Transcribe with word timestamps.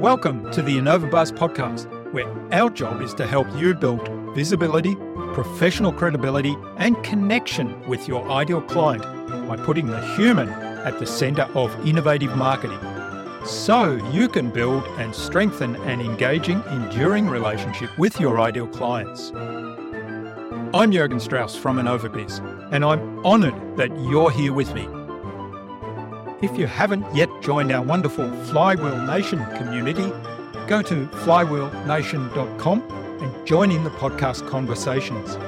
Welcome 0.00 0.50
to 0.52 0.62
the 0.62 0.76
InnovaBuzz 0.76 1.32
podcast, 1.32 1.86
where 2.12 2.28
our 2.52 2.70
job 2.70 3.02
is 3.02 3.12
to 3.14 3.26
help 3.26 3.46
you 3.56 3.74
build 3.74 4.08
visibility, 4.34 4.94
professional 5.34 5.92
credibility, 5.92 6.54
and 6.76 7.02
connection 7.02 7.80
with 7.88 8.06
your 8.06 8.30
ideal 8.30 8.60
client 8.60 9.02
by 9.48 9.56
putting 9.56 9.86
the 9.86 10.00
human 10.14 10.48
at 10.48 10.98
the 10.98 11.06
center 11.06 11.48
of 11.54 11.74
innovative 11.86 12.36
marketing 12.36 12.78
so 13.46 13.94
you 14.10 14.28
can 14.28 14.50
build 14.50 14.84
and 14.98 15.14
strengthen 15.14 15.76
an 15.76 16.00
engaging, 16.00 16.62
enduring 16.70 17.28
relationship 17.28 17.96
with 17.98 18.20
your 18.20 18.40
ideal 18.40 18.66
clients. 18.66 19.32
I'm 20.76 20.92
Jurgen 20.92 21.18
Strauss 21.18 21.56
from 21.56 21.78
InnovaBiz, 21.78 22.70
and 22.70 22.84
I'm 22.84 23.24
honored 23.24 23.78
that 23.78 23.98
you're 23.98 24.30
here 24.30 24.52
with 24.52 24.74
me. 24.74 24.86
If 26.42 26.58
you 26.58 26.66
haven't 26.66 27.06
yet 27.14 27.30
joined 27.40 27.72
our 27.72 27.82
wonderful 27.82 28.30
Flywheel 28.44 29.00
Nation 29.06 29.42
community, 29.56 30.12
go 30.66 30.82
to 30.82 31.06
flywheelnation.com 31.24 32.82
and 33.22 33.46
join 33.46 33.70
in 33.70 33.84
the 33.84 33.90
podcast 33.90 34.46
conversations. 34.50 35.38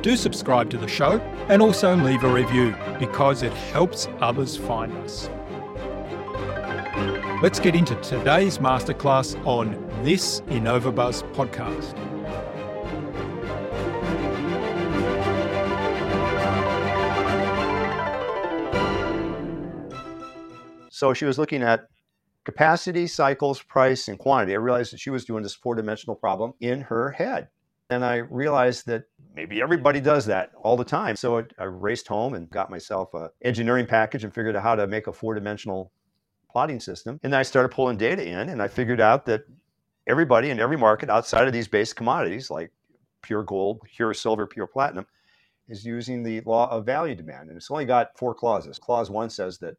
Do 0.00 0.16
subscribe 0.16 0.70
to 0.70 0.78
the 0.78 0.88
show 0.88 1.20
and 1.50 1.60
also 1.60 1.94
leave 1.96 2.24
a 2.24 2.32
review 2.32 2.74
because 2.98 3.42
it 3.42 3.52
helps 3.52 4.08
others 4.20 4.56
find 4.56 4.90
us. 5.04 5.28
Let's 7.42 7.60
get 7.60 7.74
into 7.74 7.94
today's 7.96 8.56
masterclass 8.56 9.36
on 9.46 9.86
this 10.02 10.40
InnovaBuzz 10.48 11.30
podcast. 11.34 12.09
So 21.00 21.14
she 21.14 21.24
was 21.24 21.38
looking 21.38 21.62
at 21.62 21.88
capacity, 22.44 23.06
cycles, 23.06 23.62
price, 23.62 24.08
and 24.08 24.18
quantity. 24.18 24.52
I 24.52 24.58
realized 24.58 24.92
that 24.92 25.00
she 25.00 25.08
was 25.08 25.24
doing 25.24 25.42
this 25.42 25.54
four 25.54 25.74
dimensional 25.74 26.14
problem 26.14 26.52
in 26.60 26.82
her 26.82 27.12
head. 27.12 27.48
And 27.88 28.04
I 28.04 28.16
realized 28.16 28.86
that 28.88 29.04
maybe 29.34 29.62
everybody 29.62 30.02
does 30.02 30.26
that 30.26 30.50
all 30.62 30.76
the 30.76 30.84
time. 30.84 31.16
So 31.16 31.42
I 31.58 31.64
raced 31.64 32.06
home 32.06 32.34
and 32.34 32.50
got 32.50 32.68
myself 32.68 33.14
an 33.14 33.30
engineering 33.40 33.86
package 33.86 34.24
and 34.24 34.34
figured 34.34 34.54
out 34.54 34.62
how 34.62 34.74
to 34.74 34.86
make 34.86 35.06
a 35.06 35.12
four 35.14 35.32
dimensional 35.32 35.90
plotting 36.50 36.80
system. 36.80 37.18
And 37.22 37.32
then 37.32 37.40
I 37.40 37.44
started 37.44 37.70
pulling 37.70 37.96
data 37.96 38.22
in 38.22 38.50
and 38.50 38.60
I 38.60 38.68
figured 38.68 39.00
out 39.00 39.24
that 39.24 39.44
everybody 40.06 40.50
in 40.50 40.60
every 40.60 40.76
market 40.76 41.08
outside 41.08 41.46
of 41.46 41.54
these 41.54 41.66
base 41.66 41.94
commodities 41.94 42.50
like 42.50 42.72
pure 43.22 43.42
gold, 43.42 43.80
pure 43.96 44.12
silver, 44.12 44.46
pure 44.46 44.66
platinum 44.66 45.06
is 45.66 45.82
using 45.82 46.22
the 46.22 46.42
law 46.42 46.70
of 46.70 46.84
value 46.84 47.14
demand. 47.14 47.48
And 47.48 47.56
it's 47.56 47.70
only 47.70 47.86
got 47.86 48.18
four 48.18 48.34
clauses. 48.34 48.78
Clause 48.78 49.08
one 49.08 49.30
says 49.30 49.56
that 49.60 49.78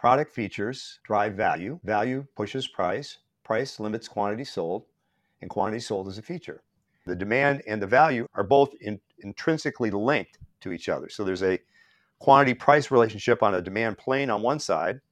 Product 0.00 0.32
features 0.32 0.98
drive 1.04 1.34
value. 1.34 1.78
Value 1.84 2.26
pushes 2.34 2.66
price. 2.66 3.18
Price 3.44 3.78
limits 3.78 4.08
quantity 4.08 4.44
sold, 4.44 4.86
and 5.42 5.50
quantity 5.50 5.78
sold 5.78 6.08
is 6.08 6.16
a 6.16 6.22
feature. 6.22 6.62
The 7.04 7.14
demand 7.14 7.60
and 7.66 7.82
the 7.82 7.86
value 7.86 8.26
are 8.32 8.42
both 8.42 8.70
in, 8.80 8.98
intrinsically 9.18 9.90
linked 9.90 10.38
to 10.62 10.72
each 10.72 10.88
other. 10.88 11.10
So 11.10 11.22
there's 11.22 11.42
a 11.42 11.58
quantity 12.18 12.54
price 12.54 12.90
relationship 12.90 13.42
on 13.42 13.56
a 13.56 13.60
demand 13.60 13.98
plane 13.98 14.30
on 14.30 14.40
one 14.40 14.58
side, 14.58 15.02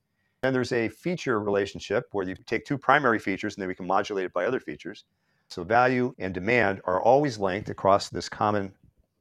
and 0.43 0.55
there's 0.55 0.73
a 0.73 0.89
feature 0.89 1.39
relationship 1.39 2.07
where 2.13 2.27
you 2.27 2.35
take 2.47 2.65
two 2.65 2.79
primary 2.79 3.19
features 3.19 3.57
and 3.57 3.61
then 3.61 3.69
we 3.69 3.75
can 3.75 3.87
modulate 3.87 4.25
it 4.25 4.33
by 4.33 4.47
other 4.47 4.61
features. 4.61 5.05
So 5.49 5.65
value 5.65 6.15
and 6.19 6.33
demand 6.33 6.81
are 6.85 7.03
always 7.03 7.37
linked 7.37 7.69
across 7.69 8.09
this 8.09 8.31
common 8.31 8.73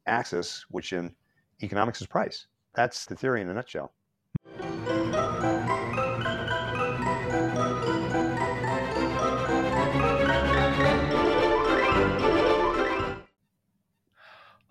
axis, 0.06 0.66
which 0.70 0.94
in 0.94 1.14
economics 1.62 2.00
is 2.00 2.08
price. 2.08 2.48
That's 2.74 3.06
the 3.06 3.18
theory 3.18 3.42
in 3.42 3.50
a 3.50 3.54
nutshell. 3.54 3.92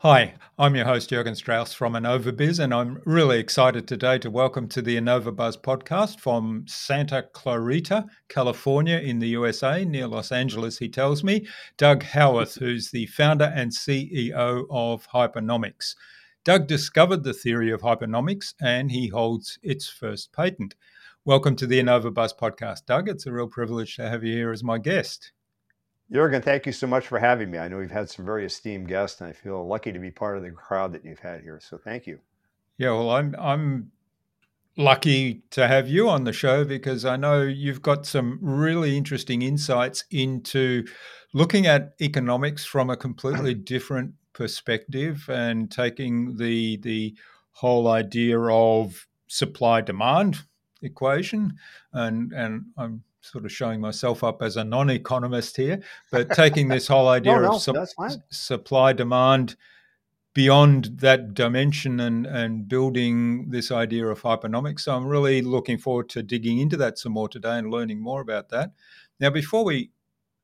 Hi, 0.01 0.35
I'm 0.59 0.77
your 0.77 0.85
host, 0.85 1.09
Jurgen 1.09 1.35
Strauss 1.35 1.73
from 1.73 1.95
InnovaBiz, 1.95 2.63
and 2.63 2.75
I'm 2.75 3.01
really 3.07 3.39
excited 3.39 3.89
today 3.89 4.19
to 4.19 4.31
welcome 4.31 4.69
to 4.69 4.83
the 4.83 4.99
InnovaBuzz 4.99 5.63
podcast 5.63 6.21
from 6.21 6.67
Santa 6.69 7.23
Clarita, 7.33 8.05
California, 8.29 8.99
in 8.99 9.21
the 9.21 9.29
USA, 9.29 9.87
near 9.87 10.07
Los 10.07 10.33
Angeles, 10.33 10.77
he 10.77 10.91
tells 10.91 11.25
me, 11.25 11.47
Doug 11.79 12.03
Howarth, 12.03 12.57
who's 12.57 12.91
the 12.91 13.07
founder 13.07 13.51
and 13.57 13.73
CEO 13.73 14.67
of 14.69 15.09
Hypernomics. 15.09 15.95
Doug 16.45 16.67
discovered 16.67 17.25
the 17.25 17.33
theory 17.33 17.71
of 17.71 17.81
hypernomics 17.81 18.53
and 18.61 18.93
he 18.93 19.09
holds 19.09 19.59
its 19.63 19.89
first 19.89 20.31
patent. 20.31 20.75
Welcome 21.25 21.57
to 21.57 21.67
the 21.67 21.81
InnovaBuzz 21.81 22.37
podcast, 22.39 22.85
Doug. 22.85 23.09
It's 23.09 23.25
a 23.25 23.33
real 23.33 23.49
privilege 23.49 23.97
to 23.97 24.11
have 24.11 24.23
you 24.23 24.35
here 24.35 24.53
as 24.53 24.63
my 24.63 24.77
guest. 24.77 25.33
Jurgen, 26.13 26.41
thank 26.41 26.67
you 26.67 26.73
so 26.73 26.87
much 26.87 27.09
for 27.09 27.19
having 27.19 27.51
me. 27.51 27.59
I 27.59 27.69
know 27.69 27.79
we've 27.79 27.91
had 27.91 28.09
some 28.09 28.25
very 28.25 28.47
esteemed 28.47 28.89
guests, 28.89 29.21
and 29.21 29.29
I 29.29 29.33
feel 29.33 29.67
lucky 29.67 29.93
to 29.93 29.99
be 29.99 30.11
part 30.11 30.37
of 30.37 30.45
the 30.45 30.51
crowd 30.51 30.93
that 30.93 31.05
you've 31.05 31.19
had 31.19 31.41
here. 31.41 31.61
So 31.61 31.79
thank 31.79 32.07
you. 32.07 32.21
Yeah, 32.79 32.93
well, 32.93 33.11
I'm 33.11 33.35
I'm 33.39 33.91
lucky 34.77 35.43
to 35.51 35.67
have 35.67 35.89
you 35.89 36.09
on 36.09 36.25
the 36.25 36.33
show 36.33 36.65
because 36.65 37.05
I 37.05 37.17
know 37.17 37.43
you've 37.43 37.83
got 37.83 38.07
some 38.07 38.39
really 38.41 38.97
interesting 38.97 39.43
insights 39.43 40.05
into 40.11 40.85
looking 41.33 41.67
at 41.67 41.95
economics 42.01 42.65
from 42.65 42.91
a 42.91 42.97
completely 42.97 43.55
different 43.73 44.13
perspective 44.33 45.29
and 45.31 45.71
taking 45.71 46.37
the 46.37 46.77
the 46.79 47.17
whole 47.53 47.89
idea 47.89 48.39
of 48.39 49.07
supply 49.29 49.81
demand 49.81 50.37
equation 50.83 51.57
and 51.95 52.33
and 52.33 52.67
I'm 52.77 53.03
sort 53.27 53.45
of 53.45 53.53
showing 53.53 53.81
myself 53.81 54.23
up 54.25 54.43
as 54.43 54.57
a 54.57 54.65
non-economist 54.65 55.57
here, 55.57 55.81
but 56.11 56.31
taking 56.31 56.69
this 56.69 56.87
whole 56.87 57.09
idea 57.19 57.35
no, 57.35 57.41
no, 57.43 57.57
of 57.57 57.63
su- 57.63 58.21
supply 58.31 58.93
demand 58.93 59.57
beyond 60.37 60.85
that 60.99 61.33
dimension 61.33 61.99
and 62.01 62.27
and 62.27 62.69
building 62.69 63.49
this 63.49 63.71
idea 63.71 64.07
of 64.07 64.21
hypernomics. 64.21 64.81
So 64.81 64.95
I'm 64.95 65.07
really 65.07 65.41
looking 65.41 65.79
forward 65.79 66.11
to 66.11 66.23
digging 66.23 66.59
into 66.59 66.77
that 66.77 66.99
some 66.99 67.13
more 67.13 67.29
today 67.29 67.59
and 67.59 67.71
learning 67.71 68.01
more 68.01 68.21
about 68.21 68.51
that. 68.51 68.73
Now, 69.19 69.31
before 69.31 69.65
we 69.65 69.93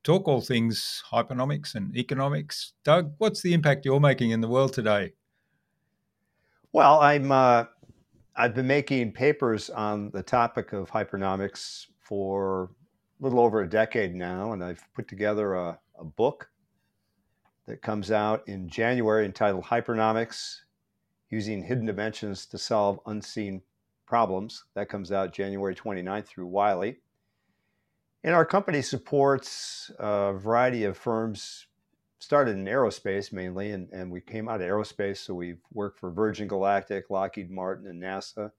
talk 0.03 0.27
all 0.27 0.41
things 0.41 1.03
hypernomics 1.11 1.75
and 1.75 1.95
economics, 1.95 2.73
Doug, 2.83 3.13
what's 3.19 3.41
the 3.41 3.53
impact 3.53 3.85
you're 3.85 3.99
making 3.99 4.31
in 4.31 4.41
the 4.41 4.47
world 4.47 4.73
today? 4.73 5.13
Well, 6.71 6.99
I'm. 6.99 7.31
Uh, 7.31 7.65
I've 8.35 8.55
been 8.55 8.65
making 8.65 9.11
papers 9.11 9.69
on 9.69 10.09
the 10.09 10.23
topic 10.23 10.73
of 10.73 10.89
hypernomics 10.89 11.85
for 12.03 12.69
a 13.19 13.23
little 13.23 13.39
over 13.39 13.61
a 13.61 13.69
decade 13.69 14.13
now, 14.13 14.51
and 14.51 14.63
I've 14.63 14.83
put 14.93 15.07
together 15.07 15.53
a, 15.53 15.79
a 15.97 16.03
book 16.03 16.49
that 17.67 17.81
comes 17.81 18.11
out 18.11 18.47
in 18.47 18.67
January 18.67 19.25
entitled 19.25 19.63
Hypernomics 19.65 20.61
Using 21.29 21.63
Hidden 21.63 21.85
Dimensions 21.85 22.45
to 22.47 22.57
Solve 22.57 22.99
Unseen 23.05 23.61
Problems. 24.05 24.65
That 24.75 24.89
comes 24.89 25.11
out 25.11 25.33
January 25.33 25.73
29th 25.73 26.25
through 26.25 26.47
Wiley. 26.47 26.97
And 28.23 28.35
our 28.35 28.45
company 28.45 28.81
supports 28.81 29.91
a 29.97 30.33
variety 30.33 30.83
of 30.83 30.97
firms, 30.97 31.67
started 32.19 32.57
in 32.57 32.65
aerospace 32.65 33.33
mainly, 33.33 33.71
and, 33.71 33.89
and 33.91 34.11
we 34.11 34.21
came 34.21 34.47
out 34.47 34.61
of 34.61 34.67
aerospace. 34.67 35.17
So 35.17 35.33
we've 35.33 35.61
worked 35.71 35.99
for 35.99 36.11
Virgin 36.11 36.47
Galactic, 36.47 37.09
Lockheed 37.09 37.49
Martin, 37.49 37.87
and 37.87 38.01
NASA. 38.01 38.51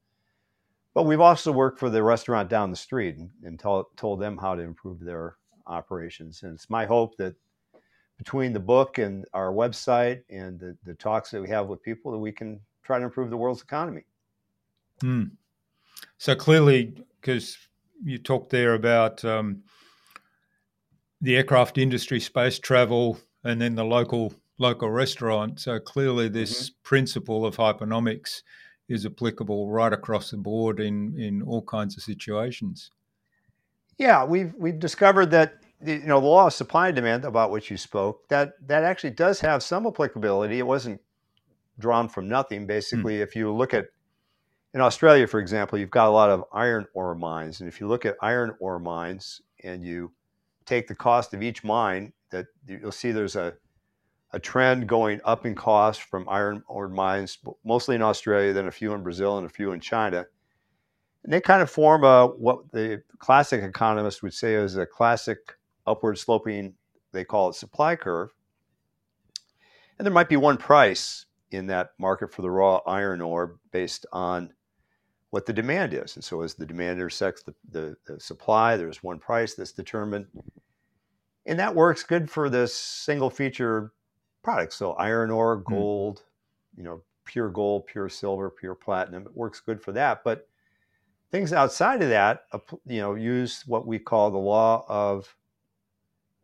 But 0.94 1.04
we've 1.04 1.20
also 1.20 1.50
worked 1.50 1.80
for 1.80 1.90
the 1.90 2.02
restaurant 2.02 2.48
down 2.48 2.70
the 2.70 2.76
street 2.76 3.16
and, 3.16 3.28
and 3.42 3.58
told, 3.58 3.86
told 3.96 4.20
them 4.20 4.38
how 4.38 4.54
to 4.54 4.62
improve 4.62 5.00
their 5.00 5.36
operations. 5.66 6.42
And 6.44 6.54
it's 6.54 6.70
my 6.70 6.86
hope 6.86 7.16
that 7.16 7.34
between 8.16 8.52
the 8.52 8.60
book 8.60 8.98
and 8.98 9.24
our 9.34 9.52
website 9.52 10.22
and 10.30 10.58
the, 10.60 10.76
the 10.84 10.94
talks 10.94 11.32
that 11.32 11.42
we 11.42 11.48
have 11.48 11.66
with 11.66 11.82
people, 11.82 12.12
that 12.12 12.18
we 12.18 12.30
can 12.30 12.60
try 12.84 12.98
to 12.98 13.04
improve 13.04 13.30
the 13.30 13.36
world's 13.36 13.62
economy. 13.62 14.04
Hmm. 15.00 15.24
So 16.18 16.36
clearly, 16.36 16.94
because 17.20 17.58
you 18.04 18.18
talked 18.18 18.50
there 18.50 18.74
about 18.74 19.24
um, 19.24 19.62
the 21.20 21.36
aircraft 21.36 21.78
industry, 21.78 22.20
space 22.20 22.58
travel, 22.58 23.18
and 23.42 23.60
then 23.60 23.74
the 23.74 23.84
local 23.84 24.32
local 24.58 24.90
restaurant. 24.90 25.58
So 25.58 25.80
clearly, 25.80 26.28
this 26.28 26.70
mm-hmm. 26.70 26.74
principle 26.84 27.44
of 27.44 27.56
hypernomics 27.56 28.42
is 28.88 29.06
applicable 29.06 29.70
right 29.70 29.92
across 29.92 30.30
the 30.30 30.36
board 30.36 30.80
in 30.80 31.18
in 31.18 31.42
all 31.42 31.62
kinds 31.62 31.96
of 31.96 32.02
situations. 32.02 32.90
Yeah, 33.98 34.24
we've 34.24 34.54
we've 34.58 34.78
discovered 34.78 35.30
that 35.30 35.54
the, 35.80 35.94
you 35.94 36.06
know 36.06 36.20
the 36.20 36.26
law 36.26 36.46
of 36.46 36.52
supply 36.52 36.88
and 36.88 36.96
demand 36.96 37.24
about 37.24 37.50
which 37.50 37.70
you 37.70 37.76
spoke 37.76 38.28
that 38.28 38.54
that 38.66 38.84
actually 38.84 39.10
does 39.10 39.40
have 39.40 39.62
some 39.62 39.86
applicability. 39.86 40.58
It 40.58 40.66
wasn't 40.66 41.00
drawn 41.78 42.08
from 42.08 42.28
nothing. 42.28 42.66
Basically, 42.66 43.18
mm. 43.18 43.22
if 43.22 43.36
you 43.36 43.52
look 43.52 43.74
at 43.74 43.86
in 44.72 44.80
Australia, 44.80 45.26
for 45.26 45.38
example, 45.38 45.78
you've 45.78 45.90
got 45.90 46.08
a 46.08 46.10
lot 46.10 46.30
of 46.30 46.44
iron 46.52 46.86
ore 46.94 47.14
mines, 47.14 47.60
and 47.60 47.68
if 47.68 47.80
you 47.80 47.86
look 47.86 48.04
at 48.04 48.16
iron 48.20 48.54
ore 48.60 48.78
mines 48.78 49.40
and 49.62 49.84
you 49.84 50.12
take 50.66 50.88
the 50.88 50.94
cost 50.94 51.32
of 51.32 51.42
each 51.42 51.62
mine, 51.62 52.12
that 52.30 52.46
you'll 52.66 52.90
see 52.90 53.12
there's 53.12 53.36
a 53.36 53.54
a 54.34 54.40
trend 54.40 54.88
going 54.88 55.20
up 55.24 55.46
in 55.46 55.54
cost 55.54 56.02
from 56.02 56.28
iron 56.28 56.60
ore 56.66 56.88
mines, 56.88 57.38
mostly 57.64 57.94
in 57.94 58.02
Australia, 58.02 58.52
then 58.52 58.66
a 58.66 58.72
few 58.72 58.92
in 58.92 59.02
Brazil 59.04 59.38
and 59.38 59.46
a 59.46 59.48
few 59.48 59.70
in 59.70 59.78
China. 59.78 60.26
And 61.22 61.32
they 61.32 61.40
kind 61.40 61.62
of 61.62 61.70
form 61.70 62.02
a 62.02 62.26
what 62.26 62.70
the 62.72 63.00
classic 63.18 63.62
economists 63.62 64.24
would 64.24 64.34
say 64.34 64.54
is 64.54 64.76
a 64.76 64.84
classic 64.84 65.38
upward 65.86 66.18
sloping, 66.18 66.74
they 67.12 67.24
call 67.24 67.48
it 67.48 67.54
supply 67.54 67.94
curve. 67.94 68.30
And 69.98 70.04
there 70.04 70.12
might 70.12 70.28
be 70.28 70.36
one 70.36 70.56
price 70.56 71.26
in 71.52 71.68
that 71.68 71.90
market 72.00 72.34
for 72.34 72.42
the 72.42 72.50
raw 72.50 72.80
iron 72.86 73.20
ore 73.20 73.60
based 73.70 74.04
on 74.12 74.52
what 75.30 75.46
the 75.46 75.52
demand 75.52 75.94
is. 75.94 76.16
And 76.16 76.24
so 76.24 76.42
as 76.42 76.54
the 76.54 76.66
demand 76.66 76.98
intersects 76.98 77.44
the, 77.44 77.54
the, 77.70 77.96
the 78.04 78.18
supply, 78.18 78.76
there's 78.76 79.00
one 79.00 79.20
price 79.20 79.54
that's 79.54 79.72
determined. 79.72 80.26
And 81.46 81.56
that 81.60 81.76
works 81.76 82.02
good 82.02 82.28
for 82.28 82.50
this 82.50 82.74
single 82.74 83.30
feature 83.30 83.92
product. 84.44 84.72
So 84.72 84.92
iron 84.92 85.30
ore, 85.30 85.56
hmm. 85.56 85.74
gold, 85.74 86.18
mm. 86.18 86.78
you 86.78 86.84
know, 86.84 87.00
pure 87.24 87.48
gold, 87.48 87.86
pure 87.86 88.08
silver, 88.08 88.50
pure 88.50 88.74
platinum. 88.74 89.24
It 89.26 89.36
works 89.36 89.60
good 89.60 89.82
for 89.82 89.92
that. 89.92 90.22
But 90.22 90.46
things 91.30 91.52
outside 91.52 92.02
of 92.02 92.10
that, 92.10 92.44
you 92.86 93.00
know, 93.00 93.14
use 93.14 93.64
what 93.66 93.86
we 93.86 93.98
call 93.98 94.30
the 94.30 94.38
law 94.38 94.84
of 94.88 95.34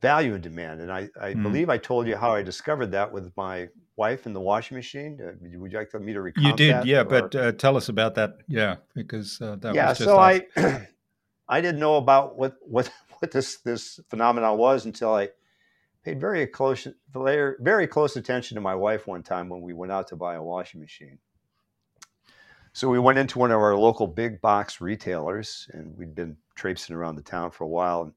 value 0.01 0.35
and 0.35 0.43
demand. 0.43 0.81
And 0.81 0.91
I, 0.91 1.09
I 1.21 1.35
mm. 1.35 1.43
believe 1.43 1.69
I 1.69 1.79
told 1.79 2.07
you 2.07 2.17
how 2.17 2.35
I 2.35 2.43
discovered 2.43 2.91
that 2.93 3.13
with 3.13 3.31
my 3.37 3.69
wife 3.97 4.27
in 4.27 4.33
the 4.33 4.41
washing 4.41 4.77
machine. 4.77 5.21
Uh, 5.23 5.33
would 5.59 5.73
you 5.73 5.79
like 5.79 5.93
me 6.01 6.13
to 6.13 6.23
recount 6.23 6.47
You 6.47 6.53
did, 6.57 6.75
that, 6.75 6.87
yeah. 6.87 7.01
Or? 7.01 7.05
But 7.05 7.35
uh, 7.35 7.53
tell 7.53 7.77
us 7.77 7.89
about 7.89 8.15
that, 8.15 8.39
yeah, 8.49 8.77
because 8.95 9.41
uh, 9.41 9.57
that 9.61 9.75
yeah. 9.75 9.91
Was 9.91 9.99
so 9.99 10.19
I, 10.19 10.47
I 11.49 11.61
didn't 11.61 11.81
know 11.81 11.97
about 11.97 12.37
what 12.37 12.57
what 12.63 12.91
what 13.19 13.31
this 13.31 13.59
this 13.59 14.01
phenomenon 14.09 14.57
was 14.57 14.87
until 14.87 15.15
I 15.15 15.29
paid 16.05 16.21
very 16.21 16.47
close 16.47 16.87
very 17.13 17.87
close 17.87 18.17
attention 18.17 18.55
to 18.55 18.61
my 18.61 18.75
wife 18.75 19.07
one 19.07 19.23
time 19.23 19.49
when 19.49 19.61
we 19.61 19.73
went 19.73 19.93
out 19.93 20.09
to 20.09 20.17
buy 20.17 20.35
a 20.35 20.43
washing 20.43 20.81
machine. 20.81 21.19
So 22.73 22.89
we 22.89 22.99
went 22.99 23.19
into 23.19 23.39
one 23.39 23.51
of 23.51 23.59
our 23.59 23.77
local 23.77 24.07
big 24.07 24.41
box 24.41 24.81
retailers, 24.81 25.69
and 25.73 25.97
we'd 25.97 26.15
been 26.15 26.37
traipsing 26.55 26.95
around 26.95 27.17
the 27.17 27.23
town 27.23 27.51
for 27.51 27.65
a 27.65 27.69
while 27.69 28.03
and 28.03 28.13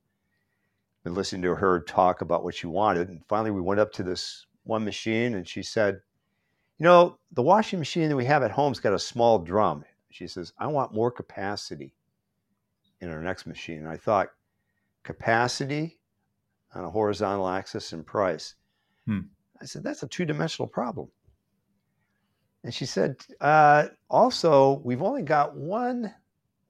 been 1.03 1.15
listening 1.15 1.41
to 1.41 1.55
her 1.55 1.81
talk 1.81 2.21
about 2.21 2.43
what 2.43 2.55
she 2.55 2.67
wanted. 2.67 3.09
And 3.09 3.25
finally, 3.27 3.51
we 3.51 3.61
went 3.61 3.79
up 3.79 3.91
to 3.93 4.03
this 4.03 4.45
one 4.63 4.85
machine, 4.85 5.33
and 5.35 5.47
she 5.47 5.63
said, 5.63 6.01
"You 6.77 6.83
know, 6.83 7.17
the 7.31 7.41
washing 7.41 7.79
machine 7.79 8.09
that 8.09 8.15
we 8.15 8.25
have 8.25 8.43
at 8.43 8.51
home's 8.51 8.79
got 8.79 8.93
a 8.93 8.99
small 8.99 9.39
drum." 9.39 9.85
She 10.11 10.27
says, 10.27 10.53
"I 10.57 10.67
want 10.67 10.93
more 10.93 11.11
capacity 11.11 11.95
in 13.01 13.09
our 13.09 13.21
next 13.21 13.47
machine." 13.47 13.79
And 13.79 13.89
I 13.89 13.97
thought, 13.97 14.29
capacity 15.01 15.99
on 16.75 16.83
a 16.83 16.89
horizontal 16.89 17.47
axis 17.47 17.93
and 17.93 18.05
price. 18.05 18.55
Hmm. 19.05 19.19
I 19.61 19.65
said, 19.65 19.83
that's 19.83 20.03
a 20.03 20.07
two 20.07 20.25
dimensional 20.25 20.67
problem. 20.67 21.09
And 22.63 22.73
she 22.73 22.85
said, 22.85 23.17
uh, 23.41 23.87
also, 24.09 24.81
we've 24.83 25.01
only 25.01 25.21
got 25.21 25.55
one 25.55 26.13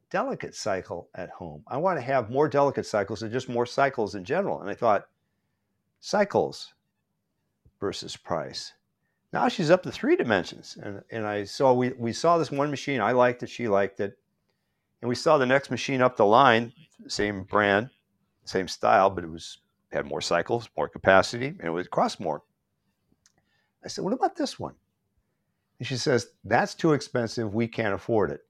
delicate 0.10 0.56
cycle 0.56 1.10
at 1.16 1.30
home. 1.30 1.64
I 1.68 1.78
want 1.78 1.98
to 1.98 2.02
have 2.02 2.30
more 2.30 2.48
delicate 2.48 2.86
cycles 2.86 3.24
and 3.24 3.32
just 3.32 3.50
more 3.50 3.66
cycles 3.66 4.16
in 4.16 4.24
general. 4.24 4.62
And 4.62 4.70
I 4.70 4.74
thought, 4.74 5.08
cycles 6.00 6.74
versus 7.80 8.16
price. 8.16 8.74
Now 9.32 9.48
she's 9.48 9.72
up 9.72 9.82
to 9.84 9.92
three 9.92 10.16
dimensions. 10.16 10.78
And, 10.82 11.02
and 11.12 11.26
I 11.26 11.44
saw, 11.46 11.74
we, 11.74 11.94
we 11.94 12.14
saw 12.14 12.38
this 12.38 12.52
one 12.52 12.70
machine. 12.70 13.02
I 13.02 13.12
liked 13.12 13.42
it. 13.42 13.50
She 13.50 13.68
liked 13.68 14.00
it. 14.00 14.18
And 15.02 15.10
we 15.10 15.16
saw 15.16 15.38
the 15.38 15.46
next 15.46 15.72
machine 15.72 16.02
up 16.02 16.16
the 16.16 16.26
line, 16.26 16.72
same 17.08 17.44
brand, 17.44 17.90
same 18.46 18.68
style, 18.68 19.10
but 19.10 19.24
it 19.24 19.30
was 19.30 19.60
had 19.94 20.06
more 20.06 20.22
cycles, 20.22 20.70
more 20.76 20.90
capacity, 20.90 21.48
and 21.48 21.64
it 21.64 21.70
would 21.70 21.90
cost 21.92 22.20
more. 22.20 22.44
I 23.84 23.88
said, 23.88 24.04
What 24.04 24.14
about 24.14 24.36
this 24.36 24.60
one? 24.60 24.76
And 25.80 25.88
she 25.88 25.98
says, 25.98 26.28
That's 26.44 26.76
too 26.76 26.94
expensive. 26.94 27.54
We 27.54 27.68
can't 27.68 27.94
afford 27.94 28.32
it. 28.32 28.42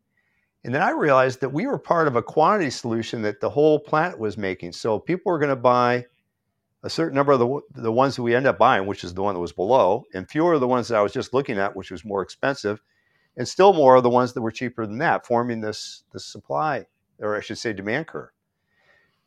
And 0.63 0.73
then 0.73 0.81
I 0.81 0.91
realized 0.91 1.41
that 1.41 1.49
we 1.49 1.67
were 1.67 1.77
part 1.77 2.07
of 2.07 2.15
a 2.15 2.21
quantity 2.21 2.69
solution 2.69 3.21
that 3.23 3.41
the 3.41 3.49
whole 3.49 3.79
planet 3.79 4.17
was 4.17 4.37
making. 4.37 4.71
So 4.71 4.97
people 4.97 5.31
were 5.31 5.39
going 5.39 5.49
to 5.49 5.55
buy 5.57 6.05
a 6.83 6.89
certain 6.89 7.15
number 7.15 7.33
of 7.33 7.39
the, 7.39 7.61
the 7.75 7.91
ones 7.91 8.15
that 8.15 8.23
we 8.23 8.35
end 8.35 8.47
up 8.47 8.57
buying, 8.57 8.85
which 8.85 9.03
is 9.03 9.13
the 9.13 9.23
one 9.23 9.33
that 9.33 9.41
was 9.41 9.51
below, 9.51 10.05
and 10.13 10.29
fewer 10.29 10.53
of 10.53 10.61
the 10.61 10.67
ones 10.67 10.87
that 10.87 10.97
I 10.97 11.01
was 11.01 11.13
just 11.13 11.33
looking 11.33 11.57
at, 11.57 11.75
which 11.75 11.91
was 11.91 12.05
more 12.05 12.21
expensive, 12.21 12.81
and 13.35 13.47
still 13.47 13.73
more 13.73 13.95
of 13.95 14.03
the 14.03 14.09
ones 14.09 14.33
that 14.33 14.41
were 14.41 14.51
cheaper 14.51 14.85
than 14.85 14.99
that, 14.99 15.25
forming 15.25 15.59
this, 15.59 16.03
this 16.13 16.25
supply, 16.25 16.85
or 17.19 17.35
I 17.35 17.41
should 17.41 17.57
say, 17.57 17.73
demand 17.73 18.07
curve 18.07 18.29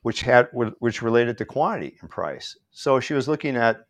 which 0.07 0.21
had 0.21 0.47
which 0.53 1.03
related 1.03 1.37
to 1.37 1.45
quantity 1.45 1.99
and 2.01 2.09
price. 2.09 2.57
So 2.71 3.01
she 3.01 3.13
was 3.13 3.27
looking 3.27 3.57
at 3.57 3.87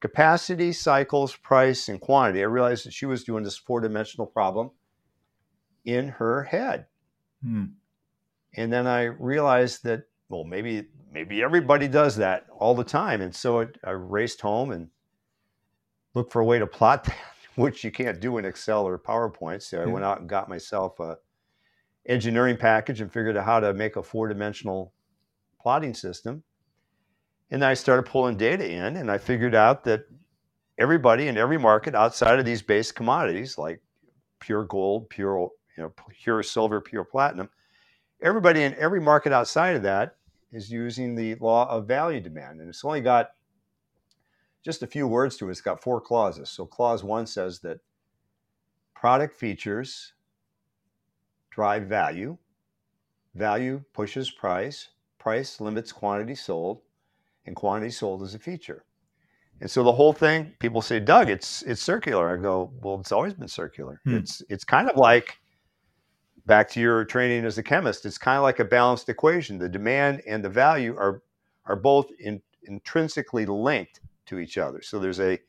capacity, 0.00 0.70
cycles, 0.70 1.34
price, 1.34 1.88
and 1.88 1.98
quantity. 1.98 2.42
I 2.42 2.44
realized 2.44 2.84
that 2.84 2.92
she 2.92 3.06
was 3.06 3.24
doing 3.24 3.42
this 3.42 3.56
four-dimensional 3.56 4.26
problem 4.26 4.72
in 5.86 6.08
her 6.08 6.42
head. 6.42 6.84
Hmm. 7.42 7.64
And 8.54 8.70
then 8.70 8.86
I 8.86 9.04
realized 9.04 9.82
that 9.84 10.02
well, 10.28 10.44
maybe 10.44 10.88
maybe 11.10 11.42
everybody 11.42 11.88
does 11.88 12.16
that 12.16 12.44
all 12.54 12.74
the 12.74 12.84
time. 12.84 13.22
And 13.22 13.34
so 13.34 13.60
it, 13.60 13.78
I 13.82 13.92
raced 13.92 14.42
home 14.42 14.72
and 14.72 14.90
looked 16.12 16.34
for 16.34 16.42
a 16.42 16.44
way 16.44 16.58
to 16.58 16.66
plot 16.66 17.04
that, 17.04 17.16
which 17.54 17.82
you 17.82 17.90
can't 17.90 18.20
do 18.20 18.36
in 18.36 18.44
Excel 18.44 18.86
or 18.86 18.98
PowerPoint. 18.98 19.62
So 19.62 19.80
I 19.80 19.86
went 19.86 20.04
out 20.04 20.20
and 20.20 20.28
got 20.28 20.50
myself 20.50 21.00
a 21.00 21.16
engineering 22.06 22.58
package 22.58 23.00
and 23.00 23.10
figured 23.10 23.38
out 23.38 23.46
how 23.46 23.60
to 23.60 23.72
make 23.72 23.96
a 23.96 24.02
four-dimensional 24.02 24.92
plotting 25.66 25.94
system. 25.94 26.44
And 27.50 27.64
I 27.64 27.74
started 27.74 28.04
pulling 28.04 28.36
data 28.36 28.70
in, 28.70 28.98
and 28.98 29.10
I 29.10 29.18
figured 29.18 29.52
out 29.52 29.82
that 29.82 30.04
everybody 30.78 31.26
in 31.26 31.36
every 31.36 31.58
market 31.58 31.92
outside 31.92 32.38
of 32.38 32.44
these 32.44 32.62
base 32.62 32.92
commodities 32.92 33.58
like 33.58 33.82
pure 34.38 34.62
gold, 34.62 35.10
pure 35.10 35.50
you 35.76 35.82
know, 35.82 35.92
pure 36.22 36.44
silver, 36.44 36.80
pure 36.80 37.02
platinum, 37.02 37.48
everybody 38.22 38.62
in 38.62 38.76
every 38.76 39.00
market 39.00 39.32
outside 39.32 39.74
of 39.74 39.82
that 39.82 40.14
is 40.52 40.70
using 40.70 41.16
the 41.16 41.34
law 41.40 41.68
of 41.68 41.88
value 41.88 42.20
demand, 42.20 42.60
and 42.60 42.68
it's 42.68 42.84
only 42.84 43.00
got 43.00 43.30
just 44.64 44.84
a 44.84 44.86
few 44.86 45.08
words 45.08 45.36
to 45.36 45.48
it. 45.48 45.50
It's 45.50 45.60
got 45.60 45.82
four 45.82 46.00
clauses. 46.00 46.48
So 46.48 46.64
clause 46.64 47.02
one 47.02 47.26
says 47.26 47.58
that 47.62 47.80
product 48.94 49.34
features 49.34 50.12
drive 51.50 51.88
value, 51.88 52.38
value 53.34 53.82
pushes 53.92 54.30
price, 54.30 54.90
price 55.26 55.60
limits 55.60 55.90
quantity 55.90 56.36
sold, 56.36 56.82
and 57.46 57.56
quantity 57.56 57.90
sold 57.90 58.22
is 58.22 58.36
a 58.36 58.38
feature. 58.38 58.84
And 59.60 59.68
so 59.68 59.82
the 59.82 59.90
whole 59.90 60.12
thing, 60.12 60.52
people 60.60 60.80
say, 60.80 61.00
Doug, 61.00 61.28
it's 61.30 61.62
it's 61.62 61.82
circular. 61.82 62.32
I 62.32 62.40
go, 62.40 62.70
well, 62.80 63.00
it's 63.00 63.10
always 63.10 63.34
been 63.34 63.48
circular. 63.48 64.00
Hmm. 64.04 64.18
It's 64.18 64.40
it's 64.48 64.62
kind 64.62 64.88
of 64.88 64.96
like 64.96 65.36
back 66.46 66.68
to 66.70 66.80
your 66.80 67.04
training 67.04 67.44
as 67.44 67.58
a 67.58 67.62
chemist. 67.64 68.06
It's 68.06 68.18
kind 68.18 68.36
of 68.36 68.44
like 68.44 68.60
a 68.60 68.64
balanced 68.64 69.08
equation. 69.08 69.58
The 69.58 69.68
demand 69.68 70.22
and 70.28 70.44
the 70.44 70.48
value 70.48 70.94
are 70.96 71.24
are 71.64 71.74
both 71.74 72.06
in, 72.20 72.40
intrinsically 72.62 73.46
linked 73.46 73.98
to 74.26 74.38
each 74.38 74.58
other. 74.58 74.80
So 74.80 75.00
there's 75.00 75.18
a 75.18 75.40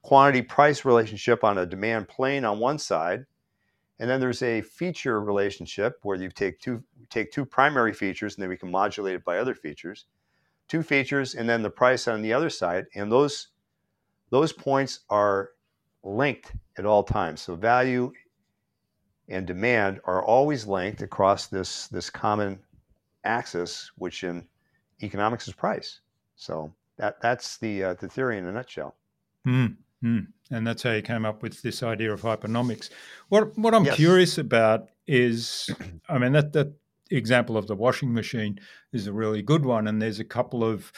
quantity 0.00 0.40
price 0.40 0.86
relationship 0.86 1.44
on 1.44 1.58
a 1.58 1.66
demand 1.66 2.08
plane 2.08 2.46
on 2.46 2.58
one 2.58 2.78
side, 2.78 3.26
and 4.00 4.08
then 4.08 4.18
there's 4.18 4.42
a 4.42 4.62
feature 4.62 5.20
relationship 5.20 5.98
where 6.02 6.16
you 6.16 6.30
take 6.30 6.58
two 6.58 6.82
take 7.10 7.30
two 7.30 7.44
primary 7.44 7.92
features 7.92 8.34
and 8.34 8.42
then 8.42 8.48
we 8.48 8.56
can 8.56 8.70
modulate 8.70 9.14
it 9.14 9.24
by 9.24 9.38
other 9.38 9.54
features. 9.54 10.06
Two 10.68 10.82
features 10.82 11.34
and 11.34 11.46
then 11.46 11.62
the 11.62 11.70
price 11.70 12.08
on 12.08 12.22
the 12.22 12.32
other 12.32 12.48
side. 12.48 12.86
And 12.94 13.12
those 13.12 13.48
those 14.30 14.54
points 14.54 15.00
are 15.10 15.50
linked 16.02 16.54
at 16.78 16.86
all 16.86 17.02
times. 17.02 17.42
So 17.42 17.56
value 17.56 18.10
and 19.28 19.46
demand 19.46 20.00
are 20.04 20.24
always 20.24 20.66
linked 20.66 21.02
across 21.02 21.48
this 21.48 21.86
this 21.88 22.08
common 22.08 22.58
axis, 23.24 23.90
which 23.96 24.24
in 24.24 24.48
economics 25.02 25.46
is 25.46 25.52
price. 25.52 26.00
So 26.36 26.72
that 26.96 27.20
that's 27.20 27.58
the 27.58 27.84
uh, 27.84 27.94
the 27.94 28.08
theory 28.08 28.38
in 28.38 28.46
a 28.46 28.52
nutshell. 28.52 28.96
Mm. 29.46 29.76
Mm. 30.04 30.28
And 30.50 30.66
that's 30.66 30.82
how 30.82 30.92
you 30.92 31.02
came 31.02 31.24
up 31.24 31.42
with 31.42 31.62
this 31.62 31.82
idea 31.82 32.12
of 32.12 32.22
hypernomics. 32.22 32.90
What 33.28 33.56
what 33.58 33.74
I'm 33.74 33.84
yes. 33.84 33.96
curious 33.96 34.38
about 34.38 34.88
is, 35.06 35.70
I 36.08 36.18
mean, 36.18 36.32
that 36.32 36.52
that 36.54 36.72
example 37.10 37.56
of 37.56 37.66
the 37.66 37.74
washing 37.74 38.12
machine 38.12 38.58
is 38.92 39.06
a 39.06 39.12
really 39.12 39.42
good 39.42 39.64
one, 39.64 39.86
and 39.86 40.00
there's 40.00 40.20
a 40.20 40.24
couple 40.24 40.64
of 40.64 40.92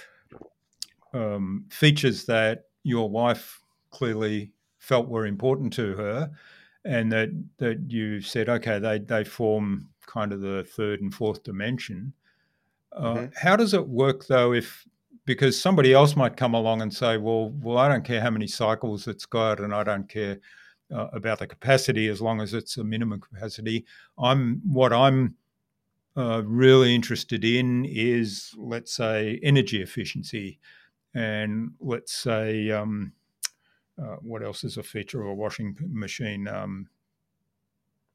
um, 1.12 1.66
features 1.71 2.26
that 2.26 2.66
your 2.85 3.09
wife 3.11 3.61
clearly 3.90 4.52
felt 4.78 5.09
were 5.09 5.26
important 5.26 5.73
to 5.75 5.94
her, 5.97 6.30
and 6.85 7.12
that 7.12 7.30
that 7.59 7.90
you 7.90 8.21
said, 8.21 8.49
okay, 8.49 8.78
they 8.78 8.99
they 8.99 9.25
form 9.25 9.88
kind 10.06 10.32
of 10.32 10.40
the 10.40 10.64
third 10.64 11.00
and 11.00 11.12
fourth 11.12 11.42
dimension. 11.42 12.12
Uh, 12.92 13.14
mm-hmm. 13.14 13.26
How 13.37 13.56
does 13.56 13.75
it 13.75 13.88
work 13.88 14.26
though 14.26 14.52
if 14.52 14.87
because 15.25 15.61
somebody 15.61 15.93
else 15.93 16.17
might 16.17 16.37
come 16.37 16.55
along 16.55 16.83
and 16.83 16.93
say, 16.93 17.17
well, 17.17 17.50
well, 17.61 17.79
I 17.79 17.88
don't 17.88 18.05
care 18.05 18.21
how 18.21 18.31
many 18.31 18.47
cycles 18.47 19.07
it's 19.07 19.26
got, 19.26 19.61
and 19.61 19.75
I 19.75 19.85
don't 19.85 20.09
care 20.09 20.38
uh, 20.93 21.09
about 21.12 21.38
the 21.38 21.47
capacity 21.47 22.09
as 22.09 22.21
long 22.21 22.41
as 22.41 22.55
it's 22.55 22.76
a 22.76 22.85
minimum 22.85 23.21
capacity. 23.21 23.85
I'm 24.19 24.61
what 24.64 24.93
I'm 24.93 25.37
uh, 26.17 26.43
really 26.45 26.95
interested 26.95 27.45
in 27.45 27.85
is, 27.85 28.52
let's 28.57 28.93
say, 28.93 29.41
energy 29.43 29.81
efficiency, 29.81 30.59
and 31.14 31.73
let's 31.81 32.12
say, 32.12 32.71
um, 32.71 33.12
uh, 34.02 34.17
what 34.23 34.43
else 34.43 34.64
is 34.64 34.76
a 34.76 34.83
feature 34.83 35.23
of 35.23 35.29
a 35.29 35.35
washing 35.35 35.76
machine? 35.81 36.49
Um, 36.49 36.88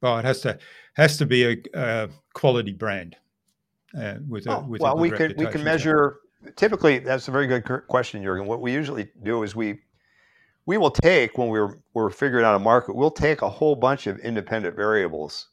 well, 0.01 0.19
it 0.19 0.25
has 0.25 0.41
to 0.41 0.59
has 0.93 1.17
to 1.17 1.25
be 1.25 1.45
a, 1.45 1.57
a 1.73 2.09
quality 2.33 2.73
brand 2.73 3.15
uh, 3.97 4.15
with 4.27 4.45
a 4.47 4.57
oh, 4.57 4.65
with 4.67 4.81
well, 4.81 4.97
we 4.97 5.09
can 5.09 5.33
we 5.37 5.47
can 5.47 5.63
measure. 5.63 6.19
Typically, 6.55 6.99
that's 6.99 7.27
a 7.27 7.31
very 7.31 7.47
good 7.47 7.63
question, 7.87 8.23
Jurgen. 8.23 8.45
What 8.47 8.61
we 8.61 8.71
usually 8.73 9.09
do 9.23 9.43
is 9.43 9.55
we 9.55 9.79
we 10.65 10.77
will 10.77 10.91
take 10.91 11.37
when 11.37 11.47
we're 11.49 11.79
we're 11.93 12.09
figuring 12.09 12.45
out 12.45 12.55
a 12.55 12.59
market, 12.59 12.95
we'll 12.95 13.11
take 13.11 13.41
a 13.41 13.49
whole 13.49 13.75
bunch 13.75 14.05
of 14.07 14.19
independent 14.19 14.75
variables. 14.75 15.47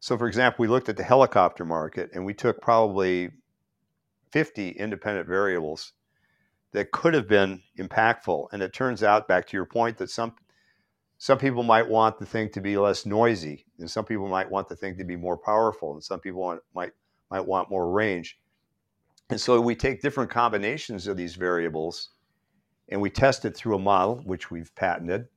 So, 0.00 0.16
for 0.16 0.28
example, 0.28 0.62
we 0.62 0.68
looked 0.68 0.88
at 0.88 0.96
the 0.96 1.02
helicopter 1.02 1.64
market 1.64 2.10
and 2.14 2.24
we 2.24 2.34
took 2.34 2.60
probably 2.60 3.30
50 4.30 4.70
independent 4.70 5.26
variables 5.26 5.92
that 6.72 6.92
could 6.92 7.14
have 7.14 7.28
been 7.28 7.62
impactful. 7.78 8.48
And 8.52 8.62
it 8.62 8.72
turns 8.72 9.02
out, 9.02 9.26
back 9.26 9.46
to 9.48 9.56
your 9.56 9.66
point, 9.66 9.98
that 9.98 10.10
some 10.10 10.34
some 11.18 11.38
people 11.38 11.64
might 11.64 11.88
want 11.88 12.18
the 12.18 12.26
thing 12.26 12.50
to 12.50 12.60
be 12.60 12.76
less 12.76 13.04
noisy, 13.04 13.66
and 13.78 13.90
some 13.90 14.04
people 14.04 14.28
might 14.28 14.50
want 14.50 14.68
the 14.68 14.76
thing 14.76 14.96
to 14.98 15.04
be 15.04 15.16
more 15.16 15.36
powerful, 15.36 15.94
and 15.94 16.04
some 16.04 16.20
people 16.20 16.40
want, 16.40 16.60
might 16.74 16.92
might 17.30 17.46
want 17.46 17.70
more 17.70 17.90
range. 17.90 18.38
And 19.30 19.40
so 19.40 19.60
we 19.60 19.74
take 19.74 20.00
different 20.00 20.30
combinations 20.30 21.06
of 21.06 21.16
these 21.16 21.34
variables 21.34 22.10
and 22.88 23.00
we 23.00 23.10
test 23.10 23.44
it 23.44 23.54
through 23.54 23.76
a 23.76 23.78
model, 23.78 24.22
which 24.24 24.50
we've 24.50 24.74
patented. 24.74 25.28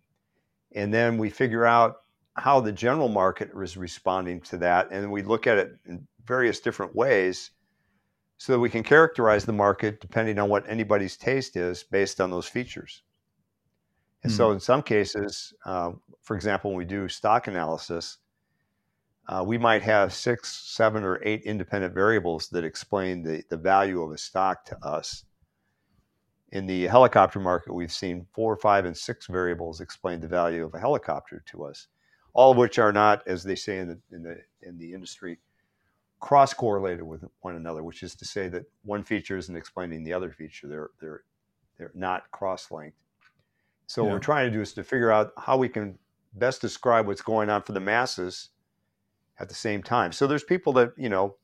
And 0.74 0.94
then 0.94 1.18
we 1.18 1.30
figure 1.30 1.66
out 1.66 1.98
how 2.36 2.62
the 2.62 2.72
general 2.72 3.10
market 3.10 3.52
is 3.62 3.76
responding 3.76 4.40
to 4.42 4.58
that. 4.58 4.88
And 4.92 5.12
we 5.12 5.22
look 5.22 5.48
at 5.48 5.58
it 5.58 5.78
in 5.86 6.08
various 6.26 6.62
different 6.62 6.96
ways 6.96 7.52
so 8.38 8.54
that 8.54 8.60
we 8.60 8.70
can 8.70 8.84
characterize 8.84 9.46
the 9.46 9.54
market 9.54 10.00
depending 10.00 10.40
on 10.40 10.50
what 10.50 10.68
anybody's 10.68 11.18
taste 11.18 11.58
is 11.58 11.84
based 11.84 12.22
on 12.22 12.32
those 12.32 12.48
features. 12.48 13.04
And 14.24 14.32
mm. 14.32 14.36
so, 14.36 14.52
in 14.52 14.60
some 14.60 14.82
cases, 14.82 15.54
uh, 15.66 15.92
for 16.22 16.36
example, 16.36 16.72
when 16.72 16.78
we 16.78 16.86
do 16.86 17.08
stock 17.08 17.48
analysis, 17.48 18.18
uh, 19.28 19.44
we 19.46 19.58
might 19.58 19.82
have 19.82 20.13
six, 20.13 20.51
seven, 20.51 21.04
or 21.04 21.20
eight 21.24 21.44
independent 21.44 21.94
variables 21.94 22.50
that 22.50 22.63
explain 22.63 23.24
the, 23.24 23.44
the 23.50 23.58
value 23.58 24.01
of 24.01 24.12
a 24.12 24.18
stock 24.18 24.66
to 24.66 24.86
us. 24.86 25.25
In 26.51 26.66
the 26.66 26.88
helicopter 26.88 27.40
market, 27.40 27.74
we've 27.74 27.94
seen 27.94 28.25
four, 28.34 28.58
five, 28.58 28.86
and 28.86 28.98
six 28.98 29.28
variables 29.28 29.80
explain 29.80 30.20
the 30.20 30.28
value 30.28 30.66
of 30.66 30.74
a 30.74 30.80
helicopter 30.80 31.44
to 31.48 31.63
us, 31.63 31.88
all 32.34 32.51
of 32.51 32.58
which 32.58 32.78
are 32.78 32.92
not, 32.92 33.25
as 33.25 33.44
they 33.44 33.56
say 33.56 33.78
in 33.78 33.88
the 33.88 34.00
in 34.12 34.24
the 34.24 34.38
in 34.62 34.78
the 34.78 34.94
industry, 34.94 35.40
cross 36.20 36.54
correlated 36.54 37.04
with 37.04 37.24
one 37.40 37.56
another, 37.56 37.84
which 37.84 38.04
is 38.04 38.16
to 38.16 38.25
say 38.25 38.50
that 38.50 38.66
one 38.84 39.04
feature 39.04 39.38
isn't 39.38 39.56
explaining 39.56 40.04
the 40.04 40.12
other 40.12 40.32
feature. 40.32 40.68
They're 40.68 40.90
they're 41.00 41.24
they're 41.78 41.92
not 41.94 42.30
cross 42.32 42.70
linked. 42.70 42.98
So 43.88 44.01
yeah. 44.01 44.08
what 44.08 44.13
we're 44.16 44.20
trying 44.20 44.51
to 44.51 44.56
do 44.56 44.62
is 44.62 44.74
to 44.74 44.84
figure 44.84 45.12
out 45.12 45.32
how 45.38 45.56
we 45.56 45.70
can 45.70 45.98
best 46.34 46.60
describe 46.60 47.08
what's 47.08 47.22
going 47.22 47.50
on 47.50 47.62
for 47.62 47.72
the 47.72 47.80
masses 47.80 48.50
at 49.40 49.50
the 49.50 49.56
same 49.56 49.82
time. 49.82 50.12
So 50.12 50.28
there's 50.28 50.44
people 50.44 50.74
that, 50.74 50.94
you 50.98 51.10
know, 51.10 51.36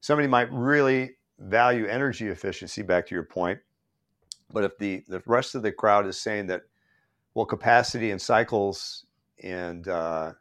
somebody 0.00 0.28
might 0.28 0.52
really 0.52 1.12
value 1.38 1.86
energy 1.86 2.28
efficiency, 2.28 2.82
back 2.82 3.06
to 3.06 3.14
your 3.14 3.24
point. 3.24 3.58
But 4.52 4.64
if 4.64 4.78
the, 4.78 5.02
the 5.08 5.22
rest 5.26 5.54
of 5.54 5.62
the 5.62 5.72
crowd 5.72 6.06
is 6.06 6.20
saying 6.20 6.46
that, 6.48 6.62
well, 7.34 7.46
capacity 7.46 8.10
and 8.10 8.20
cycles 8.20 9.06
and 9.42 9.86
uh, 9.88 10.32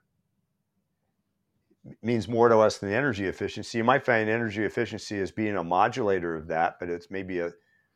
means 2.01 2.27
more 2.27 2.49
to 2.49 2.57
us 2.57 2.79
than 2.79 2.91
energy 2.91 3.27
efficiency, 3.27 3.77
you 3.77 3.83
might 3.83 4.03
find 4.03 4.29
energy 4.29 4.65
efficiency 4.65 5.19
as 5.19 5.31
being 5.31 5.57
a 5.57 5.63
modulator 5.63 6.35
of 6.35 6.47
that, 6.47 6.77
but 6.79 6.89
it's 6.89 7.09
maybe 7.11 7.39
a, 7.39 7.51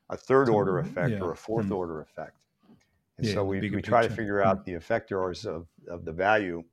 a 0.09 0.17
third 0.17 0.49
order 0.49 0.79
effect 0.79 1.11
yeah. 1.11 1.19
or 1.19 1.31
a 1.31 1.35
4th 1.35 1.63
mm-hmm. 1.63 1.73
order 1.73 2.01
effect. 2.01 2.37
And 3.17 3.27
yeah, 3.27 3.33
so 3.33 3.43
we, 3.43 3.69
we 3.69 3.81
try 3.81 4.03
to 4.03 4.09
figure 4.09 4.41
out 4.41 4.65
mm-hmm. 4.65 4.73
the 4.73 4.79
effectors 4.79 5.45
of, 5.45 5.67
of 5.89 6.05
the 6.05 6.11
value 6.11 6.63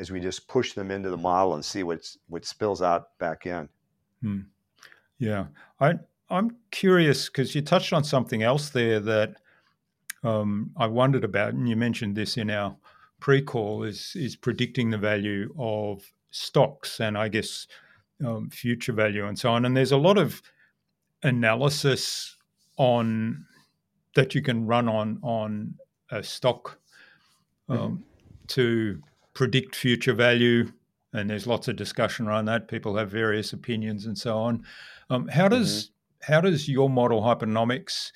as 0.00 0.10
we 0.10 0.18
just 0.18 0.48
push 0.48 0.72
them 0.72 0.90
into 0.90 1.10
the 1.10 1.16
model 1.16 1.54
and 1.54 1.64
see 1.64 1.82
what's 1.82 2.18
what 2.28 2.44
spills 2.44 2.80
out 2.80 3.16
back 3.18 3.46
in. 3.46 3.68
Hmm. 4.22 4.40
Yeah, 5.18 5.46
I 5.78 5.94
I'm 6.30 6.56
curious 6.70 7.28
because 7.28 7.54
you 7.54 7.60
touched 7.60 7.92
on 7.92 8.02
something 8.02 8.42
else 8.42 8.70
there 8.70 8.98
that 9.00 9.36
um, 10.24 10.70
I 10.76 10.86
wondered 10.86 11.24
about, 11.24 11.52
and 11.52 11.68
you 11.68 11.76
mentioned 11.76 12.16
this 12.16 12.36
in 12.38 12.50
our 12.50 12.76
pre-call 13.20 13.82
is 13.82 14.12
is 14.16 14.34
predicting 14.36 14.90
the 14.90 14.98
value 14.98 15.54
of 15.58 16.02
stocks 16.30 17.00
and 17.00 17.18
I 17.18 17.28
guess 17.28 17.66
um, 18.24 18.48
future 18.48 18.94
value 18.94 19.26
and 19.26 19.38
so 19.38 19.50
on. 19.50 19.66
And 19.66 19.76
there's 19.76 19.92
a 19.92 19.98
lot 19.98 20.16
of 20.16 20.40
analysis 21.22 22.36
on 22.78 23.44
that 24.14 24.34
you 24.34 24.40
can 24.40 24.66
run 24.66 24.88
on 24.88 25.18
on 25.22 25.74
a 26.10 26.22
stock 26.22 26.78
um, 27.68 27.78
mm-hmm. 27.78 27.96
to 28.48 29.02
predict 29.34 29.76
future 29.76 30.12
value, 30.12 30.72
and 31.12 31.30
there's 31.30 31.46
lots 31.46 31.68
of 31.68 31.76
discussion 31.76 32.26
around 32.26 32.46
that. 32.46 32.68
People 32.68 32.96
have 32.96 33.10
various 33.10 33.52
opinions 33.52 34.06
and 34.06 34.16
so 34.16 34.38
on. 34.38 34.64
Um, 35.08 35.28
how 35.28 35.48
does 35.48 35.86
mm-hmm. 35.86 36.32
how 36.32 36.40
does 36.40 36.68
your 36.68 36.88
model 36.88 37.22
hypernomics? 37.22 38.12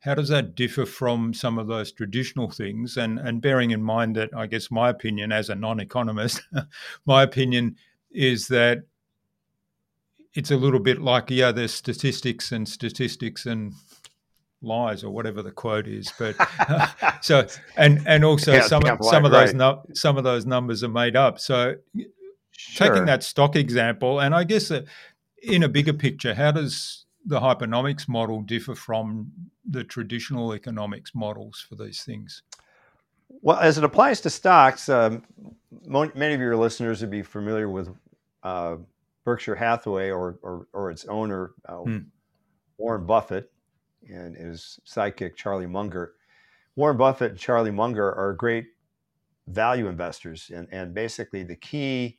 How 0.00 0.14
does 0.14 0.28
that 0.28 0.54
differ 0.54 0.86
from 0.86 1.34
some 1.34 1.58
of 1.58 1.66
those 1.66 1.92
traditional 1.92 2.50
things? 2.50 2.96
And 2.96 3.18
and 3.18 3.42
bearing 3.42 3.70
in 3.70 3.82
mind 3.82 4.16
that 4.16 4.30
I 4.36 4.46
guess 4.46 4.70
my 4.70 4.88
opinion 4.90 5.32
as 5.32 5.48
a 5.48 5.54
non-economist, 5.54 6.42
my 7.06 7.22
opinion 7.22 7.76
is 8.10 8.48
that 8.48 8.84
it's 10.34 10.50
a 10.50 10.56
little 10.56 10.80
bit 10.80 11.00
like 11.00 11.30
yeah, 11.30 11.50
there's 11.50 11.74
statistics 11.74 12.52
and 12.52 12.68
statistics 12.68 13.46
and 13.46 13.72
lies 14.62 15.04
or 15.04 15.10
whatever 15.10 15.42
the 15.42 15.50
quote 15.50 15.86
is. 15.86 16.12
But 16.18 16.36
uh, 16.38 16.88
so 17.20 17.46
and 17.76 18.02
and 18.06 18.24
also 18.24 18.54
yeah, 18.54 18.62
some 18.62 18.84
of, 18.84 19.04
some 19.04 19.24
of 19.24 19.30
those 19.30 19.54
right. 19.54 19.76
some 19.94 20.16
of 20.16 20.24
those 20.24 20.46
numbers 20.46 20.82
are 20.82 20.88
made 20.88 21.16
up. 21.16 21.38
So 21.38 21.76
sure. 22.50 22.88
taking 22.88 23.06
that 23.06 23.22
stock 23.22 23.56
example, 23.56 24.20
and 24.20 24.34
I 24.34 24.44
guess 24.44 24.70
uh, 24.70 24.82
in 25.42 25.62
a 25.62 25.68
bigger 25.68 25.92
picture, 25.92 26.34
how 26.34 26.52
does 26.52 27.04
the 27.24 27.40
hypernomics 27.40 28.08
model 28.08 28.42
differ 28.42 28.74
from 28.74 29.32
the 29.68 29.84
traditional 29.84 30.54
economics 30.54 31.12
models 31.14 31.64
for 31.68 31.74
these 31.74 32.02
things? 32.02 32.42
Well, 33.42 33.58
as 33.58 33.76
it 33.78 33.84
applies 33.84 34.20
to 34.22 34.30
stocks, 34.30 34.88
um, 34.88 35.24
many 35.84 36.34
of 36.34 36.40
your 36.40 36.56
listeners 36.56 37.00
would 37.00 37.10
be 37.10 37.22
familiar 37.22 37.68
with 37.68 37.88
uh, 38.44 38.76
Berkshire 39.24 39.56
Hathaway 39.56 40.10
or, 40.10 40.38
or, 40.42 40.68
or 40.72 40.90
its 40.92 41.04
owner, 41.06 41.50
uh, 41.68 41.78
hmm. 41.78 41.98
Warren 42.78 43.04
Buffett 43.06 43.50
and 44.08 44.36
his 44.36 44.80
sidekick, 44.86 45.36
Charlie 45.36 45.66
Munger. 45.66 46.14
Warren 46.74 46.96
Buffett 46.96 47.32
and 47.32 47.40
Charlie 47.40 47.70
Munger 47.70 48.12
are 48.14 48.32
great 48.34 48.66
value 49.46 49.88
investors. 49.88 50.50
And, 50.54 50.68
and 50.70 50.94
basically, 50.94 51.42
the 51.42 51.56
key, 51.56 52.18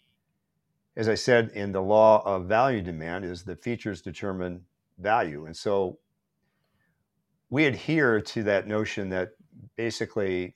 as 0.95 1.09
I 1.09 1.15
said, 1.15 1.51
in 1.53 1.71
the 1.71 1.81
law 1.81 2.23
of 2.25 2.45
value 2.45 2.81
demand 2.81 3.25
is 3.25 3.43
that 3.43 3.63
features 3.63 4.01
determine 4.01 4.61
value. 4.97 5.45
And 5.45 5.55
so 5.55 5.99
we 7.49 7.65
adhere 7.65 8.19
to 8.19 8.43
that 8.43 8.67
notion 8.67 9.09
that 9.09 9.29
basically 9.75 10.55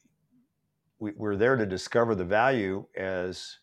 we, 0.99 1.11
we're 1.15 1.35
there 1.35 1.55
to 1.55 1.65
discover 1.65 2.15
the 2.15 2.25
value 2.25 2.85
as 2.97 3.57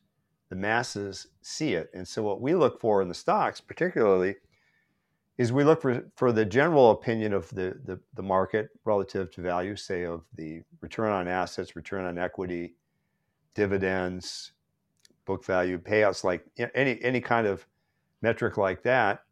the 0.51 0.57
masses 0.57 1.27
see 1.43 1.75
it. 1.75 1.91
And 1.95 2.07
so, 2.07 2.23
what 2.23 2.41
we 2.41 2.55
look 2.55 2.81
for 2.81 3.03
in 3.03 3.09
the 3.09 3.15
stocks, 3.15 3.61
particularly, 3.61 4.37
is 5.39 5.53
we 5.53 5.63
look 5.63 5.81
for, 5.81 6.05
for 6.17 6.33
the 6.33 6.45
general 6.45 6.91
opinion 6.91 7.33
of 7.33 7.49
the, 7.51 7.79
the, 7.85 7.99
the 8.15 8.23
market 8.23 8.71
relative 8.85 9.31
to 9.31 9.41
value, 9.41 9.77
say 9.77 10.05
of 10.05 10.25
the 10.35 10.63
return 10.81 11.11
on 11.11 11.29
assets, 11.29 11.77
return 11.77 12.05
on 12.05 12.19
equity, 12.19 12.75
dividends, 13.55 14.53
book 15.25 15.45
value, 15.45 15.79
payouts, 15.79 16.25
like 16.25 16.45
any 16.75 17.01
any 17.03 17.21
kind 17.21 17.47
of 17.47 17.67
metric 18.21 18.57
like 18.57 18.83
that. 18.83 19.23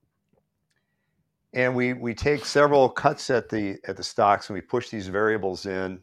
And 1.52 1.74
we 1.74 1.92
we 1.94 2.14
take 2.14 2.44
several 2.44 2.88
cuts 2.88 3.30
at 3.30 3.48
the 3.48 3.78
at 3.88 3.96
the 3.96 4.04
stocks 4.04 4.48
and 4.48 4.54
we 4.54 4.60
push 4.60 4.90
these 4.90 5.08
variables 5.08 5.66
in 5.66 6.00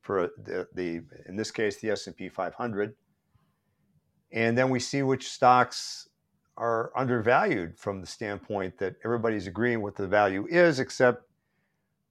for 0.00 0.30
the, 0.42 0.66
the 0.74 1.02
in 1.26 1.36
this 1.36 1.50
case 1.50 1.78
the 1.80 1.90
S&P 1.90 2.30
500. 2.30 2.94
And 4.32 4.56
then 4.56 4.70
we 4.70 4.78
see 4.78 5.02
which 5.02 5.28
stocks 5.28 6.07
are 6.58 6.90
undervalued 6.96 7.78
from 7.78 8.00
the 8.00 8.06
standpoint 8.06 8.76
that 8.78 8.96
everybody's 9.04 9.46
agreeing 9.46 9.80
what 9.80 9.94
the 9.94 10.06
value 10.06 10.46
is, 10.50 10.80
except 10.80 11.22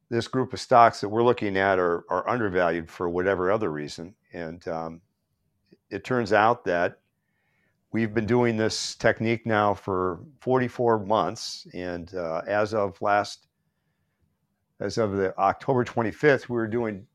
this 0.09 0.27
group 0.27 0.53
of 0.53 0.59
stocks 0.59 1.01
that 1.01 1.09
we're 1.09 1.23
looking 1.23 1.57
at 1.57 1.77
are, 1.77 2.05
are 2.09 2.27
undervalued 2.29 2.89
for 2.89 3.09
whatever 3.09 3.51
other 3.51 3.69
reason. 3.69 4.15
And 4.33 4.65
um, 4.67 5.01
it 5.89 6.05
turns 6.05 6.31
out 6.31 6.63
that 6.65 6.99
we've 7.91 8.13
been 8.13 8.25
doing 8.25 8.55
this 8.55 8.95
technique 8.95 9.45
now 9.45 9.73
for 9.73 10.21
44 10.39 10.99
months. 10.99 11.67
And 11.73 12.13
uh, 12.15 12.41
as 12.47 12.73
of 12.73 13.01
last, 13.01 13.47
as 14.79 14.97
of 14.97 15.11
the 15.11 15.37
October 15.37 15.83
25th, 15.83 16.47
we 16.47 16.55
were 16.55 16.67
doing 16.67 17.05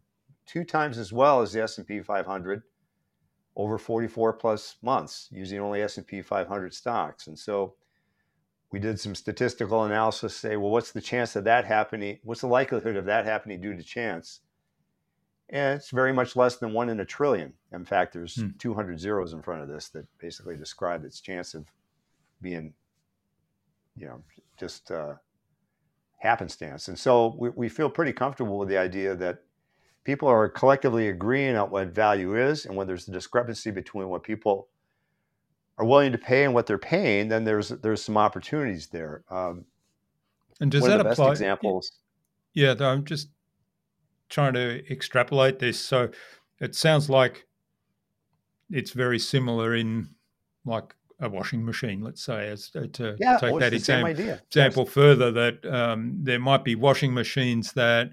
two 0.45 0.65
times 0.65 0.99
as 0.99 1.13
well 1.13 1.41
as 1.41 1.53
the 1.53 1.63
S&P 1.63 2.01
500 2.01 2.63
over 3.57 3.79
44 3.79 4.33
plus 4.35 4.77
months 4.83 5.29
using 5.31 5.61
only 5.61 5.83
S&P 5.83 6.23
500 6.23 6.73
stocks. 6.75 7.27
And 7.27 7.39
so 7.39 7.75
we 8.71 8.79
did 8.79 8.99
some 8.99 9.15
statistical 9.15 9.85
analysis 9.85 10.35
say, 10.35 10.57
well, 10.57 10.71
what's 10.71 10.93
the 10.93 11.01
chance 11.01 11.37
of 11.37 11.45
that 11.45 11.67
happening? 11.67 12.19
What's 12.25 12.41
the 12.41 12.47
likelihood 12.47 12.97
of 12.97 13.05
that 13.05 13.27
happening 13.27 13.61
due 13.61 13.77
to 13.77 13.83
chance? 13.83 14.41
And 15.51 15.77
it's 15.77 15.91
very 15.91 16.15
much 16.15 16.35
less 16.35 16.57
than 16.57 16.73
one 16.73 16.89
in 16.89 17.01
a 17.01 17.05
trillion. 17.05 17.53
In 17.73 17.85
fact, 17.85 18.15
there's 18.15 18.37
Hmm. 18.37 18.49
200 18.59 18.99
zeros 18.99 19.35
in 19.35 19.43
front 19.43 19.61
of 19.61 19.69
this 19.69 19.91
that 19.91 20.07
basically 20.19 20.57
describe 20.57 21.05
its 21.05 21.21
chance 21.21 21.53
of 21.53 21.67
being, 22.41 22.73
you 23.95 24.07
know, 24.07 24.23
just 24.57 24.91
uh, 24.91 25.17
happenstance. 26.17 26.89
And 26.89 26.99
so 26.99 27.37
we, 27.39 27.51
we 27.51 27.69
feel 27.69 27.91
pretty 27.91 28.15
comfortable 28.15 28.57
with 28.59 28.71
the 28.71 28.79
idea 28.79 29.15
that 29.17 29.45
people 30.05 30.29
are 30.29 30.49
collectively 30.49 31.09
agreeing 31.09 31.57
on 31.57 31.71
what 31.71 31.89
value 31.89 32.37
is. 32.37 32.67
And 32.67 32.77
when 32.77 32.87
there's 32.87 33.09
a 33.09 33.13
discrepancy 33.13 33.71
between 33.71 34.09
what 34.09 34.23
people 34.23 34.69
are 35.79 35.85
willing 35.87 36.13
to 36.13 36.19
pay 36.19 36.45
and 36.45 36.55
what 36.55 36.67
they're 36.67 36.79
paying, 36.79 37.29
then 37.29 37.45
there's 37.45 37.69
there's 37.69 38.03
some 38.03 38.17
opportunities 38.17 38.89
there. 38.89 39.25
Um, 39.31 39.65
And 40.61 40.71
does 40.71 40.85
that 40.85 40.93
of 40.93 40.99
the 40.99 41.05
best 41.05 41.19
apply? 41.19 41.31
examples. 41.33 41.93
Yeah, 42.55 42.75
though 42.75 42.89
I'm 42.91 43.05
just 43.05 43.31
trying 44.29 44.55
to 44.55 44.85
extrapolate 44.93 45.59
this. 45.59 45.79
So 45.81 46.11
it 46.61 46.75
sounds 46.75 47.09
like 47.09 47.47
it's 48.71 48.93
very 48.93 49.19
similar 49.19 49.75
in 49.75 50.09
like 50.65 50.95
a 51.21 51.29
washing 51.29 51.65
machine, 51.65 52.03
let's 52.03 52.23
say, 52.23 52.49
as 52.49 52.71
uh, 52.75 52.87
to 52.95 53.17
Yeah, 53.19 53.39
take 53.39 53.59
that 53.61 53.73
it's 53.73 53.87
the 53.87 53.95
example. 53.95 54.25
Yes. 54.25 54.41
example 54.49 54.85
further 54.87 55.31
that 55.33 55.65
um, 55.67 56.17
there 56.23 56.39
might 56.41 56.65
be 56.65 56.75
washing 56.75 57.15
machines 57.15 57.73
that 57.73 58.11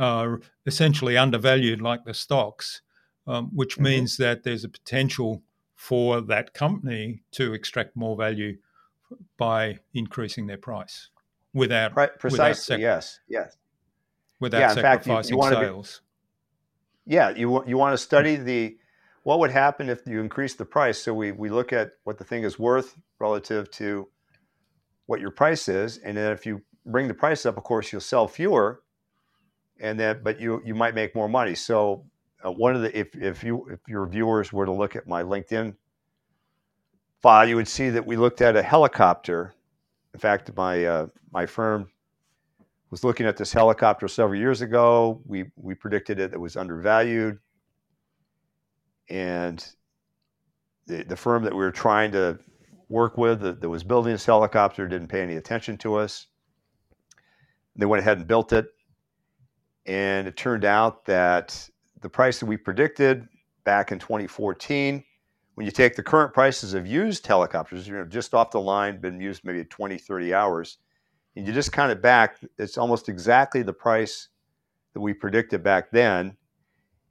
are 0.00 0.40
essentially 0.66 1.16
undervalued 1.16 1.80
like 1.80 2.04
the 2.04 2.14
stocks, 2.14 2.82
um, 3.26 3.50
which 3.54 3.76
Mhm. 3.78 3.82
means 3.82 4.16
that 4.16 4.42
there's 4.42 4.64
a 4.64 4.68
potential 4.68 5.42
for 5.74 6.20
that 6.22 6.52
company 6.54 7.22
to 7.32 7.52
extract 7.54 7.94
more 7.94 8.16
value 8.16 8.58
by 9.36 9.78
increasing 9.94 10.46
their 10.46 10.58
price 10.58 11.10
without 11.52 11.92
Pre- 11.94 12.08
precisely. 12.18 12.74
sac- 12.76 12.80
yes. 12.80 13.20
Yes. 13.28 13.56
without 14.40 14.60
Yeah, 14.60 14.70
in 14.72 14.76
fact, 14.76 15.06
you- 15.06 15.12
you 15.12 15.16
sacrificing 15.22 15.36
wanna 15.38 15.60
be- 15.60 15.66
sales. 15.66 16.00
Yeah, 17.04 17.28
you 17.30 17.62
you 17.66 17.76
want 17.76 17.92
to 17.92 17.98
study 17.98 18.36
the 18.36 18.78
what 19.22 19.38
would 19.38 19.50
happen 19.50 19.90
if 19.90 20.06
you 20.06 20.20
increase 20.20 20.54
the 20.54 20.64
price. 20.64 20.98
So 21.02 21.12
we 21.12 21.30
we 21.32 21.48
look 21.50 21.72
at 21.74 21.92
what 22.04 22.16
the 22.18 22.24
thing 22.24 22.44
is 22.44 22.58
worth 22.58 22.96
relative 23.18 23.70
to 23.72 24.08
what 25.06 25.20
your 25.20 25.30
price 25.30 25.68
is, 25.68 25.98
and 25.98 26.16
then 26.16 26.32
if 26.32 26.46
you 26.46 26.62
bring 26.86 27.08
the 27.08 27.14
price 27.14 27.44
up, 27.44 27.56
of 27.58 27.64
course 27.64 27.92
you'll 27.92 28.00
sell 28.00 28.28
fewer, 28.28 28.82
and 29.80 29.98
then 29.98 30.20
but 30.22 30.40
you 30.40 30.62
you 30.64 30.74
might 30.74 30.94
make 30.94 31.14
more 31.14 31.28
money. 31.28 31.54
So 31.54 32.04
uh, 32.44 32.50
one 32.52 32.76
of 32.76 32.82
the 32.82 32.96
if 32.96 33.14
if 33.16 33.42
you 33.42 33.66
if 33.70 33.80
your 33.88 34.06
viewers 34.06 34.52
were 34.52 34.66
to 34.66 34.72
look 34.72 34.96
at 34.96 35.06
my 35.06 35.22
LinkedIn 35.22 35.74
file, 37.22 37.48
you 37.48 37.56
would 37.56 37.68
see 37.68 37.90
that 37.90 38.06
we 38.06 38.16
looked 38.16 38.40
at 38.40 38.56
a 38.56 38.62
helicopter. 38.62 39.54
In 40.14 40.20
fact, 40.20 40.50
my 40.56 40.84
uh, 40.84 41.06
my 41.32 41.46
firm 41.46 41.90
was 42.90 43.04
looking 43.04 43.26
at 43.26 43.36
this 43.36 43.52
helicopter 43.52 44.08
several 44.08 44.38
years 44.38 44.60
ago. 44.60 45.20
We 45.26 45.50
we 45.56 45.74
predicted 45.74 46.18
it, 46.18 46.32
it 46.32 46.40
was 46.40 46.56
undervalued, 46.56 47.38
and 49.08 49.64
the 50.86 51.04
the 51.04 51.16
firm 51.16 51.44
that 51.44 51.52
we 51.52 51.58
were 51.58 51.70
trying 51.70 52.12
to 52.12 52.38
work 52.88 53.16
with 53.16 53.40
that, 53.40 53.60
that 53.60 53.68
was 53.68 53.84
building 53.84 54.12
this 54.12 54.26
helicopter 54.26 54.88
didn't 54.88 55.08
pay 55.08 55.22
any 55.22 55.36
attention 55.36 55.78
to 55.78 55.94
us. 55.94 56.26
They 57.76 57.86
went 57.86 58.00
ahead 58.00 58.18
and 58.18 58.26
built 58.26 58.52
it, 58.52 58.66
and 59.86 60.28
it 60.28 60.36
turned 60.36 60.64
out 60.64 61.04
that 61.06 61.68
the 62.00 62.08
price 62.08 62.40
that 62.40 62.46
we 62.46 62.56
predicted 62.56 63.26
back 63.64 63.92
in 63.92 63.98
2014 63.98 65.04
when 65.60 65.66
you 65.66 65.70
take 65.70 65.94
the 65.94 66.02
current 66.02 66.32
prices 66.32 66.72
of 66.72 66.86
used 66.86 67.26
helicopters, 67.26 67.86
you 67.86 67.92
know, 67.92 68.06
just 68.06 68.32
off 68.32 68.50
the 68.50 68.58
line, 68.58 68.98
been 68.98 69.20
used 69.20 69.44
maybe 69.44 69.62
20, 69.62 69.98
30 69.98 70.32
hours, 70.32 70.78
and 71.36 71.46
you 71.46 71.52
just 71.52 71.70
count 71.70 71.92
it 71.92 72.00
back, 72.00 72.38
it's 72.56 72.78
almost 72.78 73.10
exactly 73.10 73.60
the 73.62 73.72
price 73.72 74.28
that 74.94 75.00
we 75.00 75.12
predicted 75.12 75.62
back 75.62 75.90
then. 75.90 76.34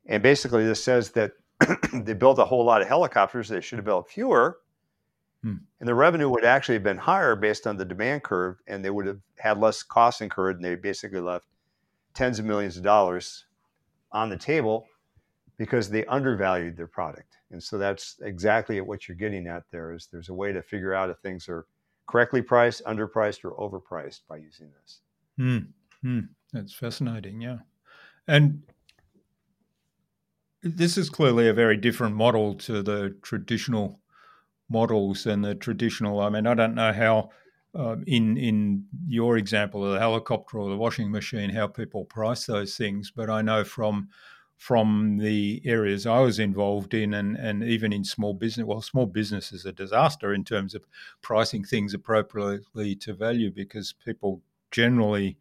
And 0.08 0.24
basically, 0.24 0.66
this 0.66 0.84
says 0.84 1.12
that 1.12 1.34
they 1.94 2.14
built 2.14 2.40
a 2.40 2.46
whole 2.46 2.66
lot 2.66 2.82
of 2.82 2.88
helicopters. 2.88 3.50
They 3.50 3.62
should 3.62 3.78
have 3.78 3.86
built 3.86 4.10
fewer. 4.10 4.58
Hmm. 5.44 5.58
And 5.80 5.88
the 5.88 5.94
revenue 5.94 6.30
would 6.30 6.44
actually 6.44 6.74
have 6.74 6.84
been 6.84 6.98
higher 6.98 7.36
based 7.36 7.68
on 7.68 7.78
the 7.78 7.86
demand 7.86 8.24
curve, 8.24 8.58
and 8.66 8.84
they 8.84 8.90
would 8.90 9.06
have 9.06 9.20
had 9.38 9.60
less 9.60 9.84
costs 9.84 10.22
incurred, 10.22 10.56
and 10.56 10.66
they 10.66 10.74
basically 10.74 11.22
left 11.22 11.46
tens 12.20 12.38
of 12.38 12.44
millions 12.44 12.76
of 12.76 12.84
dollars 12.84 13.46
on 14.12 14.30
the 14.30 14.36
table 14.36 14.86
because 15.58 15.90
they 15.90 16.04
undervalued 16.08 16.76
their 16.76 16.86
product. 16.86 17.38
And 17.52 17.64
so 17.64 17.78
that's 17.78 18.18
exactly 18.22 18.82
what 18.82 19.08
you're 19.08 19.16
getting 19.16 19.48
at 19.48 19.64
there 19.72 19.94
is 19.94 20.10
there's 20.12 20.28
a 20.28 20.34
way 20.34 20.52
to 20.52 20.62
figure 20.62 20.94
out 20.94 21.10
if 21.10 21.18
things 21.20 21.48
are 21.48 21.66
correctly 22.08 22.42
priced, 22.42 22.84
underpriced, 22.84 23.46
or 23.46 23.52
overpriced 23.52 24.22
by 24.28 24.36
using 24.36 24.70
this. 24.82 25.00
Hmm. 25.38 26.20
That's 26.52 26.74
fascinating. 26.74 27.40
Yeah. 27.40 27.60
And 28.28 28.64
this 30.62 30.98
is 30.98 31.10
clearly 31.10 31.48
a 31.48 31.54
very 31.54 31.78
different 31.78 32.18
model 32.18 32.54
to 32.56 32.84
the 32.84 33.16
traditional 33.22 34.02
models 34.70 35.26
and 35.26 35.46
the 35.46 35.56
traditional. 35.56 36.20
I 36.20 36.28
mean, 36.28 36.48
I 36.48 36.54
don't 36.54 36.76
know 36.76 36.92
how, 36.92 37.30
um, 37.76 38.04
in 38.08 38.38
in 38.38 38.88
your 39.08 39.38
example 39.38 39.86
of 39.86 39.94
the 39.94 40.00
helicopter 40.00 40.60
or 40.60 40.70
the 40.70 40.78
washing 40.78 41.12
machine, 41.12 41.50
how 41.52 41.68
people 41.68 42.06
price 42.06 42.46
those 42.46 42.76
things, 42.78 43.12
but 43.12 43.30
I 43.30 43.42
know 43.42 43.64
from 43.64 44.10
from 44.58 45.18
the 45.20 45.62
areas 45.66 46.06
I 46.06 46.20
was 46.20 46.40
involved 46.40 46.94
in, 46.94 47.14
and 47.14 47.38
and 47.38 47.64
even 47.64 47.94
in 47.94 48.04
small 48.04 48.34
business. 48.34 48.66
Well, 48.66 48.82
small 48.82 49.06
business 49.06 49.52
is 49.52 49.66
a 49.66 49.72
disaster 49.72 50.34
in 50.34 50.44
terms 50.44 50.76
of 50.76 50.86
pricing 51.22 51.64
things 51.64 51.94
appropriately 51.94 52.96
to 52.98 53.14
value 53.14 53.52
because 53.52 53.94
people 53.94 54.42
generally 54.72 55.38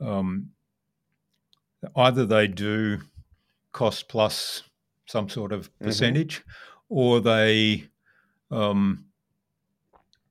um, 0.00 0.52
either 1.96 2.26
they 2.26 2.46
do 2.48 3.00
cost 3.72 4.08
plus 4.08 4.64
some 5.06 5.28
sort 5.28 5.52
of 5.52 5.70
Mhm. 5.80 5.82
percentage, 5.86 6.44
or 6.88 7.20
they 7.20 7.88
um, 8.50 9.05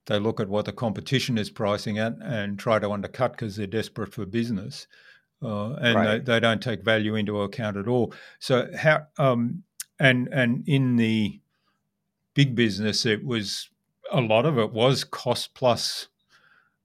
they 0.08 0.20
look 0.20 0.40
at 0.40 0.50
what 0.50 0.66
the 0.66 0.72
competition 0.74 1.38
is 1.38 1.50
pricing 1.50 1.98
at 1.98 2.14
and 2.22 2.60
try 2.60 2.80
to 2.80 2.92
undercut 2.92 3.32
because 3.32 3.56
they're 3.56 3.68
desperate 3.68 4.14
for 4.14 4.26
business, 4.26 4.88
uh, 5.42 5.74
and 5.74 5.96
Right. 5.96 6.26
they, 6.26 6.34
they 6.34 6.40
don't 6.40 6.62
take 6.62 6.84
value 6.84 7.16
into 7.16 7.42
account 7.42 7.78
at 7.78 7.88
all. 7.88 8.14
So 8.40 8.70
how 8.78 9.08
um, 9.18 9.64
and 10.00 10.28
and 10.32 10.64
in 10.68 10.96
the 10.98 11.40
big 12.34 12.56
business, 12.56 13.06
it 13.06 13.26
was 13.26 13.70
a 14.12 14.22
lot 14.22 14.46
of 14.46 14.58
it 14.58 14.72
was 14.72 15.04
cost 15.04 15.54
plus 15.54 16.08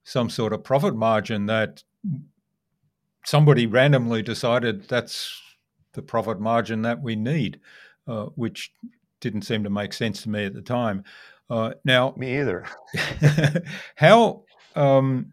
some 0.04 0.30
sort 0.30 0.52
of 0.52 0.64
profit 0.64 0.96
margin 0.96 1.46
that 1.46 1.83
somebody 3.24 3.66
randomly 3.66 4.22
decided 4.22 4.88
that's 4.88 5.40
the 5.92 6.02
profit 6.02 6.40
margin 6.40 6.83
that 6.83 7.02
we 7.02 7.16
need, 7.16 7.61
uh, 8.06 8.26
which 8.35 8.72
didn't 9.20 9.42
seem 9.42 9.62
to 9.64 9.70
make 9.70 9.92
sense 9.92 10.22
to 10.22 10.30
me 10.30 10.44
at 10.44 10.54
the 10.54 10.62
time. 10.62 11.04
Uh, 11.50 11.72
now, 11.84 12.14
Me 12.16 12.38
either. 12.38 12.64
how 13.96 14.44
um, 14.76 15.32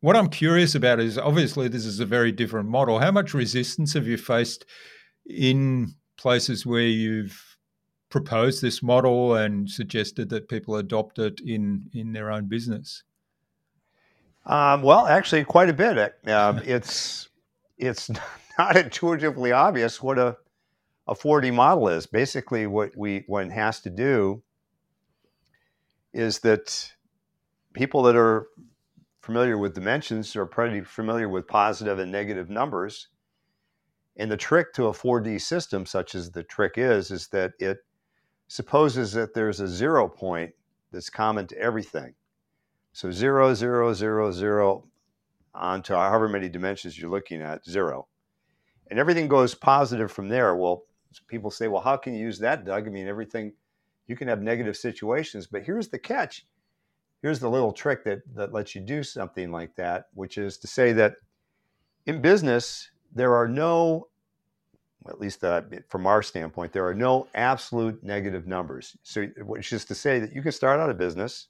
what 0.00 0.14
I'm 0.14 0.28
curious 0.28 0.74
about 0.74 1.00
is 1.00 1.16
obviously 1.16 1.68
this 1.68 1.86
is 1.86 2.00
a 2.00 2.06
very 2.06 2.32
different 2.32 2.68
model. 2.68 2.98
How 2.98 3.10
much 3.10 3.32
resistance 3.32 3.94
have 3.94 4.06
you 4.06 4.18
faced 4.18 4.66
in 5.24 5.94
places 6.18 6.66
where 6.66 6.82
you've 6.82 7.56
proposed 8.10 8.60
this 8.60 8.82
model 8.82 9.34
and 9.34 9.68
suggested 9.70 10.28
that 10.28 10.48
people 10.48 10.76
adopt 10.76 11.18
it 11.18 11.40
in 11.40 11.88
in 11.94 12.12
their 12.12 12.30
own 12.30 12.46
business? 12.46 13.02
Um, 14.44 14.82
well, 14.82 15.06
actually, 15.06 15.44
quite 15.44 15.70
a 15.70 15.72
bit. 15.72 16.14
Um, 16.28 16.58
it's 16.64 17.30
it's 17.78 18.10
not 18.58 18.76
intuitively 18.76 19.52
obvious 19.52 20.02
what 20.02 20.18
a 20.18 20.36
a 21.08 21.14
4D 21.14 21.54
model 21.54 21.88
is. 21.88 22.06
Basically, 22.06 22.66
what 22.66 22.96
we 22.96 23.24
one 23.26 23.48
has 23.48 23.80
to 23.80 23.90
do 23.90 24.42
is 26.16 26.38
that 26.40 26.92
people 27.74 28.02
that 28.02 28.16
are 28.16 28.46
familiar 29.20 29.58
with 29.58 29.74
dimensions 29.74 30.34
are 30.34 30.46
pretty 30.46 30.80
familiar 30.80 31.28
with 31.28 31.46
positive 31.46 31.98
and 31.98 32.10
negative 32.10 32.48
numbers. 32.48 33.08
And 34.16 34.30
the 34.30 34.36
trick 34.36 34.72
to 34.74 34.86
a 34.86 34.92
4D 34.92 35.38
system, 35.42 35.84
such 35.84 36.14
as 36.14 36.30
the 36.30 36.42
trick 36.42 36.72
is, 36.76 37.10
is 37.10 37.28
that 37.28 37.52
it 37.58 37.78
supposes 38.48 39.12
that 39.12 39.34
there's 39.34 39.60
a 39.60 39.68
zero 39.68 40.08
point 40.08 40.52
that's 40.90 41.10
common 41.10 41.46
to 41.48 41.58
everything. 41.58 42.14
So 42.92 43.10
zero, 43.10 43.52
zero, 43.52 43.92
zero, 43.92 44.32
zero, 44.32 44.88
onto 45.54 45.92
however 45.92 46.28
many 46.30 46.48
dimensions 46.48 46.98
you're 46.98 47.10
looking 47.10 47.42
at, 47.42 47.62
zero. 47.66 48.08
And 48.88 48.98
everything 48.98 49.28
goes 49.28 49.54
positive 49.54 50.10
from 50.10 50.28
there. 50.28 50.56
Well, 50.56 50.84
people 51.28 51.50
say, 51.50 51.68
well, 51.68 51.82
how 51.82 51.98
can 51.98 52.14
you 52.14 52.20
use 52.20 52.38
that, 52.38 52.64
Doug? 52.64 52.86
I 52.86 52.90
mean, 52.90 53.06
everything, 53.06 53.52
you 54.08 54.16
can 54.16 54.28
have 54.28 54.42
negative 54.42 54.76
situations, 54.76 55.46
but 55.46 55.64
here's 55.64 55.88
the 55.88 55.98
catch. 55.98 56.46
Here's 57.22 57.40
the 57.40 57.50
little 57.50 57.72
trick 57.72 58.04
that, 58.04 58.20
that 58.34 58.52
lets 58.52 58.74
you 58.74 58.80
do 58.82 59.02
something 59.02 59.50
like 59.52 59.74
that, 59.76 60.06
which 60.14 60.38
is 60.38 60.58
to 60.58 60.66
say 60.68 60.92
that 60.94 61.16
in 62.06 62.22
business, 62.22 62.90
there 63.14 63.34
are 63.36 63.48
no, 63.48 64.08
at 65.08 65.20
least 65.20 65.44
uh, 65.44 65.62
from 65.88 66.06
our 66.06 66.22
standpoint, 66.22 66.72
there 66.72 66.86
are 66.86 66.94
no 66.94 67.28
absolute 67.34 68.02
negative 68.04 68.46
numbers. 68.46 68.96
So, 69.02 69.26
which 69.44 69.72
is 69.72 69.84
to 69.86 69.94
say 69.94 70.20
that 70.20 70.34
you 70.34 70.42
can 70.42 70.52
start 70.52 70.80
out 70.80 70.90
a 70.90 70.94
business 70.94 71.48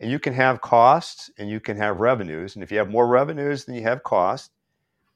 and 0.00 0.10
you 0.10 0.18
can 0.18 0.34
have 0.34 0.60
costs 0.62 1.30
and 1.38 1.50
you 1.50 1.60
can 1.60 1.76
have 1.76 2.00
revenues. 2.00 2.56
And 2.56 2.64
if 2.64 2.72
you 2.72 2.78
have 2.78 2.90
more 2.90 3.08
revenues 3.08 3.64
than 3.64 3.74
you 3.76 3.82
have 3.82 4.02
costs, 4.02 4.50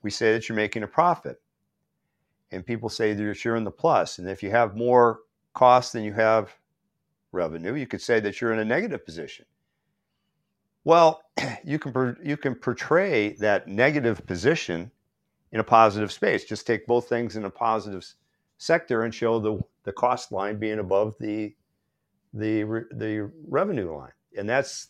we 0.03 0.11
say 0.11 0.33
that 0.33 0.49
you're 0.49 0.57
making 0.57 0.83
a 0.85 0.89
profit. 0.89 1.41
and 2.51 2.65
people 2.65 2.89
say 2.89 3.15
that 3.15 3.45
you're 3.45 3.57
in 3.57 3.65
the 3.65 3.71
plus. 3.71 4.19
And 4.19 4.29
if 4.29 4.43
you 4.43 4.51
have 4.51 4.77
more 4.77 5.21
costs 5.55 5.93
than 5.93 6.05
you 6.05 6.13
have 6.13 6.55
revenue, 7.33 7.75
you 7.75 7.87
could 7.87 8.03
say 8.03 8.21
that 8.21 8.41
you're 8.41 8.53
in 8.53 8.59
a 8.59 8.65
negative 8.65 9.05
position. 9.05 9.47
Well, 10.85 11.23
you 11.65 11.79
can 11.79 12.17
you 12.23 12.37
can 12.37 12.55
portray 12.55 13.35
that 13.35 13.67
negative 13.69 14.25
position 14.27 14.91
in 15.53 15.61
a 15.61 15.65
positive 15.65 16.13
space. 16.13 16.45
Just 16.45 16.67
take 16.67 16.87
both 16.87 17.09
things 17.09 17.37
in 17.37 17.45
a 17.45 17.51
positive 17.51 18.05
sector 18.59 19.03
and 19.03 19.15
show 19.15 19.39
the 19.39 19.61
the 19.85 19.93
cost 19.93 20.33
line 20.33 20.59
being 20.59 20.79
above 20.79 21.15
the 21.19 21.55
the 22.33 22.85
the 22.93 23.31
revenue 23.49 23.97
line. 23.97 24.13
And 24.37 24.49
that's 24.49 24.89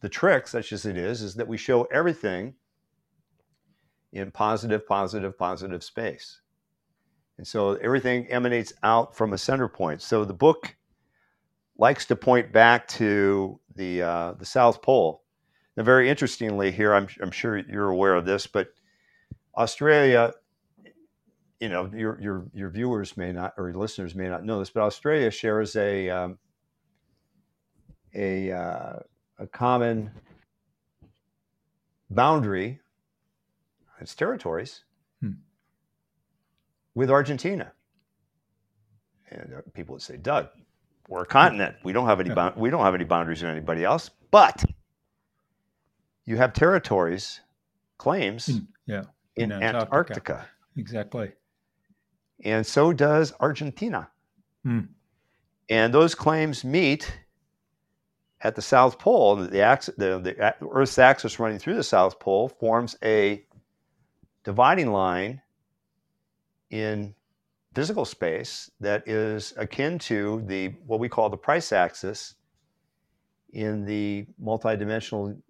the 0.00 0.08
trick, 0.08 0.48
such 0.48 0.72
as 0.72 0.84
it 0.86 0.96
is, 0.96 1.22
is 1.22 1.34
that 1.36 1.46
we 1.46 1.56
show 1.56 1.84
everything 1.84 2.54
in 4.12 4.30
positive, 4.30 4.86
positive, 4.86 5.38
positive 5.38 5.84
space. 5.84 6.40
And 7.40 7.46
so 7.46 7.72
everything 7.76 8.26
emanates 8.26 8.74
out 8.82 9.16
from 9.16 9.32
a 9.32 9.38
center 9.38 9.66
point. 9.66 10.02
So 10.02 10.26
the 10.26 10.34
book 10.34 10.76
likes 11.78 12.04
to 12.04 12.14
point 12.14 12.52
back 12.52 12.86
to 12.88 13.58
the 13.74 14.02
uh, 14.02 14.32
the 14.32 14.44
South 14.44 14.82
Pole. 14.82 15.22
Now, 15.74 15.84
very 15.84 16.10
interestingly, 16.10 16.70
here 16.70 16.92
I'm, 16.92 17.08
I'm 17.22 17.30
sure 17.30 17.56
you're 17.56 17.88
aware 17.88 18.14
of 18.14 18.26
this, 18.26 18.46
but 18.46 18.74
Australia, 19.56 20.34
you 21.60 21.70
know, 21.70 21.90
your 21.96 22.20
your 22.20 22.46
your 22.52 22.68
viewers 22.68 23.16
may 23.16 23.32
not 23.32 23.54
or 23.56 23.72
listeners 23.72 24.14
may 24.14 24.28
not 24.28 24.44
know 24.44 24.58
this, 24.58 24.68
but 24.68 24.82
Australia 24.82 25.30
shares 25.30 25.76
a 25.76 26.10
um, 26.10 26.38
a 28.14 28.52
uh, 28.52 28.98
a 29.38 29.46
common 29.46 30.10
boundary, 32.10 32.80
its 33.98 34.14
territories. 34.14 34.84
With 36.94 37.10
Argentina. 37.10 37.72
And 39.30 39.62
people 39.74 39.94
would 39.94 40.02
say, 40.02 40.16
Doug, 40.16 40.48
we're 41.08 41.22
a 41.22 41.26
continent. 41.26 41.76
We 41.84 41.92
don't 41.92 42.06
have 42.06 42.20
any 42.20 42.30
yeah. 42.30 42.52
we 42.56 42.70
don't 42.70 42.84
have 42.84 42.94
any 42.94 43.04
boundaries 43.04 43.42
with 43.42 43.50
anybody 43.50 43.84
else. 43.84 44.10
But 44.30 44.64
you 46.24 46.36
have 46.36 46.52
territories, 46.52 47.40
claims, 47.98 48.48
in, 48.48 48.68
yeah, 48.86 49.04
in, 49.36 49.52
in 49.52 49.62
Antarctica. 49.62 49.94
Antarctica. 49.94 50.48
Exactly. 50.76 51.32
And 52.44 52.66
so 52.66 52.92
does 52.92 53.32
Argentina. 53.40 54.08
Hmm. 54.64 54.80
And 55.68 55.94
those 55.94 56.14
claims 56.14 56.64
meet 56.64 57.12
at 58.40 58.54
the 58.56 58.62
South 58.62 58.98
Pole. 58.98 59.36
The, 59.36 59.48
the, 59.48 60.18
the 60.18 60.54
Earth's 60.70 60.98
axis 60.98 61.38
running 61.38 61.58
through 61.58 61.74
the 61.74 61.82
South 61.82 62.18
Pole 62.18 62.48
forms 62.48 62.96
a 63.04 63.44
dividing 64.44 64.92
line 64.92 65.42
in 66.70 67.14
physical 67.74 68.04
space 68.04 68.70
that 68.80 69.06
is 69.06 69.54
akin 69.56 69.98
to 69.98 70.42
the 70.46 70.68
what 70.86 70.98
we 71.00 71.08
call 71.08 71.28
the 71.28 71.36
price 71.36 71.72
axis 71.72 72.34
in 73.52 73.84
the 73.84 74.26
multidimensional 74.42 75.40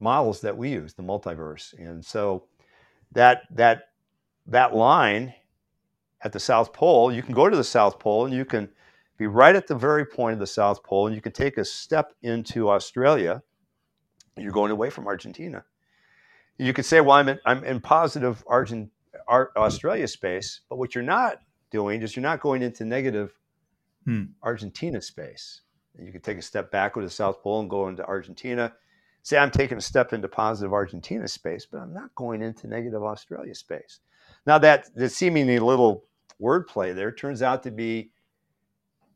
models 0.00 0.40
that 0.40 0.56
we 0.56 0.70
use, 0.70 0.94
the 0.94 1.02
multiverse. 1.02 1.72
And 1.78 2.04
so 2.04 2.44
that 3.12 3.42
that 3.50 3.84
that 4.46 4.74
line 4.74 5.34
at 6.22 6.32
the 6.32 6.40
South 6.40 6.72
Pole, 6.72 7.12
you 7.12 7.22
can 7.22 7.34
go 7.34 7.48
to 7.48 7.56
the 7.56 7.64
South 7.64 7.98
Pole 7.98 8.26
and 8.26 8.34
you 8.34 8.44
can 8.44 8.68
be 9.16 9.26
right 9.26 9.54
at 9.54 9.66
the 9.66 9.74
very 9.74 10.04
point 10.04 10.34
of 10.34 10.38
the 10.40 10.46
South 10.46 10.82
Pole, 10.82 11.06
and 11.06 11.14
you 11.14 11.22
can 11.22 11.32
take 11.32 11.58
a 11.58 11.64
step 11.64 12.12
into 12.22 12.70
Australia. 12.70 13.42
You're 14.36 14.52
going 14.52 14.72
away 14.72 14.90
from 14.90 15.06
Argentina. 15.06 15.64
You 16.58 16.72
could 16.72 16.84
say, 16.84 17.00
"Well, 17.00 17.16
I'm 17.16 17.28
in, 17.28 17.38
I'm 17.44 17.64
in 17.64 17.80
positive 17.80 18.42
Australia 19.32 20.08
space," 20.08 20.60
but 20.68 20.76
what 20.76 20.94
you're 20.94 21.04
not 21.04 21.38
doing 21.70 22.02
is 22.02 22.14
you're 22.14 22.22
not 22.22 22.40
going 22.40 22.62
into 22.62 22.84
negative 22.84 23.32
hmm. 24.04 24.24
Argentina 24.42 25.00
space. 25.00 25.62
And 25.96 26.06
you 26.06 26.12
could 26.12 26.22
take 26.22 26.38
a 26.38 26.42
step 26.42 26.70
back 26.70 26.96
with 26.96 27.04
the 27.04 27.10
South 27.10 27.42
Pole 27.42 27.60
and 27.60 27.68
go 27.68 27.88
into 27.88 28.04
Argentina. 28.04 28.72
Say, 29.22 29.38
I'm 29.38 29.50
taking 29.50 29.78
a 29.78 29.82
step 29.82 30.12
into 30.12 30.28
positive 30.28 30.72
Argentina 30.72 31.28
space, 31.28 31.66
but 31.70 31.78
I'm 31.78 31.92
not 31.92 32.14
going 32.14 32.42
into 32.42 32.66
negative 32.66 33.02
Australia 33.02 33.54
space. 33.54 34.00
Now, 34.46 34.58
that 34.58 34.86
the 34.94 35.08
seemingly 35.08 35.58
little 35.58 36.04
wordplay 36.40 36.94
there 36.94 37.12
turns 37.12 37.42
out 37.42 37.62
to 37.62 37.70
be 37.70 38.10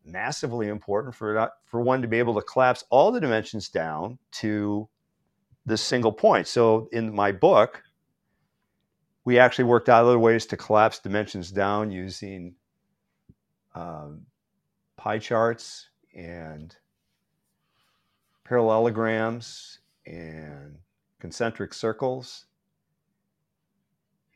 massively 0.04 0.68
important 0.68 1.14
for 1.14 1.50
for 1.64 1.80
one 1.80 2.00
to 2.02 2.08
be 2.08 2.18
able 2.18 2.34
to 2.34 2.42
collapse 2.42 2.84
all 2.90 3.10
the 3.10 3.20
dimensions 3.20 3.68
down 3.68 4.18
to 4.30 4.88
this 5.64 5.82
single 5.82 6.12
point. 6.12 6.46
So 6.46 6.88
in 6.92 7.12
my 7.12 7.32
book, 7.32 7.82
we 9.26 9.40
actually 9.40 9.64
worked 9.64 9.88
out 9.88 10.04
other 10.04 10.20
ways 10.20 10.46
to 10.46 10.56
collapse 10.56 11.00
dimensions 11.00 11.50
down 11.50 11.90
using 11.90 12.54
um, 13.74 14.22
pie 14.96 15.18
charts 15.18 15.88
and 16.14 16.74
parallelograms 18.44 19.80
and 20.06 20.78
concentric 21.18 21.74
circles. 21.74 22.46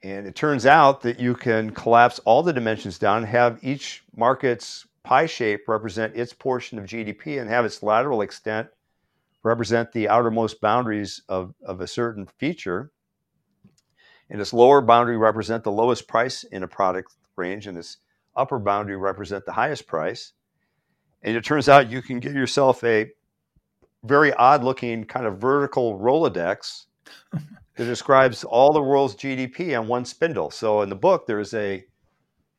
And 0.03 0.27
it 0.27 0.35
turns 0.35 0.67
out 0.67 1.03
that 1.03 1.21
you 1.21 1.35
can 1.35 1.71
collapse 1.71 2.19
all 2.25 2.43
the 2.43 2.53
dimensions 2.53 2.99
down 2.99 3.19
and 3.19 3.27
have 3.27 3.61
each 3.63 4.03
market's 4.17 4.89
pie 5.05 5.27
shape 5.27 5.69
represent 5.69 6.17
its 6.17 6.33
portion 6.33 6.81
of 6.81 6.87
GDP 6.87 7.41
and 7.41 7.49
have 7.49 7.65
its 7.65 7.81
lateral 7.83 8.23
extent 8.23 8.67
represent 9.45 9.93
the 9.93 10.09
outermost 10.09 10.61
boundaries 10.61 11.23
of, 11.29 11.55
of 11.65 11.81
a 11.81 11.87
certain 11.87 12.27
feature. 12.27 12.91
And 14.31 14.41
its 14.41 14.53
lower 14.53 14.81
boundary 14.81 15.19
represent 15.19 15.65
the 15.65 15.73
lowest 15.73 16.07
price 16.07 16.45
in 16.45 16.63
a 16.63 16.69
product 16.69 17.13
range, 17.37 17.67
and 17.67 17.77
its 17.77 17.99
upper 18.37 18.59
boundary 18.59 18.97
represent 18.97 19.45
the 19.45 19.53
highest 19.53 19.87
price. 19.87 20.33
And 21.23 21.37
it 21.37 21.45
turns 21.45 21.69
out 21.69 21.91
you 21.91 22.01
can 22.01 22.21
get 22.21 22.33
yourself 22.33 22.83
a 22.85 23.11
very 24.05 24.33
odd 24.35 24.65
looking 24.65 25.05
kind 25.05 25.27
of 25.27 25.39
vertical 25.39 25.99
Rolodex 25.99 26.87
that 27.33 27.85
describes 27.85 28.45
all 28.45 28.73
the 28.73 28.81
world's 28.81 29.15
GDP 29.15 29.79
on 29.79 29.89
one 29.89 30.05
spindle. 30.05 30.51
So 30.51 30.83
in 30.83 30.89
the 30.89 30.97
book, 30.97 31.27
there's 31.27 31.53
a 31.55 31.85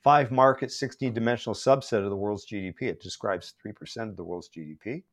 five 0.03 0.31
market, 0.31 0.71
16 0.71 1.13
dimensional 1.13 1.55
subset 1.55 2.03
of 2.03 2.09
the 2.09 2.15
world's 2.15 2.45
GDP. 2.45 2.83
It 2.83 3.01
describes 3.01 3.53
3% 3.65 4.09
of 4.09 4.17
the 4.17 4.23
world's 4.23 4.49
GDP. 4.49 5.03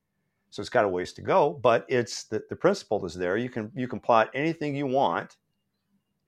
So 0.50 0.60
it's 0.60 0.70
got 0.70 0.84
a 0.84 0.88
ways 0.88 1.12
to 1.14 1.22
go, 1.22 1.58
but 1.62 1.84
it's 1.88 2.24
the, 2.24 2.42
the 2.48 2.56
principle 2.56 3.04
is 3.04 3.14
there. 3.14 3.36
You 3.36 3.50
can 3.50 3.70
you 3.74 3.86
can 3.86 4.00
plot 4.00 4.30
anything 4.32 4.74
you 4.74 4.86
want. 4.86 5.36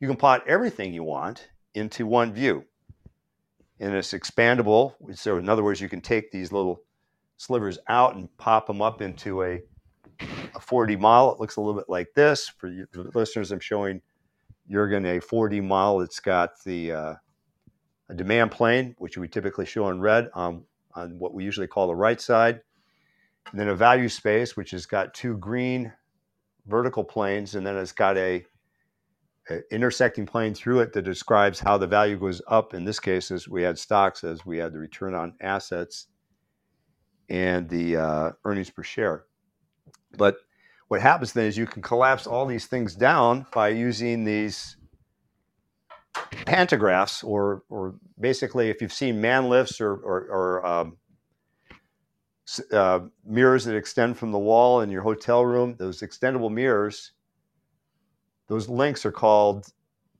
You 0.00 0.08
can 0.08 0.16
plot 0.16 0.44
everything 0.46 0.92
you 0.92 1.04
want 1.04 1.48
into 1.74 2.06
one 2.06 2.32
view. 2.32 2.64
And 3.78 3.94
it's 3.94 4.12
expandable. 4.12 4.94
So 5.14 5.38
in 5.38 5.48
other 5.48 5.62
words, 5.62 5.80
you 5.80 5.88
can 5.88 6.00
take 6.00 6.30
these 6.30 6.52
little 6.52 6.82
slivers 7.36 7.78
out 7.88 8.16
and 8.16 8.28
pop 8.36 8.66
them 8.66 8.82
up 8.82 9.00
into 9.00 9.42
a, 9.42 9.60
a 10.20 10.58
4D 10.58 10.98
model. 10.98 11.34
It 11.34 11.40
looks 11.40 11.56
a 11.56 11.60
little 11.60 11.78
bit 11.78 11.88
like 11.88 12.08
this. 12.14 12.48
For 12.48 12.68
you 12.68 12.86
listeners, 13.14 13.52
I'm 13.52 13.60
showing 13.60 14.00
Jurgen 14.70 15.04
a 15.06 15.20
4D 15.20 15.62
model. 15.62 16.00
It's 16.00 16.20
got 16.20 16.50
the 16.64 16.92
uh, 16.92 17.14
a 18.10 18.14
demand 18.14 18.50
plane, 18.50 18.94
which 18.98 19.16
we 19.16 19.28
typically 19.28 19.64
show 19.64 19.88
in 19.88 20.00
red 20.00 20.28
on, 20.34 20.64
on 20.94 21.18
what 21.18 21.32
we 21.32 21.44
usually 21.44 21.66
call 21.66 21.86
the 21.86 21.94
right 21.94 22.20
side, 22.20 22.60
and 23.50 23.60
then 23.60 23.68
a 23.68 23.74
value 23.74 24.08
space, 24.08 24.56
which 24.56 24.72
has 24.72 24.84
got 24.84 25.14
two 25.14 25.36
green 25.38 25.92
vertical 26.66 27.04
planes, 27.04 27.54
and 27.54 27.66
then 27.66 27.76
it's 27.76 27.92
got 27.92 28.16
a 28.16 28.44
intersecting 29.70 30.26
plane 30.26 30.54
through 30.54 30.80
it 30.80 30.92
that 30.92 31.02
describes 31.02 31.60
how 31.60 31.78
the 31.78 31.86
value 31.86 32.18
goes 32.18 32.42
up. 32.48 32.74
In 32.74 32.84
this 32.84 33.00
case, 33.00 33.30
as 33.30 33.48
we 33.48 33.62
had 33.62 33.78
stocks, 33.78 34.24
as 34.24 34.44
we 34.46 34.58
had 34.58 34.72
the 34.72 34.78
return 34.78 35.14
on 35.14 35.34
assets 35.40 36.06
and 37.28 37.68
the 37.68 37.96
uh, 37.96 38.30
earnings 38.44 38.70
per 38.70 38.82
share. 38.82 39.24
But 40.16 40.36
what 40.88 41.00
happens 41.00 41.32
then 41.32 41.46
is 41.46 41.56
you 41.56 41.66
can 41.66 41.82
collapse 41.82 42.26
all 42.26 42.46
these 42.46 42.66
things 42.66 42.94
down 42.94 43.46
by 43.52 43.68
using 43.68 44.24
these 44.24 44.76
pantographs, 46.14 47.22
or 47.22 47.62
or 47.68 47.94
basically, 48.18 48.70
if 48.70 48.82
you've 48.82 48.92
seen 48.92 49.20
man 49.20 49.48
lifts 49.48 49.80
or 49.80 49.92
or, 49.94 50.20
or 50.28 50.66
um, 50.66 50.96
uh, 52.72 53.00
mirrors 53.24 53.64
that 53.64 53.76
extend 53.76 54.18
from 54.18 54.32
the 54.32 54.38
wall 54.38 54.80
in 54.80 54.90
your 54.90 55.02
hotel 55.02 55.44
room, 55.44 55.76
those 55.78 56.00
extendable 56.00 56.50
mirrors, 56.50 57.12
those 58.50 58.68
links 58.68 59.06
are 59.06 59.12
called 59.12 59.72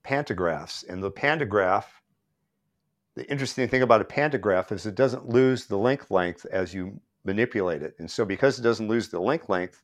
pantographs. 0.04 0.88
And 0.88 1.02
the 1.02 1.10
pantograph, 1.10 2.00
the 3.16 3.28
interesting 3.28 3.66
thing 3.68 3.82
about 3.82 4.00
a 4.00 4.04
pantograph 4.04 4.70
is 4.70 4.86
it 4.86 4.94
doesn't 4.94 5.28
lose 5.28 5.66
the 5.66 5.76
link 5.76 6.12
length 6.12 6.46
as 6.46 6.72
you 6.72 7.00
manipulate 7.24 7.82
it. 7.82 7.96
And 7.98 8.08
so, 8.08 8.24
because 8.24 8.56
it 8.56 8.62
doesn't 8.62 8.86
lose 8.86 9.08
the 9.08 9.18
link 9.18 9.48
length, 9.48 9.82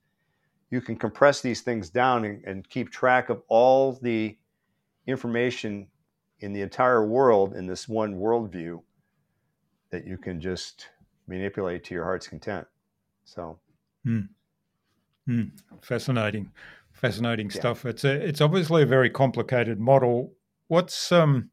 you 0.71 0.81
can 0.81 0.95
compress 0.95 1.41
these 1.41 1.63
things 1.63 1.91
down 1.91 2.25
and, 2.25 2.45
and 2.45 2.69
keep 2.69 2.93
track 2.93 3.31
of 3.31 3.43
all 3.49 3.99
the 4.01 4.39
information 5.09 5.89
in 6.39 6.53
the 6.53 6.63
entire 6.63 7.05
world 7.05 7.53
in 7.57 7.67
this 7.67 7.89
one 7.89 8.15
worldview 8.15 8.81
that 9.91 10.07
you 10.07 10.17
can 10.17 10.41
just 10.41 10.87
manipulate 11.27 11.83
to 11.83 11.95
your 11.95 12.05
heart's 12.05 12.29
content. 12.29 12.65
So, 13.25 13.59
mm. 14.07 14.29
Mm. 15.29 15.51
fascinating, 15.83 16.53
fascinating 16.97 17.51
yeah. 17.51 17.61
stuff. 17.61 17.85
It's 17.85 18.05
a, 18.05 18.13
it's 18.13 18.41
obviously 18.41 18.83
a 18.83 18.87
very 18.87 19.11
complicated 19.11 19.79
model. 19.79 20.33
What's 20.69 21.13
um, 21.13 21.51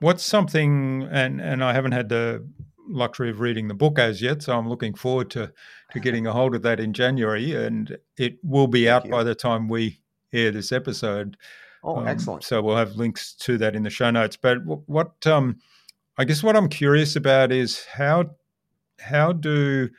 what's 0.00 0.24
something, 0.24 1.06
and 1.10 1.40
and 1.40 1.62
I 1.62 1.74
haven't 1.74 1.92
had 1.92 2.08
the 2.08 2.46
luxury 2.88 3.30
of 3.30 3.40
reading 3.40 3.68
the 3.68 3.74
book 3.74 3.98
as 3.98 4.22
yet, 4.22 4.42
so 4.42 4.56
I'm 4.56 4.68
looking 4.68 4.94
forward 4.94 5.30
to 5.30 5.52
to 5.90 6.00
getting 6.00 6.26
a 6.26 6.32
hold 6.32 6.54
of 6.54 6.62
that 6.62 6.80
in 6.80 6.92
January, 6.92 7.52
and 7.52 7.98
it 8.16 8.38
will 8.42 8.68
be 8.68 8.88
out 8.88 9.08
by 9.10 9.22
the 9.22 9.34
time 9.34 9.68
we 9.68 10.00
air 10.32 10.50
this 10.50 10.72
episode. 10.72 11.36
Oh, 11.82 11.98
um, 11.98 12.08
excellent! 12.08 12.44
So 12.44 12.62
we'll 12.62 12.76
have 12.76 12.96
links 12.96 13.34
to 13.40 13.58
that 13.58 13.76
in 13.76 13.82
the 13.82 13.90
show 13.90 14.10
notes. 14.10 14.36
But 14.36 14.58
what 14.64 15.26
um, 15.26 15.58
I 16.16 16.24
guess 16.24 16.42
what 16.42 16.56
I'm 16.56 16.68
curious 16.68 17.16
about 17.16 17.52
is 17.52 17.84
how 17.84 18.30
how 19.00 19.32
do 19.32 19.90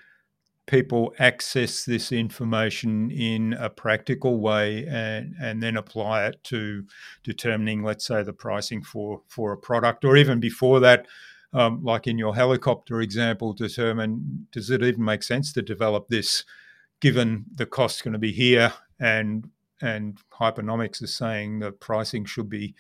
people 0.68 1.14
access 1.18 1.86
this 1.86 2.12
information 2.12 3.10
in 3.10 3.54
a 3.54 3.70
practical 3.70 4.40
way 4.40 4.86
and, 4.86 5.34
and 5.42 5.64
then 5.64 5.78
apply 5.78 6.26
it 6.26 6.44
to 6.44 6.84
determining, 7.24 7.84
let's 7.84 8.06
say, 8.06 8.22
the 8.22 8.34
pricing 8.34 8.84
for, 8.84 9.22
for 9.28 9.54
a 9.54 9.58
product, 9.58 10.06
or 10.06 10.18
even 10.18 10.40
before 10.40 10.80
that, 10.82 11.08
um, 11.54 11.82
like 11.84 12.06
in 12.06 12.18
your 12.18 12.36
helicopter 12.36 13.02
example, 13.02 13.54
determine 13.54 14.48
does 14.52 14.70
it 14.70 14.84
even 14.84 15.04
make 15.04 15.24
sense 15.24 15.54
to 15.54 15.62
develop 15.62 16.10
this 16.10 16.44
given 17.00 17.46
the 17.56 17.66
cost 17.66 18.04
going 18.04 18.14
to 18.14 18.20
be 18.20 18.32
here 18.32 18.74
and 19.00 19.50
and 19.82 20.18
hypernomics 20.34 21.04
is 21.04 21.16
saying 21.16 21.60
the 21.60 21.72
pricing 21.72 22.26
should 22.26 22.50
be 22.50 22.74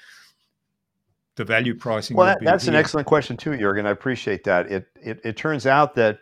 the 1.36 1.45
value 1.45 1.76
pricing. 1.76 2.17
Well, 2.17 2.26
that, 2.26 2.39
that's 2.41 2.63
here. 2.63 2.73
an 2.73 2.80
excellent 2.80 3.06
question 3.06 3.38
too, 3.38 3.56
Jurgen. 3.56 3.86
I 3.86 3.91
appreciate 3.91 4.43
that. 4.45 4.71
It, 4.71 4.88
it 4.95 5.21
it 5.23 5.38
turns 5.38 5.67
out 5.67 5.93
that 5.95 6.19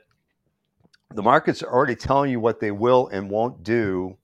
the 1.13 1.23
markets 1.23 1.61
are 1.61 1.71
already 1.71 1.95
telling 1.95 2.31
you 2.31 2.39
what 2.39 2.59
they 2.59 2.71
will 2.71 3.07
and 3.07 3.29
won't 3.29 3.63
do 3.63 4.17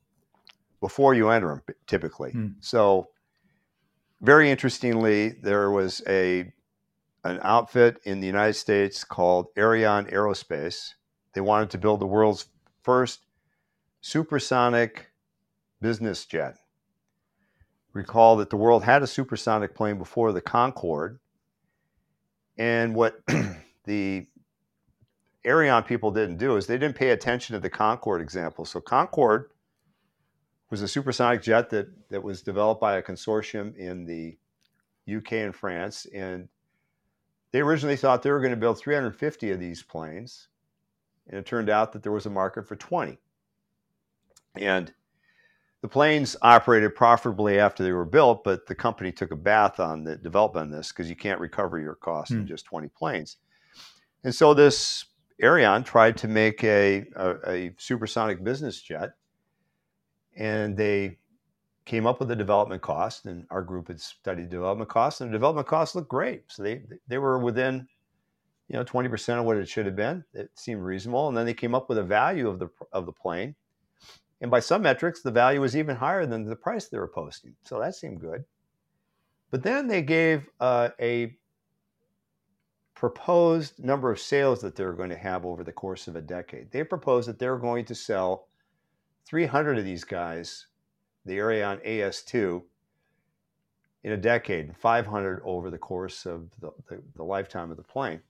before 0.79 1.13
you 1.13 1.29
enter 1.29 1.47
them, 1.47 1.75
typically. 1.87 2.31
Hmm. 2.31 2.47
So, 2.59 3.09
very 4.21 4.49
interestingly, 4.49 5.29
there 5.29 5.71
was 5.71 6.01
a 6.07 6.51
an 7.23 7.39
outfit 7.43 7.99
in 8.03 8.19
the 8.19 8.27
United 8.27 8.53
States 8.53 9.03
called 9.03 9.53
Aerion 9.55 10.11
Aerospace. 10.11 10.93
They 11.33 11.41
wanted 11.41 11.69
to 11.71 11.77
build 11.77 11.99
the 11.99 12.07
world's 12.07 12.47
first 12.81 13.19
supersonic 14.01 15.11
business 15.81 16.25
jet. 16.25 16.55
Recall 17.93 18.37
that 18.37 18.49
the 18.49 18.57
world 18.57 18.83
had 18.83 19.03
a 19.03 19.07
supersonic 19.07 19.75
plane 19.75 19.97
before 19.97 20.31
the 20.31 20.41
Concorde. 20.41 21.19
And 22.57 22.95
what 22.95 23.21
the 23.85 24.27
Aerion 25.45 25.85
people 25.85 26.11
didn't 26.11 26.37
do 26.37 26.55
is 26.55 26.67
they 26.67 26.77
didn't 26.77 26.95
pay 26.95 27.09
attention 27.09 27.53
to 27.53 27.59
the 27.59 27.69
Concorde 27.69 28.21
example. 28.21 28.65
So 28.65 28.79
Concorde 28.79 29.49
was 30.69 30.81
a 30.81 30.87
supersonic 30.87 31.41
jet 31.41 31.69
that, 31.71 31.87
that 32.09 32.23
was 32.23 32.41
developed 32.41 32.79
by 32.79 32.97
a 32.97 33.01
consortium 33.01 33.75
in 33.75 34.05
the 34.05 34.37
UK 35.13 35.33
and 35.33 35.55
France. 35.55 36.05
And 36.13 36.47
they 37.51 37.59
originally 37.59 37.97
thought 37.97 38.23
they 38.23 38.31
were 38.31 38.39
going 38.39 38.51
to 38.51 38.57
build 38.57 38.77
350 38.77 39.51
of 39.51 39.59
these 39.59 39.83
planes. 39.83 40.47
And 41.27 41.37
it 41.37 41.45
turned 41.45 41.69
out 41.69 41.91
that 41.93 42.03
there 42.03 42.11
was 42.11 42.25
a 42.25 42.29
market 42.29 42.67
for 42.67 42.75
20. 42.75 43.17
And 44.55 44.93
the 45.81 45.87
planes 45.87 46.35
operated 46.41 46.95
profitably 46.95 47.59
after 47.59 47.83
they 47.83 47.91
were 47.91 48.05
built, 48.05 48.43
but 48.43 48.67
the 48.67 48.75
company 48.75 49.11
took 49.11 49.31
a 49.31 49.35
bath 49.35 49.79
on 49.79 50.03
the 50.03 50.15
development 50.15 50.67
of 50.67 50.77
this 50.77 50.89
because 50.89 51.09
you 51.09 51.15
can't 51.15 51.39
recover 51.39 51.79
your 51.79 51.95
costs 51.95 52.31
in 52.31 52.41
hmm. 52.41 52.45
just 52.45 52.65
20 52.65 52.87
planes. 52.89 53.37
And 54.23 54.33
so 54.33 54.53
this 54.53 55.05
Aerion 55.41 55.83
tried 55.83 56.17
to 56.17 56.27
make 56.27 56.63
a, 56.63 57.05
a, 57.15 57.35
a, 57.47 57.73
supersonic 57.77 58.43
business 58.43 58.79
jet, 58.79 59.13
and 60.35 60.77
they 60.77 61.17
came 61.85 62.05
up 62.05 62.19
with 62.19 62.29
a 62.31 62.35
development 62.35 62.81
cost. 62.81 63.25
And 63.25 63.45
our 63.49 63.63
group 63.63 63.87
had 63.87 63.99
studied 63.99 64.49
development 64.49 64.89
costs, 64.89 65.21
and 65.21 65.29
the 65.29 65.33
development 65.33 65.67
costs 65.67 65.95
looked 65.95 66.09
great. 66.09 66.43
So 66.47 66.63
they 66.63 66.83
they 67.07 67.17
were 67.17 67.39
within, 67.39 67.87
you 68.67 68.75
know, 68.75 68.83
twenty 68.83 69.09
percent 69.09 69.39
of 69.39 69.45
what 69.45 69.57
it 69.57 69.67
should 69.67 69.87
have 69.87 69.95
been. 69.95 70.23
It 70.33 70.51
seemed 70.55 70.83
reasonable. 70.83 71.27
And 71.27 71.35
then 71.35 71.45
they 71.45 71.55
came 71.55 71.73
up 71.73 71.89
with 71.89 71.97
a 71.97 72.03
value 72.03 72.47
of 72.47 72.59
the 72.59 72.69
of 72.93 73.07
the 73.07 73.11
plane, 73.11 73.55
and 74.41 74.51
by 74.51 74.59
some 74.59 74.83
metrics, 74.83 75.21
the 75.21 75.31
value 75.31 75.61
was 75.61 75.75
even 75.75 75.95
higher 75.95 76.25
than 76.25 76.45
the 76.45 76.55
price 76.55 76.87
they 76.87 76.99
were 76.99 77.07
posting. 77.07 77.55
So 77.63 77.79
that 77.79 77.95
seemed 77.95 78.21
good. 78.21 78.45
But 79.49 79.63
then 79.63 79.87
they 79.87 80.01
gave 80.01 80.49
uh, 80.59 80.89
a 80.99 81.35
proposed 83.01 83.83
number 83.83 84.11
of 84.11 84.19
sales 84.19 84.61
that 84.61 84.75
they're 84.75 84.93
going 84.93 85.09
to 85.09 85.17
have 85.17 85.43
over 85.43 85.63
the 85.63 85.71
course 85.71 86.07
of 86.07 86.15
a 86.15 86.21
decade. 86.21 86.69
They 86.69 86.83
proposed 86.83 87.27
that 87.27 87.39
they're 87.39 87.57
going 87.57 87.83
to 87.85 87.95
sell 87.95 88.47
300 89.25 89.79
of 89.79 89.85
these 89.85 90.03
guys, 90.03 90.67
the 91.25 91.39
Aerion 91.39 91.83
AS2, 91.83 92.61
in 94.03 94.11
a 94.11 94.17
decade, 94.17 94.77
500 94.77 95.41
over 95.43 95.71
the 95.71 95.79
course 95.79 96.27
of 96.27 96.51
the, 96.59 96.69
the, 96.89 97.01
the, 97.15 97.23
lifetime 97.23 97.71
of 97.71 97.77
the 97.77 97.83
plane. 97.83 98.21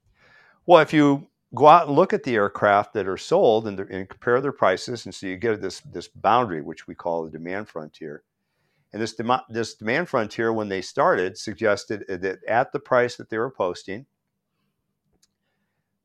Well, 0.66 0.80
if 0.80 0.94
you 0.94 1.28
go 1.54 1.68
out 1.68 1.88
and 1.88 1.96
look 1.98 2.14
at 2.14 2.24
the 2.24 2.36
aircraft 2.36 2.94
that 2.94 3.10
are 3.10 3.18
sold 3.18 3.68
and, 3.68 3.78
and 3.78 4.08
compare 4.08 4.40
their 4.40 4.54
prices, 4.54 5.04
and 5.04 5.14
so 5.14 5.28
you 5.28 5.36
get 5.36 5.62
this, 5.62 5.82
this 5.82 6.08
boundary, 6.08 6.62
which 6.62 6.88
we 6.88 6.96
call 6.96 7.26
the 7.26 7.30
demand 7.30 7.68
frontier. 7.68 8.24
And 8.94 9.02
this, 9.02 9.16
dem- 9.16 9.42
this 9.50 9.74
demand 9.74 10.08
frontier, 10.08 10.54
when 10.54 10.70
they 10.70 10.82
started, 10.82 11.38
suggested 11.38 12.06
uh, 12.10 12.16
that 12.18 12.42
at 12.46 12.72
the 12.72 12.80
price 12.80 13.18
that 13.18 13.30
they 13.30 13.38
were 13.38 13.52
posting, 13.52 14.06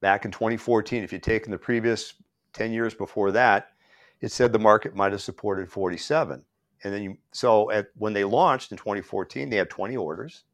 back 0.00 0.24
in 0.24 0.30
2014, 0.30 1.02
if 1.02 1.12
you'd 1.12 1.22
taken 1.22 1.50
the 1.50 1.59
previous 1.59 2.14
10 2.52 2.72
years 2.72 2.94
before 2.94 3.32
that, 3.32 3.68
it 4.20 4.32
said 4.32 4.52
the 4.52 4.59
market 4.59 4.94
might 4.94 5.12
have 5.12 5.22
supported 5.22 5.70
47. 5.70 6.42
And 6.85 6.94
then 6.94 7.02
you, 7.02 7.16
so 7.32 7.70
at, 7.70 7.88
when 7.96 8.12
they 8.12 8.24
launched 8.24 8.72
in 8.72 8.78
2014, 8.78 9.50
they 9.50 9.56
had 9.56 9.70
20 9.70 9.96
orders. 9.96 10.44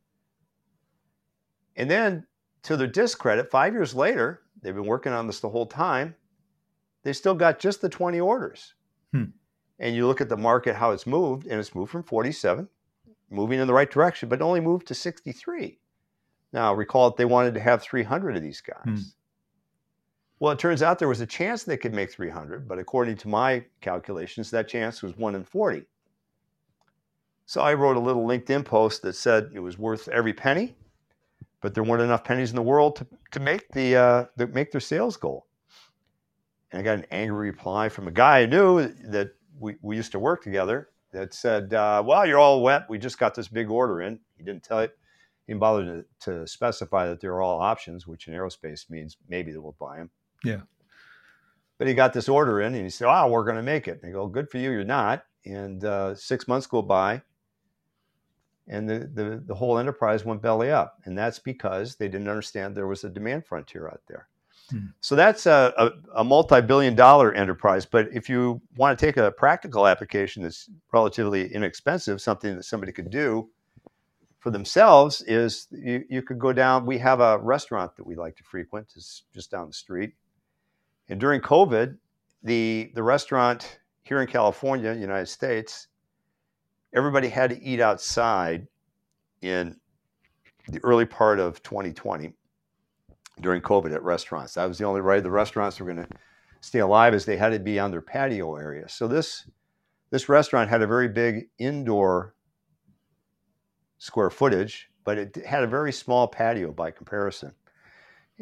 And 1.76 1.90
then 1.90 2.26
to 2.64 2.76
their 2.76 2.87
discredit, 2.87 3.50
five 3.50 3.72
years 3.72 3.94
later, 3.94 4.42
they've 4.61 4.74
been 4.74 4.87
working 4.87 5.12
on 5.12 5.26
this 5.26 5.40
the 5.40 5.48
whole 5.48 5.66
time. 5.66 6.14
They 7.02 7.12
still 7.12 7.35
got 7.35 7.59
just 7.59 7.81
the 7.81 7.88
20 7.88 8.20
orders. 8.20 8.74
Hmm. 9.12 9.24
And 9.78 9.96
you 9.96 10.07
look 10.07 10.20
at 10.20 10.28
the 10.28 10.37
market, 10.37 10.76
how 10.76 10.92
it's 10.92 11.07
moved, 11.07 11.46
and 11.46 11.59
it's 11.59 11.74
moved 11.74 11.90
from 11.90 12.05
47, 12.05 12.68
moving 13.31 13.59
in 13.59 13.66
the 13.66 13.74
right 13.74 13.90
direction, 13.90 14.28
but 14.28 14.40
only 14.40 14.61
moved 14.61 14.87
to 14.88 14.94
63. 14.94 15.78
Now, 16.52 16.74
recall 16.74 17.11
that 17.11 17.16
they 17.16 17.24
wanted 17.24 17.55
to 17.55 17.61
have 17.61 17.83
300 17.83 18.37
of 18.37 18.42
these 18.42 18.61
guys. 18.61 18.76
Hmm. 18.85 18.96
Well, 20.42 20.50
it 20.50 20.59
turns 20.59 20.83
out 20.83 20.98
there 20.98 21.07
was 21.07 21.20
a 21.20 21.26
chance 21.26 21.62
they 21.62 21.76
could 21.76 21.94
make 21.94 22.11
300, 22.11 22.66
but 22.66 22.81
according 22.81 23.16
to 23.18 23.28
my 23.28 23.64
calculations, 23.81 24.50
that 24.50 24.66
chance 24.66 25.00
was 25.00 25.16
1 25.16 25.37
in 25.37 25.44
40. 25.44 25.85
So 27.46 27.61
I 27.61 27.74
wrote 27.74 27.96
a 27.96 28.00
little 28.00 28.26
LinkedIn 28.26 28.64
post 28.64 29.02
that 29.02 29.12
said 29.12 29.52
it 29.55 29.61
was 29.61 29.78
worth 29.78 30.09
every 30.09 30.33
penny, 30.33 30.74
but 31.61 31.74
there 31.74 31.85
weren't 31.85 32.02
enough 32.02 32.24
pennies 32.24 32.50
in 32.50 32.57
the 32.57 32.62
world 32.62 32.96
to, 32.96 33.07
to 33.31 33.38
make 33.38 33.68
the 33.70 33.94
uh, 33.94 34.24
to 34.37 34.48
make 34.48 34.72
their 34.72 34.81
sales 34.81 35.16
goal. 35.16 35.46
And 36.72 36.81
I 36.81 36.83
got 36.83 36.98
an 36.98 37.07
angry 37.12 37.48
reply 37.48 37.88
from 37.88 38.09
a 38.09 38.11
guy 38.11 38.40
I 38.40 38.46
knew 38.46 38.88
that 39.11 39.37
we, 39.61 39.76
we 39.81 39.94
used 39.94 40.11
to 40.11 40.18
work 40.18 40.42
together 40.42 40.88
that 41.12 41.35
said, 41.35 41.72
uh, 41.72 42.02
"Well, 42.05 42.26
you're 42.26 42.40
all 42.40 42.62
wet. 42.62 42.90
We 42.90 42.98
just 42.98 43.16
got 43.16 43.37
this 43.37 43.46
big 43.46 43.70
order 43.70 44.02
in." 44.02 44.18
He 44.38 44.42
didn't 44.42 44.64
tell 44.64 44.81
it. 44.81 44.98
He 45.46 45.52
didn't 45.52 45.61
bother 45.61 45.85
to, 45.85 46.05
to 46.33 46.46
specify 46.48 47.07
that 47.07 47.20
they're 47.20 47.40
all 47.40 47.61
options, 47.61 48.09
which 48.09 48.26
in 48.26 48.35
aerospace 48.35 48.90
means 48.90 49.16
maybe 49.28 49.52
they 49.52 49.59
will 49.59 49.76
buy 49.78 49.98
them. 49.98 50.11
Yeah. 50.44 50.62
But 51.78 51.88
he 51.88 51.94
got 51.94 52.12
this 52.12 52.28
order 52.28 52.61
in 52.61 52.74
and 52.74 52.85
he 52.85 52.90
said, 52.90 53.09
Oh, 53.09 53.28
we're 53.28 53.44
going 53.44 53.57
to 53.57 53.62
make 53.62 53.88
it. 53.88 54.00
And 54.02 54.11
I 54.11 54.12
go, 54.12 54.26
Good 54.26 54.50
for 54.50 54.59
you. 54.59 54.70
You're 54.70 54.85
not. 54.85 55.24
And 55.44 55.85
uh, 55.85 56.14
six 56.14 56.46
months 56.46 56.66
go 56.66 56.83
by 56.83 57.22
and 58.68 58.88
the, 58.88 59.11
the, 59.12 59.42
the 59.46 59.55
whole 59.55 59.78
enterprise 59.78 60.24
went 60.24 60.42
belly 60.42 60.70
up. 60.70 60.98
And 61.05 61.16
that's 61.16 61.38
because 61.38 61.96
they 61.96 62.09
didn't 62.09 62.28
understand 62.28 62.74
there 62.74 62.87
was 62.87 63.05
a 63.05 63.11
demand 63.11 63.46
frontier 63.46 63.88
out 63.88 64.00
there. 64.09 64.28
Hmm. 64.70 64.87
So 65.00 65.16
that's 65.16 65.46
a, 65.46 65.72
a, 65.76 66.20
a 66.20 66.24
multi 66.24 66.61
billion 66.61 66.94
dollar 66.94 67.33
enterprise. 67.33 67.85
But 67.85 68.09
if 68.12 68.28
you 68.28 68.62
want 68.76 68.98
to 68.98 69.05
take 69.05 69.16
a 69.16 69.33
practical 69.33 69.87
application 69.87 70.42
that's 70.42 70.70
relatively 70.92 71.52
inexpensive, 71.52 72.20
something 72.20 72.57
that 72.57 72.62
somebody 72.64 72.92
could 72.92 73.11
do 73.11 73.50
for 74.38 74.50
themselves, 74.50 75.22
is 75.22 75.68
you, 75.70 76.05
you 76.09 76.22
could 76.22 76.38
go 76.38 76.52
down. 76.52 76.87
We 76.87 76.98
have 76.98 77.20
a 77.20 77.38
restaurant 77.38 77.96
that 77.96 78.07
we 78.07 78.14
like 78.14 78.37
to 78.37 78.44
frequent, 78.44 78.92
it's 78.96 79.24
just 79.35 79.50
down 79.50 79.68
the 79.68 79.72
street. 79.72 80.14
And 81.12 81.20
during 81.20 81.42
COVID, 81.42 81.98
the, 82.42 82.90
the 82.94 83.03
restaurant 83.03 83.81
here 84.03 84.22
in 84.22 84.27
California, 84.27 84.94
United 84.94 85.27
States, 85.27 85.88
everybody 86.94 87.29
had 87.29 87.51
to 87.51 87.62
eat 87.62 87.81
outside 87.81 88.66
in 89.42 89.77
the 90.68 90.81
early 90.83 91.05
part 91.05 91.38
of 91.38 91.62
2020 91.62 92.33
during 93.42 93.61
COVID 93.61 93.94
at 93.94 94.03
restaurants. 94.03 94.55
That 94.55 94.64
was 94.64 94.79
the 94.79 94.87
only 94.87 95.03
way 95.03 95.20
the 95.20 95.31
restaurants 95.31 95.79
were 95.79 95.85
going 95.85 95.98
to 96.03 96.09
stay 96.62 96.79
alive 96.79 97.12
as 97.12 97.27
they 97.27 97.37
had 97.37 97.53
to 97.53 97.59
be 97.59 97.79
on 97.79 97.90
their 97.90 98.01
patio 98.01 98.57
area. 98.57 98.88
So 98.88 99.07
this 99.07 99.46
this 100.09 100.31
restaurant 100.31 100.70
had 100.70 100.81
a 100.81 100.87
very 100.87 101.09
big 101.09 101.51
indoor 101.59 102.35
square 103.98 104.31
footage, 104.31 104.88
but 105.05 105.18
it 105.18 105.37
had 105.44 105.62
a 105.62 105.66
very 105.66 105.92
small 105.92 106.27
patio 106.27 106.72
by 106.72 106.90
comparison. 106.90 107.53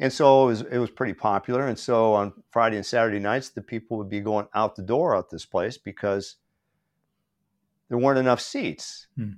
And 0.00 0.10
so 0.10 0.44
it 0.44 0.46
was, 0.46 0.60
it 0.62 0.78
was 0.78 0.90
pretty 0.90 1.12
popular. 1.12 1.68
And 1.68 1.78
so 1.78 2.14
on 2.14 2.32
Friday 2.50 2.76
and 2.76 2.86
Saturday 2.86 3.18
nights, 3.18 3.50
the 3.50 3.60
people 3.60 3.98
would 3.98 4.08
be 4.08 4.20
going 4.20 4.48
out 4.54 4.74
the 4.74 4.82
door 4.82 5.14
out 5.14 5.28
this 5.28 5.44
place 5.44 5.76
because 5.76 6.36
there 7.88 7.98
weren't 7.98 8.18
enough 8.18 8.40
seats. 8.40 9.08
Hmm. 9.16 9.32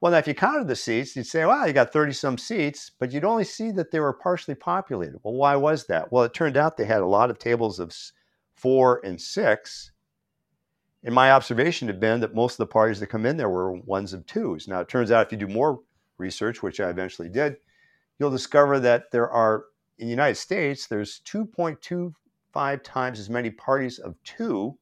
Well, 0.00 0.12
now 0.12 0.18
if 0.18 0.28
you 0.28 0.34
counted 0.34 0.68
the 0.68 0.76
seats, 0.76 1.16
you'd 1.16 1.26
say, 1.26 1.46
"Wow, 1.46 1.64
you 1.64 1.72
got 1.72 1.92
thirty 1.92 2.12
some 2.12 2.36
seats," 2.36 2.90
but 2.98 3.10
you'd 3.10 3.24
only 3.24 3.44
see 3.44 3.70
that 3.72 3.90
they 3.90 4.00
were 4.00 4.12
partially 4.12 4.54
populated. 4.54 5.18
Well, 5.22 5.34
why 5.34 5.56
was 5.56 5.86
that? 5.86 6.12
Well, 6.12 6.24
it 6.24 6.34
turned 6.34 6.58
out 6.58 6.76
they 6.76 6.84
had 6.84 7.00
a 7.00 7.06
lot 7.06 7.30
of 7.30 7.38
tables 7.38 7.80
of 7.80 7.96
four 8.54 9.00
and 9.02 9.20
six. 9.20 9.92
And 11.02 11.14
my 11.14 11.32
observation 11.32 11.88
had 11.88 12.00
been 12.00 12.20
that 12.20 12.34
most 12.34 12.54
of 12.54 12.58
the 12.58 12.72
parties 12.72 13.00
that 13.00 13.08
come 13.08 13.26
in 13.26 13.36
there 13.36 13.48
were 13.48 13.72
ones 13.72 14.12
of 14.12 14.26
twos. 14.26 14.68
Now, 14.68 14.80
it 14.80 14.88
turns 14.88 15.10
out 15.10 15.26
if 15.26 15.32
you 15.32 15.38
do 15.38 15.48
more 15.48 15.80
research, 16.18 16.62
which 16.62 16.80
I 16.80 16.90
eventually 16.90 17.28
did, 17.28 17.56
you'll 18.18 18.30
discover 18.30 18.80
that 18.80 19.10
there 19.10 19.30
are, 19.30 19.64
in 19.98 20.06
the 20.06 20.10
United 20.10 20.36
States, 20.36 20.86
there's 20.86 21.20
2.25 21.20 22.82
times 22.82 23.18
as 23.18 23.30
many 23.30 23.50
parties 23.50 23.98
of 23.98 24.14
two 24.22 24.76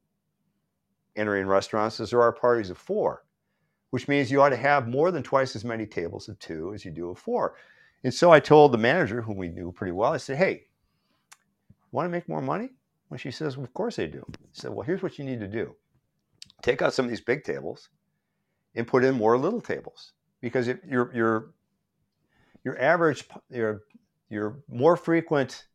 entering 1.17 1.47
restaurants 1.47 2.01
as 2.01 2.11
there 2.11 2.23
are 2.23 2.33
parties 2.33 2.71
of 2.71 2.79
four, 2.79 3.25
which 3.91 4.09
means 4.09 4.31
you 4.31 4.41
ought 4.41 4.51
to 4.51 4.57
have 4.57 4.89
more 4.89 5.11
than 5.11 5.23
twice 5.23 5.55
as 5.55 5.65
many 5.65 5.87
tables 5.87 6.29
of 6.29 6.39
two 6.39 6.73
as 6.75 6.85
you 6.85 6.91
do 6.91 7.11
of 7.11 7.19
four. 7.19 7.55
And 8.05 8.13
so 8.13 8.31
I 8.33 8.41
told 8.41 8.73
the 8.73 8.79
manager, 8.79 9.23
whom 9.23 9.37
we 9.37 9.49
knew 9.49 9.73
pretty 9.73 9.93
well, 9.93 10.13
I 10.13 10.17
said, 10.17 10.39
hey, 10.39 10.65
want 11.93 12.07
to 12.07 12.11
make 12.11 12.29
more 12.29 12.41
money? 12.41 12.71
Well, 13.11 13.19
she 13.19 13.31
says, 13.31 13.57
well, 13.57 13.65
of 13.65 13.75
course 13.75 13.99
I 13.99 14.07
do. 14.07 14.25
I 14.31 14.37
said, 14.53 14.73
well, 14.73 14.87
here's 14.87 15.03
what 15.03 15.19
you 15.19 15.25
need 15.25 15.41
to 15.41 15.47
do. 15.47 15.77
Take 16.63 16.81
out 16.81 16.95
some 16.95 17.05
of 17.05 17.11
these 17.11 17.21
big 17.21 17.45
tables 17.45 17.91
and 18.75 18.87
put 18.87 19.05
in 19.05 19.15
more 19.15 19.37
little 19.37 19.61
tables 19.61 20.13
because 20.41 20.69
if 20.69 20.79
your 20.85 21.15
your 21.15 21.51
your 22.65 22.81
average 22.81 23.25
your 23.51 23.83
your 24.29 24.63
more 24.69 24.97
frequent 24.97 25.67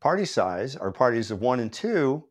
party 0.00 0.24
size 0.24 0.76
are 0.76 0.92
parties 0.92 1.30
of 1.30 1.40
one 1.40 1.60
and 1.60 1.72
two 1.72 2.24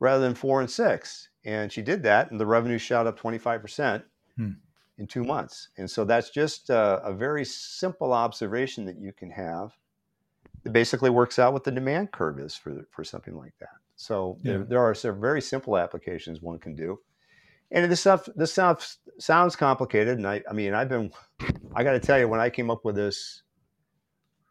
rather 0.00 0.22
than 0.22 0.34
four 0.34 0.60
and 0.60 0.70
six. 0.70 1.28
And 1.44 1.72
she 1.72 1.82
did 1.82 2.02
that, 2.02 2.30
and 2.30 2.38
the 2.38 2.46
revenue 2.46 2.78
shot 2.78 3.06
up 3.06 3.18
25% 3.18 4.02
hmm. 4.36 4.50
in 4.98 5.06
two 5.06 5.24
months. 5.24 5.68
And 5.78 5.90
so 5.90 6.04
that's 6.04 6.30
just 6.30 6.68
a, 6.68 7.00
a 7.02 7.12
very 7.12 7.44
simple 7.44 8.12
observation 8.12 8.84
that 8.84 8.98
you 8.98 9.12
can 9.12 9.30
have 9.30 9.72
it 10.64 10.72
basically 10.72 11.10
works 11.10 11.38
out 11.38 11.52
what 11.52 11.64
the 11.64 11.70
demand 11.70 12.12
curve 12.12 12.38
is 12.38 12.54
for, 12.54 12.86
for 12.90 13.04
something 13.04 13.36
like 13.36 13.54
that. 13.60 13.76
So 13.96 14.36
yeah. 14.42 14.52
there, 14.52 14.64
there, 14.64 14.80
are 14.80 14.94
some 14.94 15.20
very 15.20 15.40
simple 15.40 15.76
applications 15.76 16.42
one 16.42 16.58
can 16.58 16.74
do. 16.74 17.00
And 17.70 17.90
this 17.90 18.00
stuff, 18.00 18.28
this 18.34 18.52
stuff 18.52 18.96
sounds 19.18 19.56
complicated. 19.56 20.16
And 20.16 20.26
I, 20.26 20.42
I 20.48 20.52
mean, 20.52 20.74
I've 20.74 20.88
been, 20.88 21.12
I 21.74 21.84
got 21.84 21.92
to 21.92 22.00
tell 22.00 22.18
you, 22.18 22.28
when 22.28 22.40
I 22.40 22.50
came 22.50 22.70
up 22.70 22.84
with 22.84 22.96
this 22.96 23.42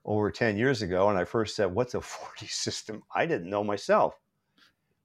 over 0.06 0.30
10 0.32 0.58
years 0.58 0.82
ago, 0.82 1.10
and 1.10 1.18
I 1.18 1.26
first 1.26 1.56
said, 1.56 1.74
what's 1.74 1.96
a 1.96 2.00
4D 2.00 2.50
system? 2.50 3.02
I 3.14 3.26
didn't 3.26 3.50
know 3.50 3.64
myself. 3.64 4.16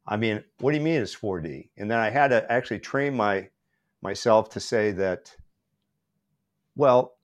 I 0.07 0.16
mean, 0.16 0.42
what 0.59 0.72
do 0.72 0.79
you 0.79 0.85
mean 0.85 1.01
it's 1.01 1.14
4D? 1.14 1.70
And 1.79 1.90
then 1.90 1.98
I 1.98 2.11
had 2.11 2.29
to 2.29 2.51
actually 2.51 2.81
train 2.81 3.14
my 3.16 3.48
myself 4.03 4.51
to 4.51 4.61
say 4.61 4.90
that, 4.90 5.33
well, 6.75 7.18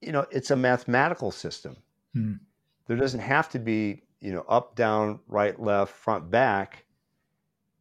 you 0.00 0.10
know, 0.10 0.24
it's 0.30 0.50
a 0.50 0.56
mathematical 0.56 1.30
system. 1.30 1.76
Hmm 2.14 2.34
there 2.86 2.96
doesn't 2.96 3.20
have 3.20 3.48
to 3.50 3.58
be 3.58 4.02
you 4.20 4.32
know 4.32 4.44
up 4.48 4.74
down 4.74 5.20
right 5.28 5.60
left 5.60 5.92
front 5.92 6.30
back 6.30 6.84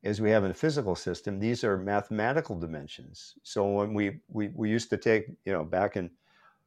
as 0.05 0.21
we 0.21 0.29
have 0.29 0.43
in 0.43 0.51
a 0.51 0.55
physical 0.55 0.95
system 0.95 1.39
these 1.39 1.63
are 1.63 1.77
mathematical 1.77 2.57
dimensions 2.57 3.35
so 3.43 3.69
when 3.69 3.93
we 3.93 4.19
we, 4.29 4.49
we 4.55 4.69
used 4.69 4.89
to 4.89 4.97
take 4.97 5.27
you 5.45 5.51
know 5.51 5.63
back 5.63 5.97
in 5.97 6.09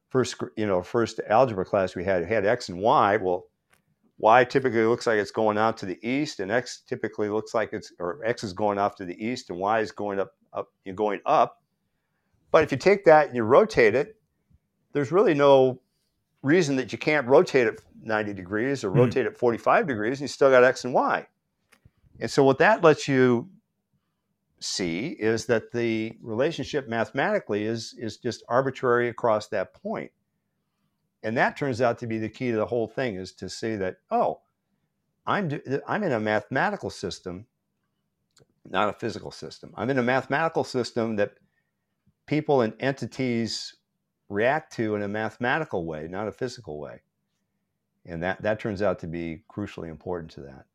first 0.09 0.35
you 0.55 0.67
know 0.67 0.81
first 0.81 1.19
algebra 1.27 1.65
class 1.65 1.95
we 1.95 2.03
had 2.03 2.25
had 2.25 2.45
x 2.45 2.69
and 2.69 2.79
y 2.79 3.17
well 3.17 3.45
y 4.17 4.43
typically 4.43 4.83
looks 4.83 5.07
like 5.07 5.17
it's 5.17 5.31
going 5.31 5.57
out 5.57 5.77
to 5.77 5.85
the 5.85 5.99
east 6.07 6.39
and 6.39 6.51
x 6.51 6.81
typically 6.87 7.29
looks 7.29 7.53
like 7.53 7.73
it's 7.73 7.91
or 7.99 8.19
x 8.25 8.43
is 8.43 8.53
going 8.53 8.77
off 8.77 8.95
to 8.95 9.05
the 9.05 9.25
east 9.25 9.49
and 9.49 9.57
y 9.57 9.79
is 9.79 9.91
going 9.91 10.19
up 10.19 10.33
up 10.53 10.67
you're 10.83 10.95
going 10.95 11.21
up 11.25 11.61
but 12.51 12.63
if 12.63 12.71
you 12.71 12.77
take 12.77 13.05
that 13.05 13.27
and 13.27 13.35
you 13.35 13.43
rotate 13.43 13.95
it 13.95 14.15
there's 14.93 15.11
really 15.11 15.33
no 15.33 15.79
reason 16.41 16.75
that 16.75 16.91
you 16.91 16.97
can't 16.97 17.27
rotate 17.27 17.67
it 17.67 17.81
90 18.03 18.33
degrees 18.33 18.83
or 18.83 18.91
hmm. 18.91 18.99
rotate 18.99 19.25
mm. 19.25 19.29
it 19.29 19.37
45 19.37 19.87
degrees 19.87 20.19
and 20.19 20.21
you 20.21 20.27
still 20.27 20.49
got 20.49 20.63
X 20.63 20.85
and 20.85 20.93
Y. 20.93 21.25
And 22.19 22.29
so 22.29 22.43
what 22.43 22.57
that 22.59 22.83
lets 22.83 23.07
you 23.07 23.49
see 24.59 25.09
is 25.19 25.45
that 25.45 25.71
the 25.71 26.17
relationship 26.21 26.87
mathematically 26.87 27.63
is, 27.63 27.95
is 27.97 28.17
just 28.17 28.43
arbitrary 28.49 29.07
across 29.07 29.47
that 29.47 29.73
point. 29.73 30.11
And 31.23 31.37
that 31.37 31.57
turns 31.57 31.81
out 31.81 31.97
to 31.99 32.07
be 32.07 32.17
the 32.17 32.29
key 32.29 32.51
to 32.51 32.57
the 32.57 32.65
whole 32.65 32.87
thing 32.87 33.15
is 33.15 33.33
to 33.33 33.49
say 33.49 33.75
that, 33.77 33.97
oh, 34.11 34.41
I'm, 35.25 35.61
I'm 35.87 36.03
in 36.03 36.11
a 36.11 36.19
mathematical 36.19 36.89
system, 36.89 37.45
not 38.69 38.89
a 38.89 38.93
physical 38.93 39.31
system. 39.31 39.73
I'm 39.75 39.89
in 39.89 39.99
a 39.99 40.03
mathematical 40.03 40.63
system 40.63 41.15
that 41.17 41.33
people 42.25 42.61
and 42.61 42.73
entities 42.79 43.75
react 44.29 44.73
to 44.73 44.95
in 44.95 45.01
a 45.01 45.07
mathematical 45.07 45.85
way, 45.85 46.07
not 46.07 46.27
a 46.27 46.31
physical 46.31 46.79
way. 46.79 47.01
And 48.05 48.23
that, 48.23 48.41
that 48.41 48.59
turns 48.59 48.81
out 48.81 48.99
to 48.99 49.07
be 49.07 49.43
crucially 49.51 49.89
important 49.89 50.31
to 50.31 50.41
that. 50.41 50.65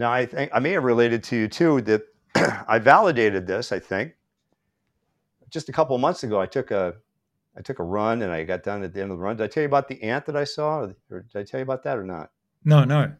Now, 0.00 0.10
I 0.10 0.24
think 0.24 0.50
I 0.54 0.60
may 0.60 0.70
have 0.70 0.84
related 0.84 1.22
to 1.24 1.36
you 1.36 1.46
too 1.46 1.82
that 1.82 2.02
I 2.66 2.78
validated 2.78 3.46
this, 3.46 3.70
I 3.70 3.78
think. 3.78 4.14
Just 5.50 5.68
a 5.68 5.72
couple 5.72 5.94
of 5.94 6.00
months 6.00 6.22
ago, 6.22 6.40
I 6.40 6.46
took 6.46 6.70
a 6.70 6.94
I 7.54 7.60
took 7.60 7.80
a 7.80 7.82
run 7.82 8.22
and 8.22 8.32
I 8.32 8.44
got 8.44 8.62
done 8.62 8.82
at 8.82 8.94
the 8.94 9.02
end 9.02 9.10
of 9.10 9.18
the 9.18 9.22
run. 9.22 9.36
Did 9.36 9.44
I 9.44 9.46
tell 9.48 9.60
you 9.60 9.66
about 9.66 9.88
the 9.88 10.02
ant 10.02 10.24
that 10.24 10.36
I 10.36 10.44
saw? 10.44 10.88
Or 11.10 11.20
did 11.20 11.36
I 11.36 11.42
tell 11.42 11.60
you 11.60 11.64
about 11.64 11.82
that 11.82 11.98
or 11.98 12.04
not? 12.04 12.30
No, 12.64 12.84
no. 12.84 13.12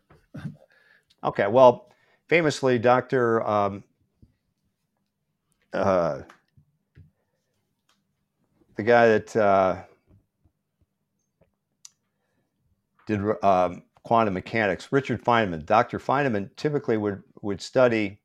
okay. 1.25 1.49
Well, 1.49 1.91
famously, 2.29 2.79
Dr. 2.79 3.47
Um, 3.47 3.85
uh, 5.75 6.23
the 8.77 8.83
guy 8.83 9.07
that 9.09 9.37
uh, 9.37 9.83
did 13.07 13.21
um, 13.45 13.83
quantum 14.03 14.35
mechanics, 14.35 14.89
Richard 14.91 15.23
Feynman. 15.23 15.65
Dr. 15.67 15.99
Feynman 15.99 16.51
typically 16.57 16.97
would, 16.97 17.23
would 17.43 17.61
study 17.61 18.21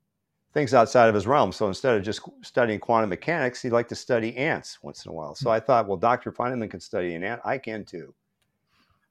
things 0.54 0.74
outside 0.74 1.10
of 1.10 1.16
his 1.16 1.28
realm. 1.28 1.52
So 1.52 1.68
instead 1.68 1.98
of 1.98 2.04
just 2.04 2.22
studying 2.42 2.80
quantum 2.80 3.10
mechanics, 3.10 3.62
he'd 3.62 3.72
like 3.72 3.90
to 3.90 3.96
study 3.96 4.36
ants 4.38 4.80
once 4.82 5.06
in 5.06 5.12
a 5.12 5.14
while. 5.14 5.36
So 5.36 5.50
I 5.50 5.60
thought, 5.60 5.88
well, 5.88 5.98
Dr. 5.98 6.32
Feynman 6.32 6.72
can 6.72 6.80
study 6.80 7.14
an 7.14 7.24
ant. 7.24 7.42
I 7.44 7.58
can 7.58 7.84
too. 7.84 8.14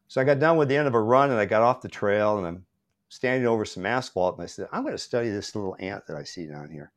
So 0.09 0.20
I 0.20 0.24
got 0.24 0.38
done 0.38 0.57
with 0.57 0.68
the 0.68 0.77
end 0.77 0.88
of 0.88 0.94
a 0.94 1.00
run 1.00 1.31
and 1.31 1.38
I 1.38 1.44
got 1.44 1.62
off 1.62 1.83
the 1.83 1.88
trail 1.88 2.38
and 2.38 2.46
I'm 2.46 2.64
standing 3.11 3.46
over 3.46 3.64
some 3.64 3.85
asphalt 3.85 4.37
and 4.37 4.42
I 4.42 4.46
said, 4.46 4.68
I'm 4.72 4.83
going 4.83 4.94
to 4.94 4.98
study 4.98 5.31
this 5.31 5.55
little 5.55 5.77
ant 5.79 6.07
that 6.07 6.16
I 6.16 6.24
see 6.24 6.46
down 6.46 6.70
here. 6.70 6.92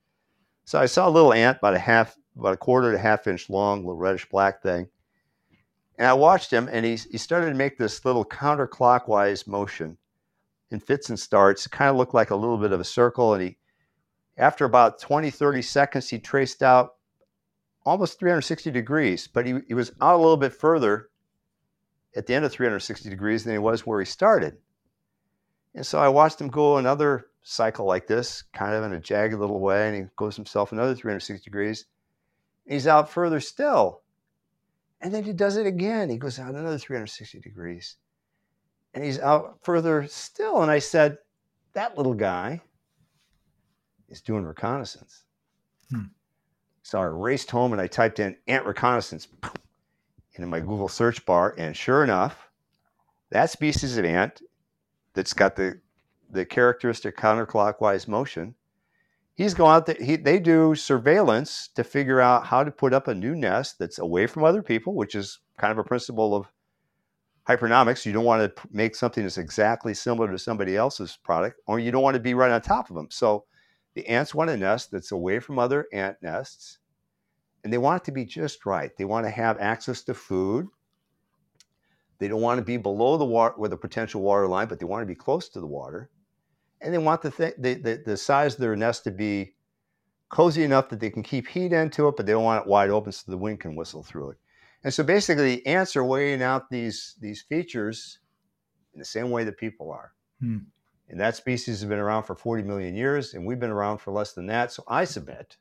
So 0.63 0.79
I 0.79 0.85
saw 0.85 1.07
a 1.07 1.11
little 1.11 1.33
ant 1.33 1.57
about 1.57 1.73
a 1.73 1.79
half, 1.79 2.17
about 2.37 2.53
a 2.53 2.57
quarter 2.57 2.91
to 2.91 2.97
half 2.97 3.27
inch 3.27 3.49
long, 3.49 3.79
little 3.79 3.95
reddish 3.95 4.29
black 4.29 4.61
thing. 4.61 4.87
And 5.97 6.07
I 6.07 6.13
watched 6.13 6.51
him, 6.51 6.69
and 6.71 6.85
he, 6.85 6.95
he 6.95 7.17
started 7.17 7.49
to 7.49 7.55
make 7.55 7.77
this 7.77 8.05
little 8.05 8.25
counterclockwise 8.25 9.47
motion 9.47 9.97
in 10.69 10.79
fits 10.79 11.09
and 11.09 11.19
starts. 11.19 11.65
It 11.65 11.71
kind 11.71 11.89
of 11.89 11.95
looked 11.95 12.13
like 12.13 12.29
a 12.29 12.35
little 12.35 12.57
bit 12.57 12.71
of 12.71 12.79
a 12.79 12.85
circle. 12.85 13.33
And 13.33 13.43
he, 13.43 13.57
after 14.37 14.65
about 14.65 14.99
20, 14.99 15.31
30 15.31 15.61
seconds, 15.61 16.09
he 16.09 16.19
traced 16.19 16.61
out 16.61 16.95
almost 17.85 18.19
360 18.19 18.69
degrees, 18.71 19.27
but 19.27 19.45
he, 19.45 19.55
he 19.67 19.73
was 19.73 19.91
out 20.01 20.15
a 20.15 20.17
little 20.17 20.37
bit 20.37 20.53
further 20.53 21.09
at 22.15 22.25
the 22.25 22.33
end 22.33 22.45
of 22.45 22.51
360 22.51 23.09
degrees 23.09 23.43
than 23.43 23.53
he 23.53 23.59
was 23.59 23.85
where 23.85 23.99
he 23.99 24.05
started. 24.05 24.57
And 25.73 25.85
so 25.85 25.99
I 25.99 26.09
watched 26.09 26.41
him 26.41 26.49
go 26.49 26.77
another 26.77 27.27
cycle 27.43 27.85
like 27.85 28.07
this, 28.07 28.43
kind 28.53 28.73
of 28.73 28.83
in 28.83 28.93
a 28.93 28.99
jagged 28.99 29.35
little 29.35 29.59
way, 29.59 29.87
and 29.87 29.95
he 29.95 30.03
goes 30.17 30.35
himself 30.35 30.71
another 30.71 30.93
360 30.93 31.43
degrees. 31.43 31.85
He's 32.67 32.87
out 32.87 33.09
further 33.09 33.39
still. 33.39 34.01
And 35.01 35.13
then 35.13 35.23
he 35.23 35.33
does 35.33 35.57
it 35.57 35.67
again. 35.67 36.09
He 36.09 36.17
goes 36.17 36.39
out 36.39 36.55
another 36.55 36.77
360 36.77 37.39
degrees. 37.39 37.97
And 38.93 39.03
he's 39.03 39.19
out 39.19 39.59
further 39.61 40.07
still. 40.07 40.61
And 40.61 40.71
I 40.71 40.79
said, 40.79 41.17
That 41.73 41.97
little 41.97 42.15
guy 42.15 42.61
is 44.09 44.21
doing 44.21 44.43
reconnaissance. 44.43 45.23
Hmm. 45.91 46.05
So 46.81 46.99
I 46.99 47.05
raced 47.05 47.51
home 47.51 47.73
and 47.73 47.81
I 47.81 47.87
typed 47.87 48.19
in 48.19 48.37
ant 48.47 48.65
reconnaissance 48.65 49.27
into 50.33 50.47
my 50.47 50.59
Google 50.59 50.87
search 50.87 51.25
bar. 51.25 51.53
And 51.57 51.75
sure 51.75 52.03
enough, 52.03 52.49
that 53.29 53.49
species 53.49 53.97
of 53.97 54.05
ant 54.05 54.41
that's 55.13 55.33
got 55.33 55.55
the, 55.55 55.79
the 56.31 56.45
characteristic 56.45 57.17
counterclockwise 57.17 58.07
motion 58.07 58.55
he's 59.37 59.53
going 59.53 59.75
out 59.75 59.85
there. 59.85 59.95
He, 59.99 60.17
they 60.17 60.39
do 60.39 60.75
surveillance 60.75 61.69
to 61.75 61.83
figure 61.83 62.19
out 62.19 62.45
how 62.45 62.63
to 62.63 62.71
put 62.71 62.93
up 62.93 63.07
a 63.07 63.13
new 63.13 63.35
nest 63.35 63.79
that's 63.79 63.99
away 63.99 64.27
from 64.27 64.43
other 64.43 64.63
people, 64.63 64.95
which 64.95 65.15
is 65.15 65.39
kind 65.57 65.71
of 65.71 65.77
a 65.77 65.83
principle 65.83 66.35
of 66.35 66.47
hypernomics. 67.47 68.05
You 68.05 68.11
don't 68.11 68.25
want 68.25 68.53
to 68.55 68.67
make 68.71 68.95
something 68.95 69.23
that's 69.23 69.37
exactly 69.37 69.93
similar 69.93 70.29
to 70.29 70.39
somebody 70.39 70.75
else's 70.75 71.17
product, 71.23 71.61
or 71.67 71.79
you 71.79 71.91
don't 71.91 72.03
want 72.03 72.15
to 72.15 72.19
be 72.19 72.33
right 72.33 72.51
on 72.51 72.61
top 72.61 72.89
of 72.89 72.95
them. 72.95 73.07
So 73.11 73.45
the 73.93 74.05
ants 74.07 74.35
want 74.35 74.49
a 74.49 74.57
nest 74.57 74.91
that's 74.91 75.11
away 75.11 75.39
from 75.39 75.59
other 75.59 75.85
ant 75.93 76.17
nests, 76.21 76.79
and 77.63 77.71
they 77.71 77.77
want 77.77 78.01
it 78.01 78.05
to 78.05 78.11
be 78.11 78.25
just 78.25 78.65
right. 78.65 78.91
They 78.97 79.05
want 79.05 79.25
to 79.25 79.31
have 79.31 79.59
access 79.59 80.01
to 80.03 80.13
food. 80.13 80.67
They 82.19 82.27
don't 82.27 82.41
want 82.41 82.57
to 82.57 82.65
be 82.65 82.77
below 82.77 83.17
the 83.17 83.25
water 83.25 83.53
with 83.59 83.73
a 83.73 83.77
potential 83.77 84.21
water 84.21 84.47
line, 84.47 84.67
but 84.67 84.79
they 84.79 84.85
want 84.85 85.03
to 85.03 85.07
be 85.07 85.15
close 85.15 85.49
to 85.49 85.59
the 85.59 85.67
water 85.67 86.09
and 86.81 86.93
they 86.93 86.97
want 86.97 87.21
the, 87.21 87.31
th- 87.31 87.55
the, 87.57 87.75
the, 87.75 88.03
the 88.05 88.17
size 88.17 88.53
of 88.53 88.59
their 88.59 88.75
nest 88.75 89.03
to 89.05 89.11
be 89.11 89.53
cozy 90.29 90.63
enough 90.63 90.89
that 90.89 90.99
they 90.99 91.09
can 91.09 91.23
keep 91.23 91.47
heat 91.47 91.73
into 91.73 92.07
it, 92.07 92.15
but 92.17 92.25
they 92.25 92.33
don't 92.33 92.43
want 92.43 92.65
it 92.65 92.69
wide 92.69 92.89
open 92.89 93.11
so 93.11 93.23
the 93.31 93.37
wind 93.37 93.59
can 93.59 93.75
whistle 93.75 94.03
through 94.03 94.31
it. 94.31 94.37
And 94.83 94.93
so 94.93 95.03
basically, 95.03 95.65
ants 95.65 95.95
are 95.95 96.03
weighing 96.03 96.41
out 96.41 96.69
these 96.69 97.15
these 97.19 97.41
features 97.41 98.19
in 98.93 98.99
the 98.99 99.05
same 99.05 99.31
way 99.31 99.43
that 99.43 99.57
people 99.57 99.91
are. 99.91 100.11
Hmm. 100.39 100.57
And 101.09 101.19
that 101.19 101.35
species 101.35 101.79
has 101.79 101.89
been 101.89 101.99
around 101.99 102.23
for 102.23 102.35
40 102.35 102.63
million 102.63 102.95
years, 102.95 103.33
and 103.33 103.45
we've 103.45 103.59
been 103.59 103.69
around 103.71 103.99
for 103.99 104.11
less 104.11 104.33
than 104.33 104.45
that. 104.47 104.71
So 104.71 104.83
I 104.87 105.05
submit 105.05 105.57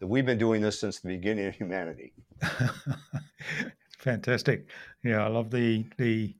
that 0.00 0.06
we've 0.06 0.26
been 0.26 0.38
doing 0.38 0.60
this 0.60 0.80
since 0.80 0.98
the 0.98 1.08
beginning 1.08 1.46
of 1.46 1.54
humanity. 1.54 2.12
Fantastic. 3.98 4.66
Yeah, 5.02 5.24
I 5.24 5.28
love 5.28 5.50
the 5.50 5.86
the 5.96 6.34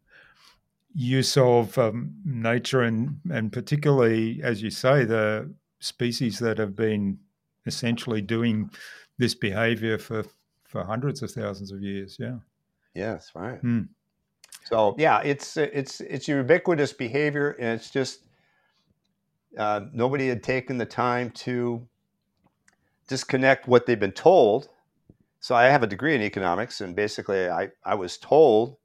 use 0.95 1.37
of 1.37 1.77
um, 1.77 2.15
nature 2.25 2.83
and 2.83 3.21
and 3.31 3.53
particularly, 3.53 4.41
as 4.43 4.63
you 4.63 4.71
say, 4.71 5.05
the 5.05 5.53
species 5.81 6.39
that 6.39 6.59
have 6.59 6.75
been 6.75 7.19
essentially 7.67 8.23
doing 8.23 8.71
this 9.19 9.35
behavior 9.35 9.99
for 9.99 10.25
for 10.65 10.85
hundreds 10.85 11.23
of 11.23 11.31
thousands 11.31 11.73
of 11.73 11.83
years. 11.83 12.17
Yeah. 12.19 12.39
Yes, 12.95 13.33
right. 13.35 13.59
Hmm. 13.59 13.83
So 14.65 14.95
yeah, 14.99 15.21
it's 15.21 15.57
it's 15.57 16.01
it's 16.01 16.29
ubiquitous 16.29 16.93
behavior, 16.93 17.51
and 17.59 17.79
it's 17.79 17.91
just 17.91 18.21
uh, 19.59 19.83
nobody 19.93 20.29
had 20.29 20.43
taken 20.43 20.79
the 20.79 20.87
time 20.87 21.31
to 21.31 21.87
disconnect 23.09 23.69
what 23.69 23.87
they've 23.87 24.01
been 24.01 24.13
told. 24.13 24.69
So 25.41 25.55
I 25.55 25.65
have 25.65 25.83
a 25.83 25.87
degree 25.87 26.15
in 26.15 26.23
economics, 26.23 26.81
and 26.81 26.97
basically, 26.97 27.49
I 27.49 27.71
I 27.85 27.95
was 27.95 28.17
told 28.17 28.77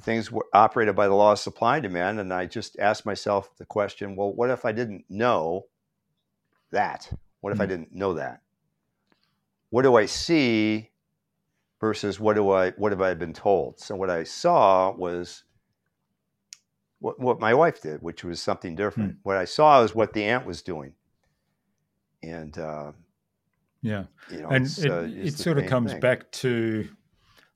things 0.00 0.30
were 0.30 0.46
operated 0.52 0.96
by 0.96 1.08
the 1.08 1.14
law 1.14 1.32
of 1.32 1.38
supply 1.38 1.76
and 1.76 1.82
demand, 1.82 2.20
and 2.20 2.32
I 2.32 2.46
just 2.46 2.78
asked 2.78 3.06
myself 3.06 3.56
the 3.56 3.64
question: 3.64 4.16
Well, 4.16 4.32
what 4.32 4.50
if 4.50 4.64
I 4.64 4.72
didn't 4.72 5.04
know 5.08 5.66
that? 6.70 7.10
What 7.40 7.52
if 7.52 7.60
I 7.60 7.66
didn't 7.66 7.94
know 7.94 8.14
that? 8.14 8.40
What 9.70 9.82
do 9.82 9.96
I 9.96 10.06
see 10.06 10.90
versus 11.80 12.18
what 12.18 12.34
do 12.34 12.50
I 12.50 12.70
what 12.72 12.92
have 12.92 13.02
I 13.02 13.14
been 13.14 13.32
told? 13.32 13.78
So 13.80 13.94
what 13.94 14.10
I 14.10 14.24
saw 14.24 14.92
was 14.92 15.44
what, 17.00 17.20
what 17.20 17.38
my 17.40 17.52
wife 17.54 17.82
did, 17.82 18.00
which 18.02 18.24
was 18.24 18.40
something 18.40 18.74
different. 18.74 19.12
Hmm. 19.12 19.18
What 19.22 19.36
I 19.36 19.44
saw 19.44 19.82
is 19.82 19.94
what 19.94 20.12
the 20.12 20.24
ant 20.24 20.46
was 20.46 20.62
doing, 20.62 20.94
and 22.22 22.56
uh, 22.56 22.92
Yeah. 23.82 24.04
you 24.30 24.40
know, 24.42 24.48
and 24.48 24.64
it's, 24.64 24.78
it, 24.78 24.90
uh, 24.90 25.02
it 25.02 25.34
sort 25.34 25.58
of 25.58 25.66
comes 25.66 25.92
thing. 25.92 26.00
back 26.00 26.30
to 26.32 26.88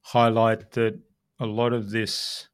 highlight 0.02 0.72
that 0.72 0.98
a 1.40 1.46
lot 1.46 1.72
of 1.72 1.90
this 1.90 2.48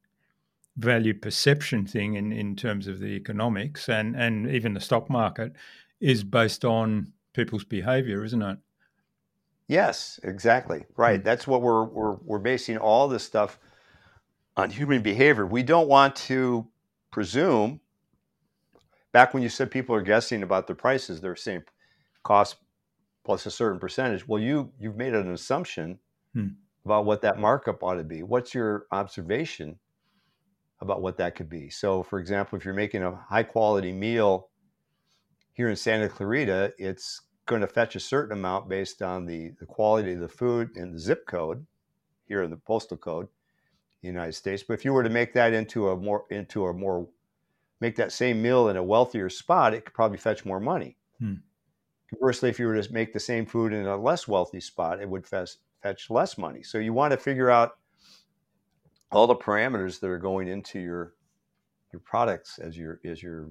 value 0.76 1.14
perception 1.14 1.86
thing 1.86 2.14
in, 2.14 2.32
in 2.32 2.56
terms 2.56 2.86
of 2.88 2.98
the 2.98 3.06
economics 3.06 3.88
and, 3.88 4.16
and 4.16 4.50
even 4.50 4.74
the 4.74 4.80
stock 4.80 5.08
market 5.08 5.52
is 6.00 6.24
based 6.24 6.64
on 6.64 7.12
people's 7.32 7.64
behavior, 7.64 8.24
isn't 8.24 8.42
it? 8.42 8.58
Yes, 9.68 10.20
exactly. 10.22 10.84
Right. 10.96 11.20
Hmm. 11.20 11.24
That's 11.24 11.46
what 11.46 11.62
we're 11.62 11.84
we're 11.84 12.16
we're 12.16 12.38
basing 12.38 12.76
all 12.76 13.08
this 13.08 13.24
stuff 13.24 13.58
on 14.56 14.70
human 14.70 15.02
behavior. 15.02 15.46
We 15.46 15.62
don't 15.62 15.88
want 15.88 16.16
to 16.16 16.66
presume. 17.10 17.80
Back 19.12 19.32
when 19.32 19.42
you 19.42 19.48
said 19.48 19.70
people 19.70 19.94
are 19.94 20.02
guessing 20.02 20.42
about 20.42 20.66
the 20.66 20.74
prices, 20.74 21.20
they're 21.20 21.36
saying 21.36 21.62
cost 22.24 22.56
plus 23.24 23.46
a 23.46 23.50
certain 23.50 23.78
percentage. 23.78 24.26
Well, 24.26 24.42
you 24.42 24.70
you've 24.78 24.96
made 24.96 25.14
an 25.14 25.32
assumption 25.32 25.98
Hmm. 26.34 26.48
About 26.84 27.04
what 27.04 27.22
that 27.22 27.38
markup 27.38 27.82
ought 27.82 27.94
to 27.94 28.04
be. 28.04 28.22
What's 28.22 28.54
your 28.54 28.86
observation 28.92 29.78
about 30.80 31.02
what 31.02 31.16
that 31.18 31.34
could 31.34 31.48
be? 31.48 31.70
So, 31.70 32.02
for 32.02 32.18
example, 32.18 32.58
if 32.58 32.64
you're 32.64 32.74
making 32.74 33.02
a 33.02 33.14
high 33.28 33.42
quality 33.42 33.92
meal 33.92 34.48
here 35.52 35.68
in 35.68 35.76
Santa 35.76 36.08
Clarita, 36.08 36.74
it's 36.78 37.22
going 37.46 37.60
to 37.60 37.66
fetch 37.66 37.96
a 37.96 38.00
certain 38.00 38.36
amount 38.36 38.68
based 38.68 39.02
on 39.02 39.26
the, 39.26 39.52
the 39.60 39.66
quality 39.66 40.12
of 40.12 40.20
the 40.20 40.28
food 40.28 40.76
and 40.76 40.94
the 40.94 40.98
zip 40.98 41.26
code 41.26 41.66
here 42.26 42.42
in 42.42 42.50
the 42.50 42.56
postal 42.56 42.96
code 42.96 43.26
in 44.02 44.08
the 44.08 44.08
United 44.08 44.32
States. 44.32 44.62
But 44.62 44.74
if 44.74 44.84
you 44.84 44.92
were 44.92 45.02
to 45.02 45.10
make 45.10 45.32
that 45.34 45.52
into 45.52 45.90
a 45.90 45.96
more 45.96 46.24
into 46.30 46.66
a 46.66 46.72
more 46.72 47.06
make 47.80 47.96
that 47.96 48.12
same 48.12 48.40
meal 48.40 48.68
in 48.68 48.76
a 48.76 48.82
wealthier 48.82 49.28
spot, 49.28 49.74
it 49.74 49.84
could 49.84 49.94
probably 49.94 50.18
fetch 50.18 50.44
more 50.44 50.60
money. 50.60 50.96
Hmm. 51.18 51.34
Conversely, 52.10 52.48
if 52.48 52.58
you 52.58 52.66
were 52.66 52.80
to 52.80 52.92
make 52.92 53.12
the 53.12 53.20
same 53.20 53.46
food 53.46 53.72
in 53.72 53.86
a 53.86 53.96
less 53.96 54.28
wealthy 54.28 54.60
spot, 54.60 55.00
it 55.00 55.08
would 55.08 55.26
fetch, 55.26 55.56
fetch 55.84 56.08
less 56.08 56.38
money. 56.38 56.62
So 56.62 56.78
you 56.78 56.94
want 56.94 57.12
to 57.12 57.18
figure 57.18 57.50
out 57.50 57.76
all 59.12 59.26
the 59.26 59.36
parameters 59.36 60.00
that 60.00 60.08
are 60.08 60.18
going 60.18 60.48
into 60.48 60.80
your 60.80 61.14
your 61.92 62.00
products 62.00 62.58
as 62.58 62.76
you're 62.76 63.00
as 63.04 63.22
you're 63.22 63.50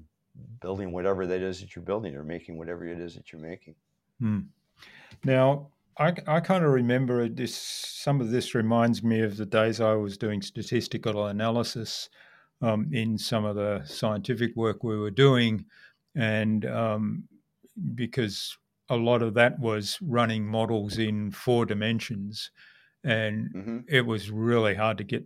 building 0.60 0.92
whatever 0.92 1.26
that 1.28 1.42
is 1.42 1.62
that 1.62 1.76
you're 1.76 1.86
building 1.86 2.16
or 2.16 2.24
making 2.24 2.58
whatever 2.58 2.86
it 2.86 3.00
is 3.00 3.16
that 3.16 3.32
you're 3.32 3.42
making. 3.42 3.76
Hmm. 4.20 4.40
Now, 5.24 5.70
I, 5.98 6.14
I 6.28 6.40
kind 6.40 6.66
of 6.66 6.72
remember 6.72 7.30
this. 7.30 7.56
Some 7.56 8.20
of 8.20 8.32
this 8.32 8.56
reminds 8.56 9.04
me 9.04 9.22
of 9.22 9.38
the 9.38 9.46
days 9.46 9.80
I 9.80 9.94
was 9.94 10.18
doing 10.18 10.42
statistical 10.42 11.28
analysis 11.28 12.10
um, 12.64 12.90
in 12.92 13.18
some 13.18 13.46
of 13.46 13.56
the 13.56 13.84
scientific 13.86 14.56
work 14.56 14.84
we 14.84 14.98
were 14.98 15.12
doing, 15.12 15.66
and 16.16 16.66
um, 16.66 17.24
because 17.94 18.58
a 18.94 18.98
lot 18.98 19.22
of 19.22 19.34
that 19.36 19.60
was 19.60 19.98
running 20.02 20.46
models 20.46 20.98
in 20.98 21.32
four 21.32 21.66
dimensions, 21.66 22.52
and 23.04 23.50
hmm 23.54 23.80
it 23.88 24.06
was 24.06 24.32
really 24.32 24.76
hard 24.76 24.98
to 24.98 25.04
get 25.04 25.24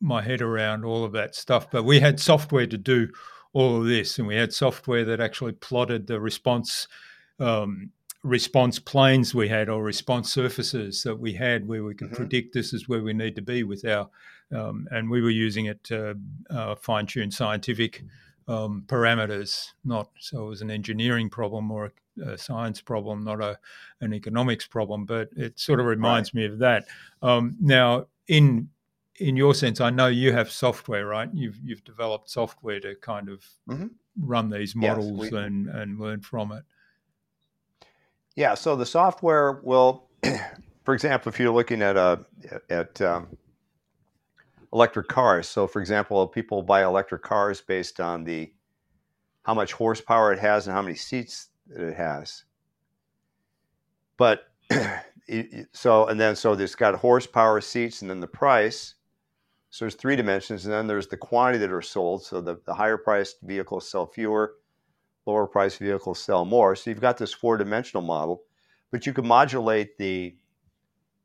my 0.00 0.22
head 0.22 0.40
around 0.40 0.84
all 0.84 1.04
of 1.04 1.12
that 1.12 1.34
stuff. 1.34 1.70
But 1.70 1.82
we 1.84 1.98
had 2.00 2.20
software 2.20 2.66
to 2.66 2.78
do 2.78 3.08
all 3.52 3.78
of 3.80 3.86
this, 3.86 4.18
and 4.18 4.28
we 4.28 4.36
had 4.36 4.52
software 4.52 5.04
that 5.04 5.20
actually 5.20 5.52
plotted 5.52 6.06
the 6.06 6.20
response 6.20 6.86
um, 7.40 7.90
response 8.24 8.78
planes 8.80 9.34
we 9.34 9.48
had 9.48 9.68
or 9.68 9.82
response 9.82 10.32
surfaces 10.32 11.02
that 11.04 11.16
we 11.16 11.32
had 11.32 11.68
where 11.68 11.84
we 11.84 11.94
could 11.94 12.10
Mhm. 12.10 12.16
predict 12.16 12.52
this 12.52 12.72
is 12.72 12.88
where 12.88 13.02
we 13.02 13.12
need 13.12 13.36
to 13.36 13.42
be 13.42 13.62
with 13.62 13.84
our 13.84 14.08
um, 14.50 14.88
and 14.90 15.08
we 15.08 15.20
were 15.22 15.30
using 15.30 15.66
it 15.66 15.82
to 15.84 16.18
uh, 16.50 16.74
fine 16.74 17.06
tune 17.06 17.30
scientific 17.30 18.02
um, 18.48 18.82
parameters 18.88 19.72
not 19.84 20.10
so 20.18 20.46
it 20.46 20.48
was 20.48 20.62
an 20.62 20.70
engineering 20.70 21.30
problem 21.30 21.70
or 21.70 21.92
a, 22.24 22.36
science 22.38 22.80
problem 22.80 23.24
not 23.24 23.40
a 23.42 23.58
an 24.00 24.12
economics 24.14 24.66
problem 24.66 25.04
but 25.04 25.28
it 25.36 25.58
sort 25.58 25.80
of 25.80 25.86
reminds 25.86 26.32
me 26.34 26.44
of 26.44 26.58
that 26.58 26.86
um, 27.22 27.56
now 27.60 28.06
in 28.28 28.68
in 29.16 29.36
your 29.36 29.54
sense 29.54 29.80
i 29.80 29.90
know 29.90 30.06
you 30.06 30.32
have 30.32 30.50
software 30.50 31.06
right 31.06 31.30
you've 31.34 31.58
you've 31.64 31.84
developed 31.84 32.30
software 32.30 32.80
to 32.80 32.94
kind 32.96 33.28
of 33.28 33.44
Mhm. 33.68 33.90
run 34.20 34.50
these 34.50 34.74
Yes, 34.74 34.96
models 34.96 35.30
we- 35.32 35.38
and 35.38 35.68
and 35.68 35.98
learn 35.98 36.20
from 36.20 36.52
it 36.52 36.64
Yeah. 38.36 38.54
So 38.54 38.76
the 38.76 38.86
software 38.86 39.60
will, 39.64 40.08
for 40.84 40.94
example, 40.94 41.28
if 41.30 41.40
you're 41.40 41.50
looking 41.52 41.82
at 41.82 41.96
a 41.96 42.24
at 42.70 43.00
um, 43.00 43.36
electric 44.72 45.08
cars. 45.08 45.48
So, 45.48 45.66
for 45.66 45.80
example, 45.80 46.26
people 46.28 46.62
buy 46.62 46.84
electric 46.84 47.22
cars 47.22 47.60
based 47.60 47.98
on 48.00 48.24
the 48.24 48.52
how 49.42 49.54
much 49.54 49.72
horsepower 49.72 50.32
it 50.32 50.38
has 50.38 50.66
and 50.68 50.74
how 50.76 50.82
many 50.82 50.94
seats 50.94 51.47
that 51.68 51.82
it 51.88 51.96
has. 51.96 52.44
But 54.16 54.44
so 55.72 56.06
and 56.06 56.20
then 56.20 56.36
so 56.36 56.54
there's 56.54 56.74
got 56.74 56.94
horsepower, 56.94 57.60
seats, 57.60 58.02
and 58.02 58.10
then 58.10 58.20
the 58.20 58.26
price. 58.26 58.94
So 59.70 59.84
there's 59.84 59.94
three 59.94 60.16
dimensions, 60.16 60.64
and 60.64 60.72
then 60.72 60.86
there's 60.86 61.08
the 61.08 61.16
quantity 61.16 61.58
that 61.58 61.72
are 61.72 61.82
sold. 61.82 62.24
So 62.24 62.40
the, 62.40 62.58
the 62.64 62.74
higher 62.74 62.96
priced 62.96 63.42
vehicles 63.42 63.88
sell 63.90 64.06
fewer, 64.06 64.54
lower 65.26 65.46
priced 65.46 65.78
vehicles 65.78 66.18
sell 66.20 66.46
more. 66.46 66.74
So 66.74 66.88
you've 66.88 67.02
got 67.02 67.18
this 67.18 67.34
four 67.34 67.58
dimensional 67.58 68.02
model, 68.02 68.44
but 68.90 69.06
you 69.06 69.12
can 69.12 69.26
modulate 69.26 69.98
the 69.98 70.36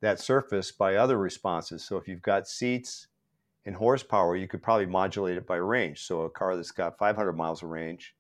that 0.02 0.20
surface 0.20 0.74
by 0.74 0.96
other 0.96 1.18
responses. 1.18 1.86
So 1.86 1.96
if 1.96 2.10
you've 2.10 2.22
got 2.22 2.46
seats 2.46 3.08
and 3.66 3.74
horsepower, 3.74 4.36
you 4.36 4.50
could 4.50 4.62
probably 4.62 4.86
modulate 4.86 5.38
it 5.38 5.48
by 5.48 5.56
range. 5.56 6.04
So 6.04 6.24
a 6.24 6.30
car 6.30 6.58
that's 6.58 6.72
got 6.72 6.98
500 6.98 7.32
miles 7.32 7.64
of 7.64 7.70
range 7.70 8.14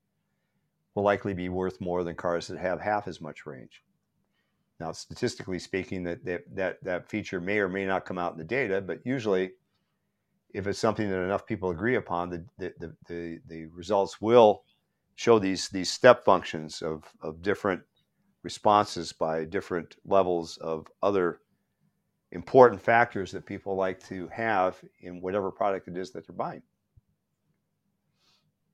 will 0.96 1.04
likely 1.04 1.34
be 1.34 1.50
worth 1.50 1.82
more 1.82 2.04
than 2.04 2.16
cars 2.16 2.48
that 2.48 2.60
have 2.60 2.80
half 2.80 3.08
as 3.08 3.20
much 3.20 3.46
range. 3.46 3.84
Now, 4.80 4.92
statistically 4.92 5.60
speaking, 5.60 6.04
that 6.04 6.26
that 6.26 6.44
that, 6.56 6.84
that 6.84 7.10
feature 7.10 7.40
may 7.40 7.60
or 7.60 7.70
may 7.70 7.86
not 7.86 8.06
come 8.06 8.18
out 8.18 8.34
in 8.34 8.38
the 8.38 8.44
data, 8.44 8.82
but 8.82 9.00
usually, 9.06 9.52
if 10.54 10.68
it's 10.68 10.80
something 10.80 11.10
that 11.10 11.24
enough 11.24 11.46
people 11.46 11.70
agree 11.70 11.96
upon, 11.96 12.30
the 12.30 12.46
the, 12.58 12.96
the, 13.08 13.40
the, 13.48 13.66
results 13.68 14.20
will 14.20 14.64
show 15.16 15.40
these 15.40 15.70
these 15.70 15.92
step 15.92 16.26
functions 16.26 16.82
of, 16.82 17.04
of 17.22 17.42
different 17.42 17.82
responses 18.42 19.14
by 19.14 19.46
different 19.46 19.96
levels 20.06 20.58
of 20.58 20.88
other 21.02 21.40
important 22.32 22.82
factors 22.82 23.32
that 23.32 23.46
people 23.46 23.76
like 23.76 24.04
to 24.08 24.28
have 24.30 24.84
in 25.02 25.22
whatever 25.22 25.52
product 25.52 25.88
it 25.88 25.96
is 25.96 26.12
that 26.12 26.28
they're 26.28 26.36
buying. 26.36 26.64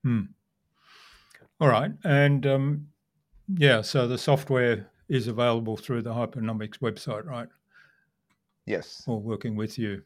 Hmm. 0.02 0.22
All 1.60 1.68
right. 1.68 1.92
And 2.04 2.46
um, 2.46 2.88
yeah, 3.56 3.82
so 3.82 4.08
the 4.08 4.18
software 4.18 4.86
is 5.08 5.26
available 5.26 5.76
through 5.76 6.02
the 6.02 6.12
Hypernomics 6.12 6.78
website, 6.78 7.26
right? 7.26 7.48
Yes. 8.66 9.02
Or 9.06 9.20
working 9.20 9.56
with 9.56 9.78
you. 9.78 10.02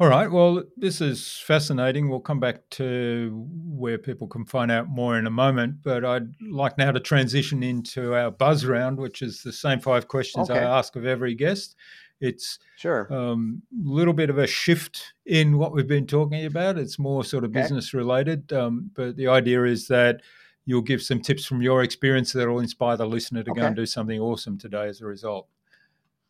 All 0.00 0.08
right. 0.08 0.30
Well, 0.30 0.62
this 0.76 1.00
is 1.00 1.42
fascinating. 1.44 2.08
We'll 2.08 2.20
come 2.20 2.38
back 2.38 2.68
to 2.70 3.48
where 3.66 3.98
people 3.98 4.28
can 4.28 4.44
find 4.44 4.70
out 4.70 4.88
more 4.88 5.18
in 5.18 5.26
a 5.26 5.30
moment. 5.30 5.82
But 5.82 6.04
I'd 6.04 6.28
like 6.40 6.78
now 6.78 6.92
to 6.92 7.00
transition 7.00 7.64
into 7.64 8.14
our 8.14 8.30
buzz 8.30 8.64
round, 8.64 8.98
which 8.98 9.22
is 9.22 9.42
the 9.42 9.52
same 9.52 9.80
five 9.80 10.06
questions 10.06 10.50
Okay. 10.50 10.60
I 10.60 10.78
ask 10.78 10.94
of 10.94 11.04
every 11.04 11.34
guest. 11.34 11.74
It's 12.20 12.58
sure 12.76 13.06
a 13.10 13.16
um, 13.32 13.62
little 13.72 14.12
bit 14.12 14.30
of 14.30 14.38
a 14.38 14.46
shift 14.46 15.14
in 15.26 15.58
what 15.58 15.72
we've 15.72 15.86
been 15.86 16.06
talking 16.06 16.46
about. 16.46 16.78
It's 16.78 16.98
more 16.98 17.24
sort 17.24 17.44
of 17.44 17.50
Okay. 17.50 17.62
business 17.62 17.92
related, 17.94 18.52
um, 18.52 18.90
but 18.94 19.16
the 19.16 19.28
idea 19.28 19.64
is 19.64 19.88
that 19.88 20.20
you'll 20.68 20.82
give 20.82 21.00
some 21.00 21.18
tips 21.18 21.46
from 21.46 21.62
your 21.62 21.82
experience 21.82 22.30
that 22.34 22.46
will 22.46 22.60
inspire 22.60 22.94
the 22.94 23.06
listener 23.06 23.42
to 23.42 23.50
go 23.54 23.62
and 23.62 23.74
do 23.74 23.86
something 23.86 24.20
awesome 24.20 24.58
today 24.58 24.86
as 24.86 25.00
a 25.00 25.06
result. 25.06 25.48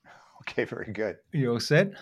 okay 0.43 0.64
very 0.64 0.93
good 0.93 1.16
You 1.32 1.53
all 1.55 1.61
set? 1.61 1.93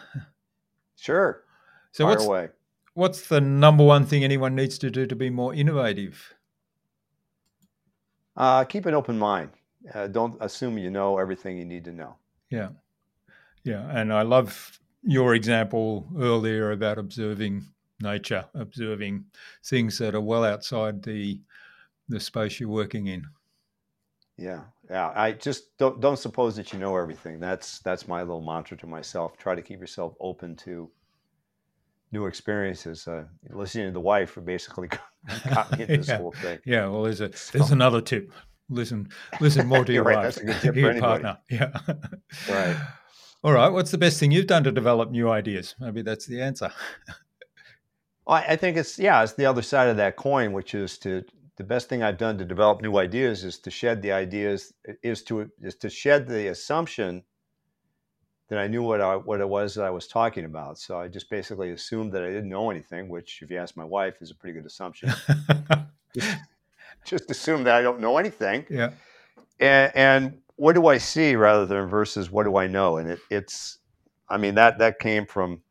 sure 0.96 1.44
So 1.92 2.04
Fire 2.04 2.12
what's 2.12 2.24
away 2.24 2.48
what's 2.92 3.28
the 3.28 3.40
number 3.40 3.84
one 3.84 4.04
thing 4.04 4.22
anyone 4.22 4.54
needs 4.54 4.76
to 4.78 4.90
do 4.90 5.06
to 5.06 5.16
be 5.16 5.30
more 5.30 5.54
innovative? 5.54 6.34
uh, 8.36 8.64
keep 8.64 8.84
an 8.84 8.92
open 8.94 9.18
mind 9.18 9.48
uh, 9.94 10.06
don't 10.06 10.36
assume 10.40 10.76
you 10.76 10.90
know 10.90 11.16
everything 11.18 11.56
you 11.56 11.64
need 11.64 11.84
to 11.84 11.92
know 11.92 12.16
Yeah. 12.50 12.68
Yeah. 13.64 13.88
And 13.90 14.12
I 14.12 14.22
love 14.22 14.78
your 15.02 15.34
example 15.34 16.06
earlier 16.18 16.72
about 16.72 16.98
observing 16.98 17.64
nature, 18.00 18.44
observing 18.54 19.24
things 19.64 19.98
that 19.98 20.14
are 20.14 20.20
well 20.20 20.44
outside 20.44 21.02
the 21.02 21.40
the 22.08 22.20
space 22.20 22.60
you're 22.60 22.68
working 22.68 23.06
in. 23.08 23.24
Yeah, 24.38 24.62
yeah. 24.90 25.12
I 25.14 25.32
just 25.32 25.76
don't 25.78 26.00
don't 26.00 26.18
suppose 26.18 26.56
that 26.56 26.72
you 26.72 26.78
know 26.78 26.96
everything. 26.96 27.40
That's 27.40 27.78
that's 27.80 28.06
my 28.06 28.20
little 28.20 28.42
mantra 28.42 28.76
to 28.78 28.86
myself. 28.86 29.36
Try 29.38 29.54
to 29.54 29.62
keep 29.62 29.80
yourself 29.80 30.14
open 30.20 30.56
to 30.56 30.90
new 32.12 32.26
experiences. 32.26 33.08
Uh, 33.08 33.24
listening 33.50 33.86
to 33.86 33.92
the 33.92 34.00
wife 34.00 34.34
who 34.34 34.42
basically 34.42 34.88
got 35.48 35.72
me 35.72 35.82
into 35.84 35.96
this 35.96 36.08
Yeah. 36.08 36.18
whole 36.18 36.32
thing. 36.32 36.58
Yeah, 36.66 36.86
well 36.88 37.04
there's 37.04 37.20
a 37.22 37.30
there's 37.52 37.70
another 37.70 38.00
tip. 38.02 38.30
Listen 38.68 39.08
listen 39.40 39.66
more 39.66 39.84
to 39.86 39.92
your 39.94 40.04
right, 40.04 40.16
wife, 40.16 40.24
that's 40.24 40.36
a 40.38 40.44
good 40.44 40.60
tip 40.60 40.76
your 40.76 40.90
anybody. 40.90 41.22
partner. 41.22 41.38
Yeah. 41.50 41.70
Right. 42.50 42.76
All 43.42 43.52
right. 43.52 43.68
What's 43.68 43.90
the 43.92 43.98
best 43.98 44.20
thing 44.20 44.32
you've 44.32 44.46
done 44.48 44.64
to 44.64 44.72
develop 44.72 45.10
new 45.10 45.30
ideas? 45.30 45.74
Maybe 45.80 46.02
that's 46.02 46.26
the 46.26 46.42
answer. 46.42 46.70
I 48.28 48.56
think 48.56 48.76
it's 48.76 48.98
yeah, 48.98 49.22
it's 49.22 49.34
the 49.34 49.46
other 49.46 49.62
side 49.62 49.88
of 49.88 49.96
that 49.98 50.16
coin, 50.16 50.52
which 50.52 50.74
is 50.74 50.98
to 50.98 51.22
the 51.56 51.64
best 51.64 51.88
thing 51.88 52.02
I've 52.02 52.18
done 52.18 52.38
to 52.38 52.44
develop 52.44 52.82
new 52.82 52.98
ideas 52.98 53.44
is 53.44 53.58
to 53.60 53.70
shed 53.70 54.02
the 54.02 54.12
ideas 54.12 54.72
is 55.02 55.22
to 55.24 55.50
is 55.60 55.76
to 55.76 55.90
shed 55.90 56.28
the 56.28 56.48
assumption 56.48 57.22
that 58.48 58.58
I 58.58 58.66
knew 58.68 58.82
what 58.82 59.00
I 59.00 59.16
what 59.16 59.40
it 59.40 59.48
was 59.48 59.74
that 59.74 59.84
I 59.84 59.90
was 59.90 60.06
talking 60.06 60.44
about. 60.44 60.78
So 60.78 61.00
I 61.00 61.08
just 61.08 61.30
basically 61.30 61.70
assumed 61.70 62.12
that 62.12 62.22
I 62.22 62.28
didn't 62.28 62.48
know 62.48 62.70
anything, 62.70 63.08
which 63.08 63.40
if 63.42 63.50
you 63.50 63.58
ask 63.58 63.76
my 63.76 63.84
wife 63.84 64.20
is 64.20 64.30
a 64.30 64.34
pretty 64.34 64.54
good 64.58 64.66
assumption. 64.66 65.12
just 67.04 67.30
assume 67.30 67.64
that 67.64 67.74
I 67.74 67.82
don't 67.82 68.00
know 68.00 68.18
anything. 68.18 68.66
yeah. 68.68 68.90
And, 69.58 69.92
and 69.94 70.38
what 70.56 70.74
do 70.74 70.86
I 70.86 70.98
see 70.98 71.36
rather 71.36 71.64
than 71.64 71.86
versus 71.88 72.30
what 72.30 72.44
do 72.44 72.56
I 72.56 72.66
know? 72.66 72.98
And 72.98 73.10
it, 73.10 73.20
it's, 73.30 73.78
I 74.28 74.36
mean, 74.36 74.56
that, 74.56 74.78
that 74.78 74.98
came 74.98 75.26
from, 75.26 75.62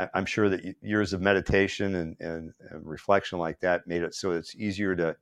I, 0.00 0.08
I'm 0.14 0.26
sure 0.26 0.48
that 0.48 0.76
years 0.82 1.12
of 1.12 1.20
meditation 1.20 1.94
and, 1.96 2.16
and, 2.20 2.52
and 2.70 2.86
reflection 2.86 3.38
like 3.38 3.60
that 3.60 3.86
made 3.86 4.02
it 4.02 4.14
so 4.14 4.32
it's 4.32 4.54
easier 4.56 4.96
to 4.96 5.16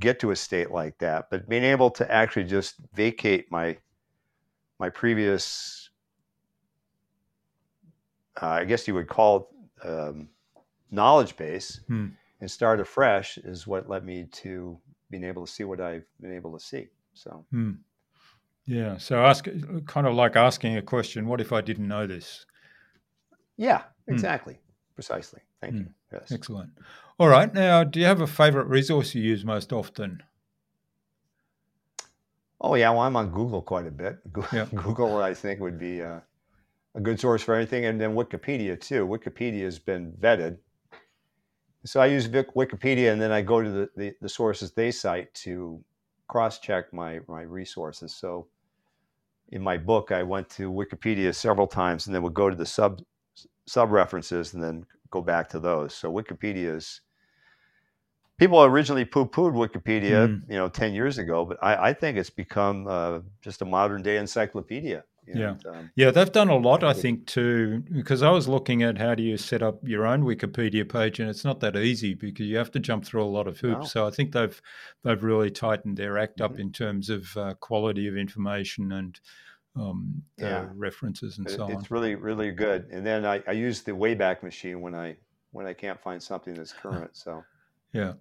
get 0.00 0.20
to 0.20 0.30
a 0.30 0.36
state 0.36 0.70
like 0.70 0.98
that. 0.98 1.30
But 1.30 1.48
being 1.48 1.64
able 1.64 1.90
to 1.92 2.10
actually 2.10 2.44
just 2.44 2.76
vacate 2.94 3.50
my, 3.50 3.78
my 4.78 4.90
previous, 4.90 5.90
uh, 8.40 8.46
I 8.46 8.64
guess 8.64 8.86
you 8.86 8.94
would 8.94 9.08
call 9.08 9.50
it, 9.84 9.88
um, 9.88 10.28
knowledge 10.90 11.36
base 11.36 11.80
Hmm. 11.86 12.08
and 12.40 12.50
start 12.50 12.80
afresh 12.80 13.38
is 13.38 13.66
what 13.66 13.88
led 13.88 14.04
me 14.04 14.24
to 14.24 14.78
being 15.10 15.24
able 15.24 15.46
to 15.46 15.52
see 15.52 15.64
what 15.64 15.80
I've 15.80 16.04
been 16.20 16.34
able 16.34 16.56
to 16.58 16.64
see. 16.64 16.88
So 17.14 17.44
Hmm. 17.50 17.72
Yeah. 18.66 18.98
So 18.98 19.24
ask 19.24 19.48
kind 19.86 20.06
of 20.06 20.14
like 20.14 20.36
asking 20.36 20.76
a 20.76 20.82
question, 20.82 21.26
what 21.26 21.40
if 21.40 21.52
I 21.52 21.62
didn't 21.62 21.88
know 21.88 22.06
this? 22.06 22.44
Yeah, 23.58 23.82
Hmm. 24.06 24.14
exactly, 24.14 24.58
precisely. 24.94 25.42
Thank 25.60 25.74
Hmm. 25.74 25.80
you. 25.80 25.88
Yes. 26.12 26.32
Excellent. 26.32 26.70
All 27.18 27.28
right. 27.28 27.52
Now, 27.52 27.84
do 27.84 28.00
you 28.00 28.06
have 28.06 28.22
a 28.22 28.26
favorite 28.26 28.66
resource 28.68 29.14
you 29.14 29.22
use 29.22 29.44
most 29.44 29.72
often? 29.72 30.22
Oh 32.60 32.74
yeah, 32.74 32.90
well 32.90 33.00
I'm 33.00 33.16
on 33.16 33.30
Google 33.30 33.62
quite 33.62 33.86
a 33.86 33.90
bit. 33.90 34.32
Goo- 34.32 34.44
Yeah. 34.52 34.66
Google 34.74 35.18
I 35.18 35.34
think 35.34 35.60
would 35.60 35.78
be 35.78 36.02
uh, 36.02 36.20
a 36.94 37.00
good 37.00 37.20
source 37.20 37.42
for 37.42 37.54
anything, 37.54 37.84
and 37.84 38.00
then 38.00 38.14
Wikipedia 38.14 38.80
too. 38.80 39.06
Wikipedia 39.06 39.62
has 39.64 39.78
been 39.78 40.12
vetted, 40.12 40.58
so 41.84 42.00
I 42.00 42.06
use 42.06 42.26
Vic- 42.26 42.54
Wikipedia, 42.54 43.12
and 43.12 43.20
then 43.20 43.30
I 43.32 43.42
go 43.42 43.62
to 43.62 43.70
the, 43.70 43.90
the, 43.96 44.14
the 44.20 44.28
sources 44.28 44.72
they 44.72 44.90
cite 44.90 45.32
to 45.44 45.82
cross-check 46.28 46.92
my 46.92 47.20
my 47.28 47.42
resources. 47.42 48.14
So 48.14 48.48
in 49.50 49.62
my 49.62 49.78
book, 49.78 50.10
I 50.12 50.22
went 50.22 50.48
to 50.50 50.70
Wikipedia 50.72 51.34
several 51.34 51.66
times, 51.66 52.06
and 52.06 52.14
then 52.14 52.22
would 52.22 52.34
go 52.34 52.50
to 52.50 52.56
the 52.56 52.66
sub 52.66 53.00
sub 53.68 53.90
references, 53.92 54.54
and 54.54 54.62
then 54.62 54.86
go 55.10 55.20
back 55.22 55.48
to 55.50 55.60
those. 55.60 55.94
So 55.94 56.10
Wikipedia 56.12 56.74
is 56.76 57.00
people 58.38 58.62
originally 58.64 59.04
poo-pooed 59.04 59.52
Wikipedia, 59.54 60.28
Mm. 60.28 60.42
you 60.48 60.56
know, 60.56 60.68
ten 60.68 60.92
years 60.94 61.18
ago, 61.18 61.44
but 61.44 61.58
I, 61.62 61.88
I 61.90 61.92
think 61.92 62.16
it's 62.18 62.30
become 62.30 62.86
uh, 62.88 63.20
just 63.42 63.62
a 63.62 63.64
modern 63.64 64.02
day 64.02 64.16
encyclopedia. 64.16 65.04
Yeah. 65.26 65.50
And, 65.50 65.66
um, 65.66 65.90
Yeah, 65.94 66.10
they've 66.10 66.32
done 66.32 66.48
a 66.48 66.56
lot, 66.56 66.82
I 66.82 66.94
think, 66.94 67.26
too, 67.26 67.82
because 67.92 68.22
I 68.22 68.30
was 68.30 68.48
looking 68.48 68.82
at 68.82 68.96
how 68.96 69.14
do 69.14 69.22
you 69.22 69.36
set 69.36 69.62
up 69.62 69.76
your 69.86 70.06
own 70.06 70.22
Wikipedia 70.22 70.90
page, 70.90 71.20
and 71.20 71.28
it's 71.28 71.44
not 71.44 71.60
that 71.60 71.76
easy 71.76 72.14
because 72.14 72.46
you 72.46 72.56
have 72.56 72.70
to 72.70 72.78
jump 72.78 73.04
through 73.04 73.24
a 73.24 73.28
lot 73.36 73.46
of 73.46 73.60
hoops. 73.60 73.92
So 73.92 74.06
I 74.06 74.10
think 74.10 74.32
they've 74.32 74.58
they've 75.04 75.22
really 75.22 75.50
tightened 75.50 75.96
their 75.98 76.16
act 76.16 76.40
up 76.40 76.54
Mhm. 76.54 76.60
in 76.60 76.72
terms 76.72 77.10
of 77.10 77.36
uh, 77.36 77.54
quality 77.60 78.08
of 78.08 78.16
information 78.16 78.90
and 78.92 79.20
um, 79.76 80.22
uh, 80.40 80.44
Yeah. 80.44 80.68
references 80.74 81.38
and 81.38 81.48
so 81.48 81.64
on. 81.64 81.72
it's 81.72 81.90
really 81.90 82.14
really 82.14 82.50
good. 82.50 82.88
And 82.90 83.06
then 83.06 83.24
I, 83.24 83.42
I 83.46 83.52
use 83.52 83.82
the 83.82 83.92
Wayback 83.92 84.42
Machine 84.42 84.80
when 84.80 84.94
I 84.94 85.16
when 85.52 85.66
I 85.66 85.72
can't 85.72 86.00
find 86.00 86.22
something 86.22 86.54
that's 86.54 86.72
current. 86.72 87.16
So 87.16 87.44
Yeah. 87.92 88.14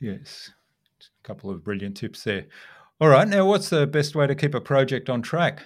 Yes. 0.00 0.50
A 1.00 1.26
couple 1.26 1.50
of 1.50 1.62
brilliant 1.62 1.96
tips 1.96 2.24
there. 2.24 2.46
All 3.00 3.08
right. 3.08 3.28
Now, 3.28 3.46
what's 3.46 3.68
the 3.70 3.86
best 3.86 4.14
way 4.14 4.26
to 4.26 4.34
keep 4.34 4.54
a 4.54 4.60
project 4.60 5.08
on 5.10 5.22
track? 5.22 5.62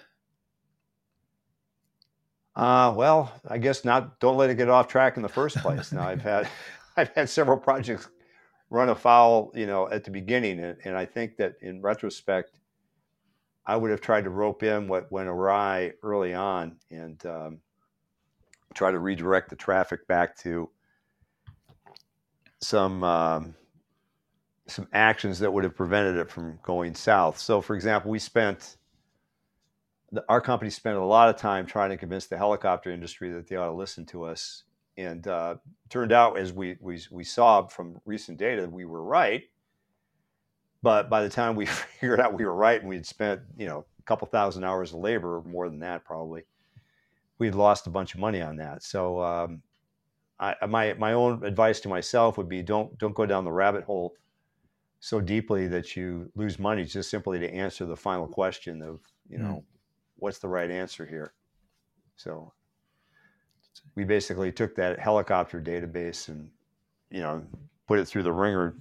Uh, 2.57 2.93
well, 2.97 3.33
I 3.49 3.59
guess 3.59 3.85
not. 3.85 4.21
Don't 4.21 4.37
let 4.37 4.51
it 4.51 4.55
get 4.57 4.69
off 4.69 4.87
track 4.89 5.17
in 5.17 5.23
the 5.23 5.29
first 5.29 5.57
place. 5.59 5.91
Now, 5.93 6.07
I've 6.09 6.23
had 6.23 6.49
I've 6.97 7.09
had 7.15 7.29
several 7.29 7.57
projects 7.57 8.09
run 8.71 8.89
afoul, 8.89 9.51
you 9.55 9.67
know, 9.67 9.89
at 9.91 10.05
the 10.05 10.11
beginning, 10.11 10.61
and, 10.61 10.77
and 10.85 10.97
I 10.97 11.05
think 11.05 11.37
that 11.39 11.55
in 11.63 11.83
retrospect, 11.83 12.59
I 13.67 13.77
would 13.77 13.91
have 13.91 14.01
tried 14.01 14.25
to 14.25 14.31
rope 14.31 14.63
in 14.63 14.89
what 14.89 15.11
went 15.11 15.29
awry 15.29 15.93
early 16.03 16.35
on 16.35 16.77
and 16.91 17.25
um, 17.27 17.59
try 18.75 18.91
to 18.91 18.99
redirect 18.99 19.51
the 19.51 19.57
traffic 19.57 20.07
back 20.07 20.37
to 20.39 20.69
some 22.61 23.03
um, 23.05 23.55
some 24.67 24.89
actions 24.93 25.39
that 25.39 25.53
would 25.53 25.65
have 25.65 25.77
prevented 25.77 26.17
it 26.17 26.31
from 26.31 26.59
going 26.63 26.95
south. 26.95 27.39
So, 27.39 27.61
for 27.61 27.75
example, 27.75 28.11
we 28.11 28.19
spent 28.19 28.77
the, 30.13 30.25
our 30.29 30.41
company 30.41 30.71
spent 30.71 30.97
a 30.97 31.05
lot 31.05 31.29
of 31.29 31.37
time 31.37 31.67
trying 31.67 31.91
to 31.91 31.97
convince 31.97 32.27
the 32.27 32.39
helicopter 32.39 32.91
industry 32.91 33.33
that 33.33 33.49
they 33.49 33.57
ought 33.57 33.67
to 33.67 33.73
listen 33.73 34.07
to 34.07 34.25
us. 34.25 34.65
And 34.97 35.27
uh, 35.27 35.57
turned 35.89 36.13
out, 36.13 36.39
as 36.39 36.53
we, 36.53 36.77
we 36.81 37.01
we 37.11 37.25
saw 37.25 37.67
from 37.67 38.01
recent 38.05 38.39
data, 38.39 38.69
we 38.71 38.85
were 38.85 39.03
right. 39.03 39.43
But 40.85 41.09
by 41.09 41.23
the 41.23 41.31
time 41.31 41.57
we 41.57 41.65
figured 42.01 42.21
out 42.21 42.35
we 42.35 42.45
were 42.45 42.55
right, 42.55 42.79
and 42.79 42.89
we'd 42.89 43.07
spent 43.07 43.41
you 43.57 43.67
know 43.67 43.87
a 43.99 44.03
couple 44.03 44.29
thousand 44.29 44.65
hours 44.65 44.93
of 44.93 45.01
labor, 45.01 45.43
more 45.47 45.69
than 45.69 45.81
that 45.81 46.05
probably, 46.05 46.43
we'd 47.39 47.55
lost 47.55 47.87
a 47.87 47.91
bunch 47.91 48.15
of 48.15 48.21
money 48.21 48.43
on 48.43 48.57
that. 48.57 48.83
So 48.83 49.21
um, 49.23 49.63
I, 50.39 50.55
my 50.69 50.93
my 50.95 51.15
own 51.15 51.43
advice 51.43 51.81
to 51.81 51.89
myself 51.89 52.37
would 52.37 52.51
be 52.51 52.63
don't 52.63 52.97
don't 52.99 53.15
go 53.15 53.25
down 53.25 53.45
the 53.45 53.51
rabbit 53.51 53.85
hole 53.85 54.13
so 55.01 55.21
deeply 55.21 55.69
that 55.69 55.97
you 55.97 56.31
lose 56.35 56.59
money 56.59 56.85
just 56.85 57.11
simply 57.11 57.39
to 57.39 57.51
answer 57.51 57.87
the 57.87 57.97
final 57.97 58.27
question 58.27 58.83
of 58.83 59.01
you 59.29 59.39
know 59.39 59.65
what's 60.17 60.39
the 60.39 60.49
right 60.49 60.71
answer 60.71 61.07
here? 61.07 61.33
So 62.17 62.53
we 63.95 64.05
basically 64.05 64.53
took 64.53 64.77
that 64.77 64.99
helicopter 64.99 65.63
database 65.63 66.29
and 66.29 66.51
you 67.11 67.21
know 67.21 67.43
put 67.87 67.99
it 67.99 68.07
through 68.07 68.25
the 68.25 68.33
wringer 68.33 68.77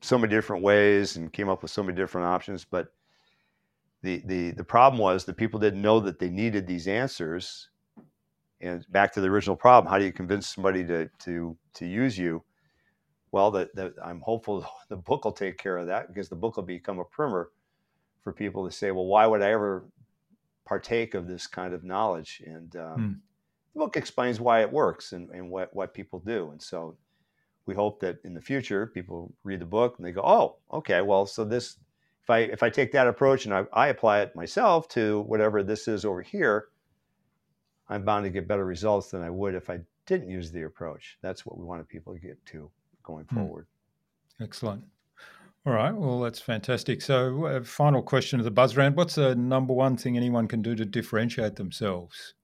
so 0.00 0.18
many 0.18 0.30
different 0.30 0.62
ways 0.62 1.16
and 1.16 1.32
came 1.32 1.48
up 1.48 1.62
with 1.62 1.70
so 1.70 1.82
many 1.82 1.96
different 1.96 2.26
options 2.26 2.64
but 2.64 2.88
the 4.02 4.22
the 4.26 4.50
the 4.52 4.64
problem 4.64 5.00
was 5.00 5.24
that 5.24 5.36
people 5.36 5.58
didn't 5.60 5.82
know 5.82 6.00
that 6.00 6.18
they 6.18 6.30
needed 6.30 6.66
these 6.66 6.86
answers. 6.86 7.70
And 8.60 8.84
back 8.90 9.12
to 9.14 9.20
the 9.20 9.28
original 9.28 9.56
problem 9.56 9.90
how 9.90 9.98
do 9.98 10.04
you 10.04 10.12
convince 10.12 10.46
somebody 10.48 10.84
to 10.86 11.08
to 11.20 11.56
to 11.74 11.86
use 11.86 12.16
you? 12.18 12.44
Well 13.32 13.50
that, 13.52 13.70
i'm 14.04 14.20
hopeful 14.20 14.66
the 14.88 14.96
book 14.96 15.24
will 15.24 15.32
take 15.32 15.58
care 15.58 15.78
of 15.78 15.86
that 15.88 16.08
because 16.08 16.28
the 16.28 16.36
book 16.36 16.56
will 16.56 16.64
become 16.64 16.98
a 16.98 17.04
primer 17.04 17.50
for 18.22 18.32
people 18.32 18.66
to 18.66 18.72
say 18.74 18.90
well 18.92 19.06
why 19.06 19.26
would 19.26 19.42
i 19.42 19.50
ever 19.52 19.86
partake 20.66 21.14
of 21.14 21.28
this 21.28 21.46
kind 21.46 21.74
of 21.74 21.84
knowledge? 21.84 22.42
And 22.46 22.74
um, 22.76 23.02
Hmm. 23.02 23.20
the 23.74 23.80
book 23.80 23.96
explains 23.96 24.40
why 24.40 24.62
it 24.62 24.72
works 24.72 25.12
and, 25.12 25.30
and 25.30 25.50
what, 25.50 25.74
what 25.74 25.94
people 25.94 26.20
do. 26.20 26.50
And 26.50 26.62
so 26.62 26.96
we 27.66 27.74
hope 27.74 28.00
that 28.00 28.18
in 28.24 28.34
the 28.34 28.40
future 28.40 28.86
people 28.86 29.32
read 29.44 29.60
the 29.60 29.66
book 29.66 29.96
and 29.98 30.06
they 30.06 30.12
go 30.12 30.22
oh 30.22 30.56
okay 30.72 31.02
well 31.02 31.26
so 31.26 31.44
this 31.44 31.76
if 32.22 32.30
i 32.30 32.38
if 32.38 32.62
i 32.62 32.70
take 32.70 32.92
that 32.92 33.06
approach 33.06 33.44
and 33.44 33.54
i, 33.54 33.64
I 33.72 33.88
apply 33.88 34.20
it 34.20 34.34
myself 34.34 34.88
to 34.90 35.20
whatever 35.22 35.62
this 35.62 35.88
is 35.88 36.04
over 36.04 36.22
here 36.22 36.68
I'm 37.88 38.04
bound 38.04 38.24
to 38.24 38.30
get 38.30 38.48
better 38.48 38.64
results 38.64 39.10
than 39.10 39.22
I 39.22 39.30
would 39.30 39.54
if 39.54 39.70
I 39.70 39.80
didn't 40.06 40.30
use 40.30 40.50
the 40.50 40.62
approach. 40.62 41.18
That's 41.22 41.46
what 41.46 41.58
we 41.58 41.64
wanted 41.64 41.88
people 41.88 42.14
to 42.14 42.20
get 42.20 42.44
to 42.46 42.70
going 43.02 43.24
hmm. 43.26 43.36
forward. 43.36 43.66
Excellent. 44.40 44.84
All 45.64 45.72
right. 45.72 45.94
Well, 45.94 46.20
that's 46.20 46.38
fantastic. 46.38 47.02
So, 47.02 47.46
uh, 47.46 47.64
final 47.64 48.02
question 48.02 48.38
of 48.38 48.44
the 48.44 48.50
buzz 48.50 48.76
round: 48.76 48.96
What's 48.96 49.16
the 49.16 49.34
number 49.34 49.72
one 49.72 49.96
thing 49.96 50.16
anyone 50.16 50.46
can 50.46 50.62
do 50.62 50.76
to 50.76 50.84
differentiate 50.84 51.56
themselves? 51.56 52.34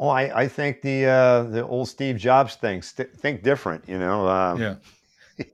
Oh, 0.00 0.08
I, 0.08 0.40
I 0.44 0.48
think 0.48 0.80
the 0.80 1.04
uh, 1.04 1.42
the 1.42 1.66
old 1.66 1.86
Steve 1.88 2.16
Jobs 2.16 2.54
thing. 2.56 2.80
St- 2.80 3.14
think 3.14 3.42
different. 3.42 3.86
You 3.86 3.98
know. 3.98 4.26
Um, 4.26 4.60
yeah. 4.60 4.74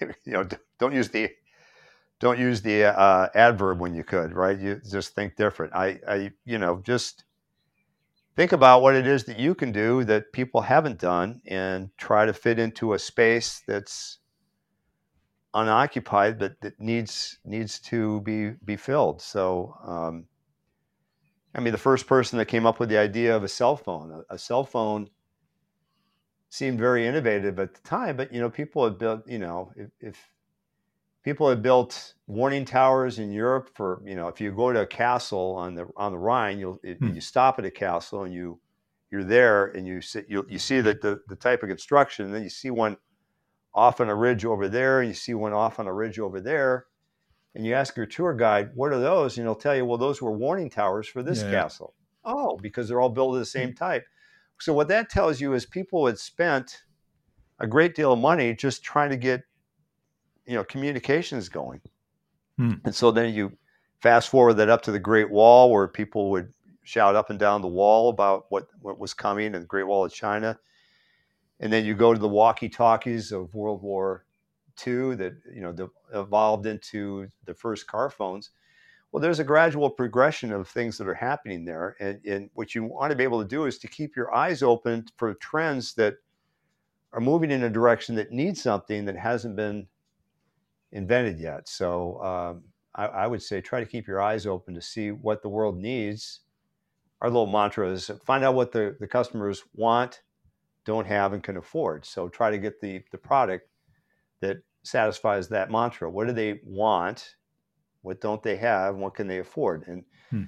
you 0.00 0.32
know, 0.32 0.46
don't 0.78 0.94
use 0.94 1.08
the 1.08 1.30
don't 2.20 2.38
use 2.38 2.60
the 2.60 2.84
uh, 2.84 3.28
adverb 3.34 3.80
when 3.80 3.94
you 3.94 4.04
could, 4.04 4.34
right? 4.34 4.58
You 4.58 4.80
just 4.90 5.14
think 5.14 5.36
different. 5.36 5.72
I, 5.74 6.00
I, 6.06 6.32
you 6.44 6.58
know, 6.58 6.82
just 6.84 7.24
think 8.36 8.52
about 8.52 8.82
what 8.82 8.94
it 8.94 9.06
is 9.06 9.24
that 9.24 9.38
you 9.38 9.54
can 9.54 9.72
do 9.72 10.04
that 10.04 10.32
people 10.32 10.60
haven't 10.60 10.98
done, 10.98 11.40
and 11.46 11.90
try 11.96 12.26
to 12.26 12.32
fit 12.32 12.58
into 12.58 12.92
a 12.92 12.98
space 12.98 13.62
that's 13.66 14.18
unoccupied, 15.54 16.38
but 16.38 16.60
that 16.60 16.78
needs 16.78 17.38
needs 17.44 17.78
to 17.80 18.20
be 18.20 18.50
be 18.64 18.76
filled. 18.76 19.22
So, 19.22 19.74
um, 19.82 20.26
I 21.54 21.60
mean, 21.60 21.72
the 21.72 21.78
first 21.78 22.06
person 22.06 22.38
that 22.38 22.46
came 22.46 22.66
up 22.66 22.78
with 22.78 22.88
the 22.88 22.98
idea 22.98 23.34
of 23.34 23.42
a 23.42 23.48
cell 23.48 23.76
phone, 23.76 24.10
a, 24.12 24.34
a 24.34 24.38
cell 24.38 24.64
phone 24.64 25.08
seemed 26.50 26.78
very 26.78 27.06
innovative 27.06 27.58
at 27.58 27.74
the 27.74 27.80
time, 27.80 28.16
but 28.16 28.32
you 28.32 28.40
know, 28.40 28.50
people 28.50 28.84
had 28.84 28.98
built, 28.98 29.28
you 29.28 29.38
know, 29.38 29.72
if, 29.76 29.90
if 30.00 30.32
people 31.22 31.48
had 31.48 31.62
built 31.62 32.14
warning 32.26 32.64
towers 32.64 33.18
in 33.18 33.32
Europe 33.32 33.70
for, 33.74 34.02
you 34.04 34.14
know, 34.14 34.28
if 34.28 34.40
you 34.40 34.50
go 34.52 34.72
to 34.72 34.80
a 34.80 34.86
castle 34.86 35.54
on 35.56 35.74
the 35.74 35.86
on 35.96 36.12
the 36.12 36.18
Rhine, 36.18 36.58
you'll 36.58 36.80
hmm. 36.82 37.14
you 37.14 37.20
stop 37.20 37.58
at 37.58 37.64
a 37.64 37.70
castle 37.70 38.24
and 38.24 38.32
you 38.32 38.60
you're 39.10 39.24
there 39.24 39.66
and 39.66 39.86
you 39.86 40.00
see 40.00 40.22
you, 40.28 40.46
you 40.48 40.58
see 40.58 40.80
the, 40.80 40.94
the 40.94 41.20
the 41.28 41.36
type 41.36 41.62
of 41.62 41.68
construction, 41.68 42.26
and 42.26 42.34
then 42.34 42.42
you 42.42 42.50
see 42.50 42.70
one 42.70 42.96
off 43.74 44.00
on 44.00 44.08
a 44.08 44.14
ridge 44.14 44.44
over 44.44 44.68
there, 44.68 45.00
and 45.00 45.08
you 45.08 45.14
see 45.14 45.34
one 45.34 45.52
off 45.52 45.78
on 45.78 45.86
a 45.86 45.92
ridge 45.92 46.18
over 46.18 46.40
there, 46.40 46.86
and 47.54 47.66
you 47.66 47.74
ask 47.74 47.96
your 47.96 48.06
tour 48.06 48.34
guide, 48.34 48.70
"What 48.74 48.92
are 48.92 49.00
those?" 49.00 49.36
and 49.36 49.46
he'll 49.46 49.54
tell 49.54 49.76
you, 49.76 49.84
"Well, 49.84 49.98
those 49.98 50.20
were 50.22 50.32
warning 50.32 50.70
towers 50.70 51.08
for 51.08 51.22
this 51.22 51.42
yeah. 51.42 51.50
castle." 51.50 51.94
Oh, 52.24 52.58
because 52.58 52.88
they're 52.88 53.00
all 53.00 53.08
built 53.08 53.34
of 53.34 53.40
the 53.40 53.46
same 53.46 53.70
hmm. 53.70 53.76
type. 53.76 54.04
So 54.60 54.72
what 54.74 54.88
that 54.88 55.08
tells 55.08 55.40
you 55.40 55.54
is 55.54 55.66
people 55.66 56.06
had 56.06 56.18
spent 56.18 56.82
a 57.60 57.66
great 57.66 57.94
deal 57.94 58.12
of 58.12 58.18
money 58.18 58.54
just 58.54 58.82
trying 58.82 59.10
to 59.10 59.16
get 59.16 59.42
you 60.46 60.54
know 60.54 60.64
communications 60.64 61.48
going. 61.48 61.80
Hmm. 62.56 62.74
And 62.84 62.94
so 62.94 63.10
then 63.10 63.34
you 63.34 63.56
fast 64.00 64.28
forward 64.28 64.54
that 64.54 64.68
up 64.68 64.82
to 64.82 64.92
the 64.92 64.98
Great 64.98 65.30
Wall 65.30 65.70
where 65.70 65.88
people 65.88 66.30
would 66.30 66.52
shout 66.82 67.14
up 67.14 67.30
and 67.30 67.38
down 67.38 67.60
the 67.60 67.68
wall 67.68 68.08
about 68.08 68.46
what, 68.48 68.68
what 68.80 68.98
was 68.98 69.12
coming 69.12 69.46
in 69.46 69.60
the 69.60 69.66
Great 69.66 69.86
Wall 69.86 70.04
of 70.04 70.12
China. 70.12 70.58
And 71.60 71.72
then 71.72 71.84
you 71.84 71.94
go 71.94 72.14
to 72.14 72.18
the 72.18 72.28
walkie-talkies 72.28 73.32
of 73.32 73.52
World 73.52 73.82
War 73.82 74.24
II 74.86 75.14
that 75.16 75.34
you 75.54 75.60
know 75.60 75.90
evolved 76.14 76.66
into 76.66 77.28
the 77.44 77.54
first 77.54 77.86
car 77.86 78.10
phones. 78.10 78.50
Well, 79.10 79.22
there's 79.22 79.38
a 79.38 79.44
gradual 79.44 79.88
progression 79.88 80.52
of 80.52 80.68
things 80.68 80.98
that 80.98 81.08
are 81.08 81.14
happening 81.14 81.64
there. 81.64 81.96
And, 81.98 82.20
and 82.26 82.50
what 82.52 82.74
you 82.74 82.84
want 82.84 83.10
to 83.10 83.16
be 83.16 83.24
able 83.24 83.40
to 83.40 83.48
do 83.48 83.64
is 83.64 83.78
to 83.78 83.88
keep 83.88 84.14
your 84.14 84.34
eyes 84.34 84.62
open 84.62 85.06
for 85.16 85.32
trends 85.34 85.94
that 85.94 86.16
are 87.12 87.20
moving 87.20 87.50
in 87.50 87.62
a 87.62 87.70
direction 87.70 88.14
that 88.16 88.32
needs 88.32 88.62
something 88.62 89.06
that 89.06 89.16
hasn't 89.16 89.56
been 89.56 89.86
invented 90.92 91.38
yet. 91.40 91.68
So 91.68 92.22
um, 92.22 92.64
I, 92.94 93.06
I, 93.06 93.26
would 93.26 93.42
say 93.42 93.60
try 93.60 93.80
to 93.80 93.86
keep 93.86 94.06
your 94.06 94.20
eyes 94.20 94.46
open 94.46 94.74
to 94.74 94.82
see 94.82 95.10
what 95.10 95.42
the 95.42 95.48
world 95.48 95.78
needs. 95.78 96.40
Our 97.22 97.30
little 97.30 97.46
mantra 97.46 97.90
is 97.90 98.10
find 98.24 98.44
out 98.44 98.54
what 98.54 98.72
the, 98.72 98.94
the 99.00 99.06
customers 99.06 99.64
want, 99.74 100.22
don't 100.84 101.06
have, 101.06 101.32
and 101.32 101.42
can 101.42 101.56
afford. 101.56 102.04
So 102.04 102.28
try 102.28 102.50
to 102.50 102.58
get 102.58 102.80
the, 102.80 103.02
the 103.10 103.18
product 103.18 103.68
that 104.40 104.58
satisfies 104.82 105.48
that 105.48 105.70
mantra. 105.70 106.10
What 106.10 106.26
do 106.26 106.32
they 106.32 106.60
want? 106.64 107.34
What 108.02 108.20
don't 108.20 108.42
they 108.42 108.56
have? 108.56 108.96
What 108.96 109.14
can 109.14 109.26
they 109.26 109.38
afford? 109.38 109.86
And 109.86 110.04
hmm. 110.30 110.44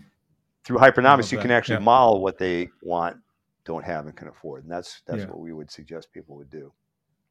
through 0.64 0.78
hypernomics, 0.78 1.32
you 1.32 1.38
can 1.38 1.50
actually 1.50 1.76
yeah. 1.76 1.84
model 1.84 2.22
what 2.22 2.38
they 2.38 2.68
want, 2.82 3.16
don't 3.64 3.84
have, 3.84 4.06
and 4.06 4.16
can 4.16 4.28
afford. 4.28 4.64
And 4.64 4.72
that's 4.72 5.02
that's 5.06 5.20
yeah. 5.20 5.26
what 5.26 5.40
we 5.40 5.52
would 5.52 5.70
suggest 5.70 6.12
people 6.12 6.36
would 6.36 6.50
do. 6.50 6.72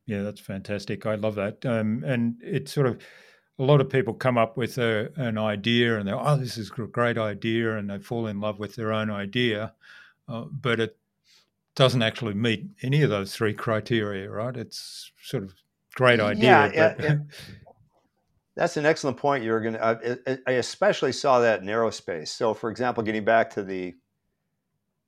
Yeah, 0.05 0.23
that's 0.23 0.39
fantastic. 0.39 1.05
I 1.05 1.15
love 1.15 1.35
that. 1.35 1.65
Um, 1.65 2.03
and 2.05 2.35
it's 2.41 2.73
sort 2.73 2.87
of 2.87 2.99
a 3.59 3.63
lot 3.63 3.81
of 3.81 3.89
people 3.89 4.13
come 4.13 4.37
up 4.37 4.57
with 4.57 4.77
a, 4.77 5.11
an 5.17 5.37
idea 5.37 5.99
and 5.99 6.07
they're, 6.07 6.19
oh, 6.19 6.37
this 6.37 6.57
is 6.57 6.71
a 6.71 6.87
great 6.87 7.17
idea, 7.17 7.77
and 7.77 7.89
they 7.89 7.99
fall 7.99 8.27
in 8.27 8.39
love 8.39 8.57
with 8.57 8.75
their 8.75 8.93
own 8.93 9.11
idea, 9.11 9.73
uh, 10.27 10.45
but 10.49 10.79
it 10.79 10.97
doesn't 11.75 12.01
actually 12.01 12.33
meet 12.33 12.65
any 12.81 13.03
of 13.03 13.09
those 13.09 13.35
three 13.35 13.53
criteria, 13.53 14.29
right? 14.29 14.55
It's 14.55 15.11
sort 15.21 15.43
of 15.43 15.53
great 15.95 16.19
idea. 16.19 16.71
Yeah, 16.73 16.95
yeah, 16.99 17.15
That's 18.55 18.77
an 18.77 18.85
excellent 18.85 19.17
point, 19.17 19.43
Jurgen. 19.43 19.77
I, 19.77 20.17
I 20.45 20.51
especially 20.53 21.11
saw 21.11 21.39
that 21.39 21.61
in 21.61 21.67
aerospace. 21.67 22.29
So, 22.29 22.53
for 22.53 22.69
example, 22.69 23.03
getting 23.03 23.23
back 23.23 23.49
to 23.51 23.63
the 23.63 23.95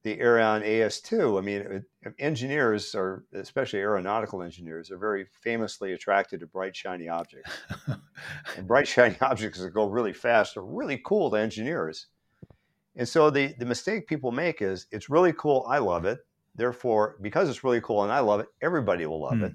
the 0.03 0.17
Aerion 0.17 0.65
AS2, 0.65 1.38
I 1.38 1.41
mean, 1.41 1.86
engineers 2.17 2.95
are, 2.95 3.23
especially 3.34 3.79
aeronautical 3.79 4.41
engineers, 4.41 4.89
are 4.89 4.97
very 4.97 5.25
famously 5.43 5.93
attracted 5.93 6.39
to 6.39 6.47
bright, 6.47 6.75
shiny 6.75 7.07
objects. 7.07 7.51
and 8.57 8.67
bright, 8.67 8.88
shiny 8.88 9.15
objects 9.21 9.59
that 9.59 9.69
go 9.71 9.88
really 9.88 10.13
fast 10.13 10.57
are 10.57 10.65
really 10.65 10.99
cool 11.05 11.29
to 11.29 11.38
engineers. 11.38 12.07
And 12.95 13.07
so 13.07 13.29
the, 13.29 13.53
the 13.59 13.65
mistake 13.65 14.07
people 14.07 14.32
make 14.32 14.61
is 14.61 14.88
it's 14.91 15.09
really 15.09 15.34
cool, 15.34 15.65
I 15.69 15.77
love 15.77 16.05
it. 16.05 16.19
Therefore, 16.55 17.17
because 17.21 17.47
it's 17.47 17.63
really 17.63 17.82
cool 17.82 18.03
and 18.03 18.11
I 18.11 18.19
love 18.19 18.39
it, 18.39 18.47
everybody 18.61 19.05
will 19.05 19.21
love 19.21 19.38
hmm. 19.38 19.45
it 19.45 19.53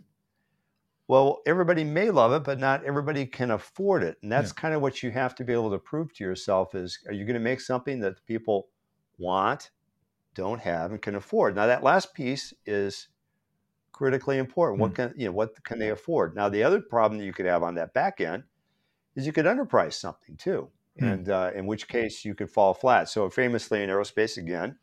well, 1.09 1.41
everybody 1.47 1.85
may 1.85 2.11
love 2.11 2.33
it, 2.33 2.43
but 2.43 2.59
not 2.59 2.85
everybody 2.85 3.27
can 3.27 3.53
afford 3.53 4.03
it. 4.03 4.17
And 4.23 4.33
that's 4.33 4.51
yeah. 4.51 4.61
kind 4.61 4.75
of 4.75 4.83
what 4.83 5.03
you 5.03 5.11
have 5.13 5.35
to 5.37 5.45
be 5.45 5.53
able 5.53 5.71
to 5.71 5.79
prove 5.79 6.13
to 6.15 6.25
yourself 6.25 6.75
is 6.75 6.99
are 7.07 7.13
you 7.13 7.25
going 7.25 7.35
to 7.35 7.41
make 7.41 7.61
something 7.61 8.01
that 8.01 8.25
people 8.27 8.69
want, 9.19 9.71
don't 10.35 10.61
have, 10.61 10.91
and 10.91 11.01
can 11.01 11.15
afford? 11.15 11.55
Now 11.55 11.67
that 11.67 11.85
last 11.85 12.13
piece 12.13 12.53
is 12.65 13.09
critically 13.93 14.39
important. 14.39 14.79
Mm. 14.79 14.83
What 14.83 14.95
can 14.95 15.15
you 15.17 15.27
know 15.27 15.33
what 15.33 15.63
can 15.65 15.79
they 15.79 15.91
afford? 15.91 16.35
Now 16.35 16.49
the 16.49 16.65
other 16.65 16.81
problem 16.81 17.19
that 17.19 17.25
you 17.25 17.33
could 17.33 17.47
have 17.47 17.63
on 17.63 17.77
that 17.77 17.95
back 17.95 18.21
end 18.21 18.43
is 19.15 19.27
you 19.27 19.33
could 19.33 19.47
underprice 19.47 19.95
something 19.95 20.37
too. 20.37 20.71
Mm. 21.01 21.13
And 21.13 21.29
uh, 21.29 21.51
in 21.55 21.67
which 21.67 21.87
case 21.87 22.25
you 22.25 22.35
could 22.35 22.51
fall 22.51 22.75
flat. 22.75 23.09
So 23.09 23.31
famously 23.31 23.83
in 23.83 23.91
aerospace 23.91 24.39
again, 24.39 24.77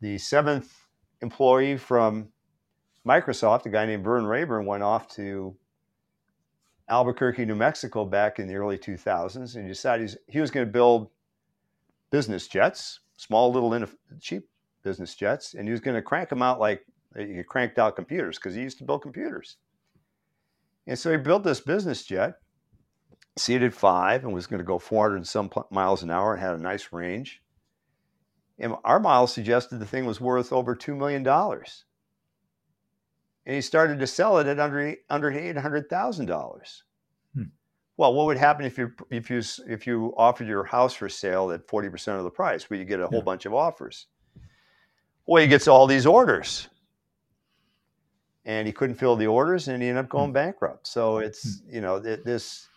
the 0.00 0.18
seventh 0.18 0.86
employee 1.20 1.76
from 1.76 2.28
Microsoft, 3.06 3.66
a 3.66 3.68
guy 3.68 3.84
named 3.86 4.04
Vern 4.04 4.24
Raburn 4.24 4.64
went 4.64 4.82
off 4.82 5.08
to 5.08 5.54
Albuquerque, 6.88 7.44
New 7.44 7.54
Mexico 7.54 8.04
back 8.04 8.38
in 8.38 8.46
the 8.46 8.54
early 8.54 8.78
2000s 8.78 9.56
and 9.56 9.68
decided 9.68 10.16
he 10.26 10.40
was 10.40 10.50
going 10.50 10.66
to 10.66 10.72
build 10.72 11.10
business 12.10 12.48
jets, 12.48 13.00
small, 13.16 13.52
little, 13.52 13.86
cheap 14.20 14.48
business 14.82 15.14
jets, 15.14 15.54
and 15.54 15.66
he 15.66 15.72
was 15.72 15.80
going 15.80 15.94
to 15.94 16.02
crank 16.02 16.28
them 16.28 16.42
out 16.42 16.60
like 16.60 16.86
he 17.16 17.42
cranked 17.42 17.78
out 17.78 17.96
computers 17.96 18.38
because 18.38 18.54
he 18.54 18.62
used 18.62 18.78
to 18.78 18.84
build 18.84 19.02
computers. 19.02 19.56
And 20.86 20.98
so 20.98 21.10
he 21.10 21.16
built 21.16 21.44
this 21.44 21.60
business 21.60 22.04
jet, 22.04 22.34
seated 23.36 23.74
five, 23.74 24.24
and 24.24 24.32
was 24.32 24.46
going 24.46 24.58
to 24.58 24.64
go 24.64 24.78
400 24.78 25.16
and 25.16 25.26
some 25.26 25.50
miles 25.70 26.02
an 26.02 26.10
hour 26.10 26.34
and 26.34 26.42
had 26.42 26.54
a 26.54 26.58
nice 26.58 26.92
range. 26.92 27.42
And 28.58 28.74
our 28.84 29.00
model 29.00 29.26
suggested 29.26 29.78
the 29.78 29.86
thing 29.86 30.06
was 30.06 30.20
worth 30.20 30.52
over 30.52 30.76
$2 30.76 30.96
million 30.96 31.24
and 33.46 33.54
he 33.54 33.60
started 33.60 33.98
to 33.98 34.06
sell 34.06 34.38
it 34.38 34.46
at 34.46 34.58
under 34.58 34.94
under 35.10 35.30
eight 35.30 35.56
hundred 35.56 35.88
thousand 35.88 36.26
dollars. 36.26 36.84
Hmm. 37.34 37.44
Well, 37.96 38.14
what 38.14 38.26
would 38.26 38.38
happen 38.38 38.64
if 38.64 38.78
you 38.78 38.92
if 39.10 39.30
you 39.30 39.42
if 39.68 39.86
you 39.86 40.14
offered 40.16 40.46
your 40.46 40.64
house 40.64 40.94
for 40.94 41.08
sale 41.08 41.50
at 41.52 41.68
forty 41.68 41.88
percent 41.88 42.18
of 42.18 42.24
the 42.24 42.30
price? 42.30 42.68
Well, 42.68 42.78
you 42.78 42.84
get 42.84 43.00
a 43.00 43.06
whole 43.06 43.18
yeah. 43.18 43.24
bunch 43.24 43.46
of 43.46 43.54
offers. 43.54 44.06
Well, 45.26 45.42
he 45.42 45.48
gets 45.48 45.68
all 45.68 45.86
these 45.86 46.06
orders, 46.06 46.68
and 48.44 48.66
he 48.66 48.72
couldn't 48.72 48.96
fill 48.96 49.16
the 49.16 49.26
orders, 49.26 49.68
and 49.68 49.82
he 49.82 49.88
ended 49.88 50.04
up 50.04 50.10
going 50.10 50.30
hmm. 50.30 50.34
bankrupt. 50.34 50.86
So 50.86 51.18
it's 51.18 51.60
hmm. 51.60 51.74
you 51.74 51.80
know 51.80 51.98
this. 51.98 52.68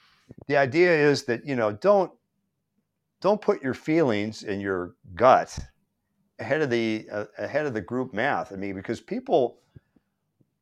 The 0.47 0.57
idea 0.57 0.91
is 0.91 1.23
that 1.23 1.45
you 1.45 1.55
know 1.55 1.71
don't 1.71 2.11
don't 3.21 3.41
put 3.41 3.63
your 3.63 3.73
feelings 3.73 4.43
and 4.43 4.61
your 4.61 4.95
gut 5.15 5.57
ahead 6.39 6.61
of 6.61 6.69
the 6.69 7.07
uh, 7.11 7.25
ahead 7.37 7.65
of 7.65 7.73
the 7.73 7.81
group 7.81 8.13
math. 8.13 8.51
I 8.51 8.57
mean, 8.57 8.75
because 8.75 8.99
people 8.99 9.59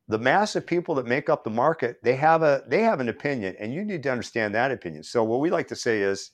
the 0.08 0.18
mass 0.18 0.54
of 0.54 0.66
people 0.66 0.94
that 0.94 1.06
make 1.06 1.28
up 1.28 1.44
the 1.44 1.50
market 1.50 1.98
they 2.02 2.14
have 2.14 2.42
a 2.42 2.62
they 2.66 2.82
have 2.82 3.00
an 3.00 3.08
opinion 3.08 3.54
and 3.58 3.72
you 3.72 3.84
need 3.84 4.02
to 4.02 4.10
understand 4.10 4.54
that 4.54 4.70
opinion 4.70 5.02
so 5.02 5.22
what 5.24 5.40
we 5.40 5.50
like 5.50 5.68
to 5.68 5.76
say 5.76 6.00
is 6.00 6.32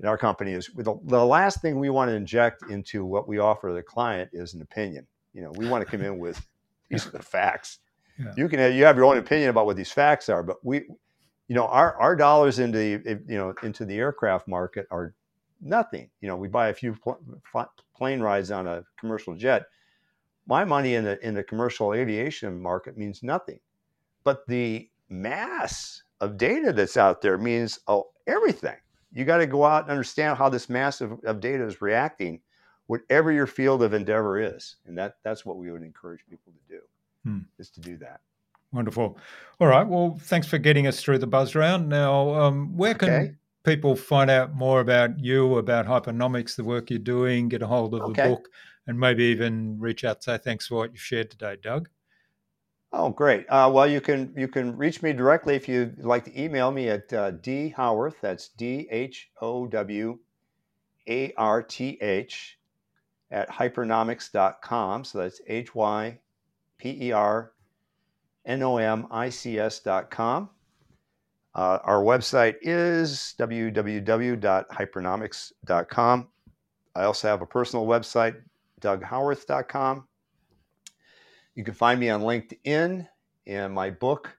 in 0.00 0.06
our 0.06 0.18
company 0.18 0.52
is 0.52 0.70
the, 0.76 0.98
the 1.04 1.24
last 1.24 1.60
thing 1.62 1.78
we 1.78 1.90
want 1.90 2.08
to 2.08 2.14
inject 2.14 2.62
into 2.70 3.04
what 3.04 3.28
we 3.28 3.38
offer 3.38 3.72
the 3.72 3.82
client 3.82 4.30
is 4.32 4.54
an 4.54 4.62
opinion 4.62 5.06
you 5.32 5.42
know 5.42 5.52
we 5.56 5.68
want 5.68 5.84
to 5.84 5.90
come 5.90 6.04
in 6.04 6.18
with 6.18 6.46
these 6.90 7.06
are 7.06 7.10
the 7.10 7.22
facts 7.22 7.78
yeah. 8.18 8.32
you 8.36 8.48
can 8.48 8.58
have, 8.58 8.74
you 8.74 8.84
have 8.84 8.96
your 8.96 9.06
own 9.06 9.18
opinion 9.18 9.50
about 9.50 9.66
what 9.66 9.76
these 9.76 9.92
facts 9.92 10.28
are 10.28 10.42
but 10.42 10.56
we 10.64 10.82
you 11.48 11.54
know 11.54 11.66
our, 11.66 11.96
our 11.96 12.16
dollars 12.16 12.58
into 12.58 12.78
the 12.78 13.20
you 13.28 13.36
know 13.36 13.54
into 13.62 13.84
the 13.84 13.96
aircraft 13.96 14.48
market 14.48 14.86
are 14.90 15.14
nothing 15.60 16.08
you 16.20 16.28
know 16.28 16.36
we 16.36 16.48
buy 16.48 16.68
a 16.68 16.74
few 16.74 16.94
pl- 16.94 17.18
plane 17.96 18.20
rides 18.20 18.50
on 18.50 18.66
a 18.66 18.84
commercial 18.98 19.34
jet. 19.34 19.66
My 20.46 20.64
money 20.64 20.94
in 20.94 21.04
the 21.04 21.24
in 21.26 21.34
the 21.34 21.42
commercial 21.42 21.94
aviation 21.94 22.60
market 22.60 22.98
means 22.98 23.22
nothing, 23.22 23.60
but 24.24 24.46
the 24.46 24.88
mass 25.08 26.02
of 26.20 26.36
data 26.36 26.72
that's 26.72 26.96
out 26.96 27.22
there 27.22 27.38
means 27.38 27.78
oh, 27.88 28.08
everything. 28.26 28.76
You 29.12 29.24
got 29.24 29.38
to 29.38 29.46
go 29.46 29.64
out 29.64 29.84
and 29.84 29.90
understand 29.92 30.36
how 30.38 30.48
this 30.48 30.68
mass 30.68 31.00
of, 31.00 31.12
of 31.24 31.40
data 31.40 31.64
is 31.64 31.80
reacting, 31.80 32.40
whatever 32.86 33.30
your 33.30 33.46
field 33.46 33.82
of 33.82 33.94
endeavor 33.94 34.40
is, 34.40 34.76
and 34.86 34.98
that 34.98 35.16
that's 35.22 35.46
what 35.46 35.56
we 35.56 35.70
would 35.70 35.82
encourage 35.82 36.20
people 36.28 36.52
to 36.52 36.74
do, 36.74 36.80
hmm. 37.24 37.38
is 37.58 37.70
to 37.70 37.80
do 37.80 37.96
that. 37.98 38.20
Wonderful. 38.72 39.16
All 39.60 39.68
right. 39.68 39.86
Well, 39.86 40.18
thanks 40.20 40.48
for 40.48 40.58
getting 40.58 40.88
us 40.88 41.00
through 41.00 41.18
the 41.18 41.28
buzz 41.28 41.54
round. 41.54 41.88
Now, 41.88 42.34
um, 42.34 42.76
where 42.76 42.94
can 42.94 43.08
okay. 43.08 43.34
people 43.62 43.94
find 43.94 44.28
out 44.28 44.52
more 44.52 44.80
about 44.80 45.20
you, 45.20 45.58
about 45.58 45.86
Hypernomics, 45.86 46.56
the 46.56 46.64
work 46.64 46.90
you're 46.90 46.98
doing, 46.98 47.48
get 47.48 47.62
a 47.62 47.68
hold 47.68 47.94
of 47.94 48.00
okay. 48.02 48.22
the 48.22 48.28
book, 48.30 48.48
and 48.86 48.98
maybe 48.98 49.24
even 49.24 49.78
reach 49.78 50.04
out 50.04 50.16
and 50.16 50.22
say 50.22 50.38
thanks 50.38 50.66
for 50.66 50.76
what 50.76 50.92
you 50.92 50.98
shared 50.98 51.30
today, 51.30 51.56
Doug? 51.62 51.88
Oh, 52.92 53.10
great. 53.10 53.46
Uh, 53.48 53.70
well, 53.72 53.86
you 53.86 54.00
can 54.00 54.32
you 54.36 54.46
can 54.46 54.76
reach 54.76 55.02
me 55.02 55.12
directly 55.12 55.56
if 55.56 55.68
you'd 55.68 56.04
like 56.04 56.24
to 56.26 56.40
email 56.40 56.70
me 56.70 56.88
at 56.88 57.12
uh, 57.12 57.32
d 57.32 57.70
howarth. 57.70 58.16
That's 58.20 58.48
D 58.48 58.86
H 58.90 59.30
O 59.40 59.66
W 59.66 60.18
A 61.08 61.32
R 61.36 61.62
T 61.62 61.98
H 62.00 62.58
at 63.30 63.50
hypernomics.com. 63.50 65.04
So 65.04 65.18
that's 65.18 65.40
H 65.48 65.74
Y 65.74 66.18
P 66.78 67.08
E 67.08 67.12
R 67.12 67.54
N-O-M-I-C-S.com. 68.46 70.50
Uh, 71.54 71.78
our 71.84 72.02
website 72.02 72.56
is 72.62 73.34
www.hypernomics.com. 73.38 76.28
I 76.96 77.04
also 77.04 77.28
have 77.28 77.42
a 77.42 77.46
personal 77.46 77.86
website, 77.86 78.34
doughowarth.com. 78.84 80.06
You 81.54 81.64
can 81.64 81.74
find 81.74 81.98
me 81.98 82.10
on 82.10 82.22
LinkedIn 82.22 83.08
and 83.46 83.74
my 83.74 83.90
book 83.90 84.36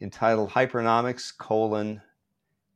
entitled 0.00 0.50
Hypernomics, 0.50 1.36
colon, 1.36 2.02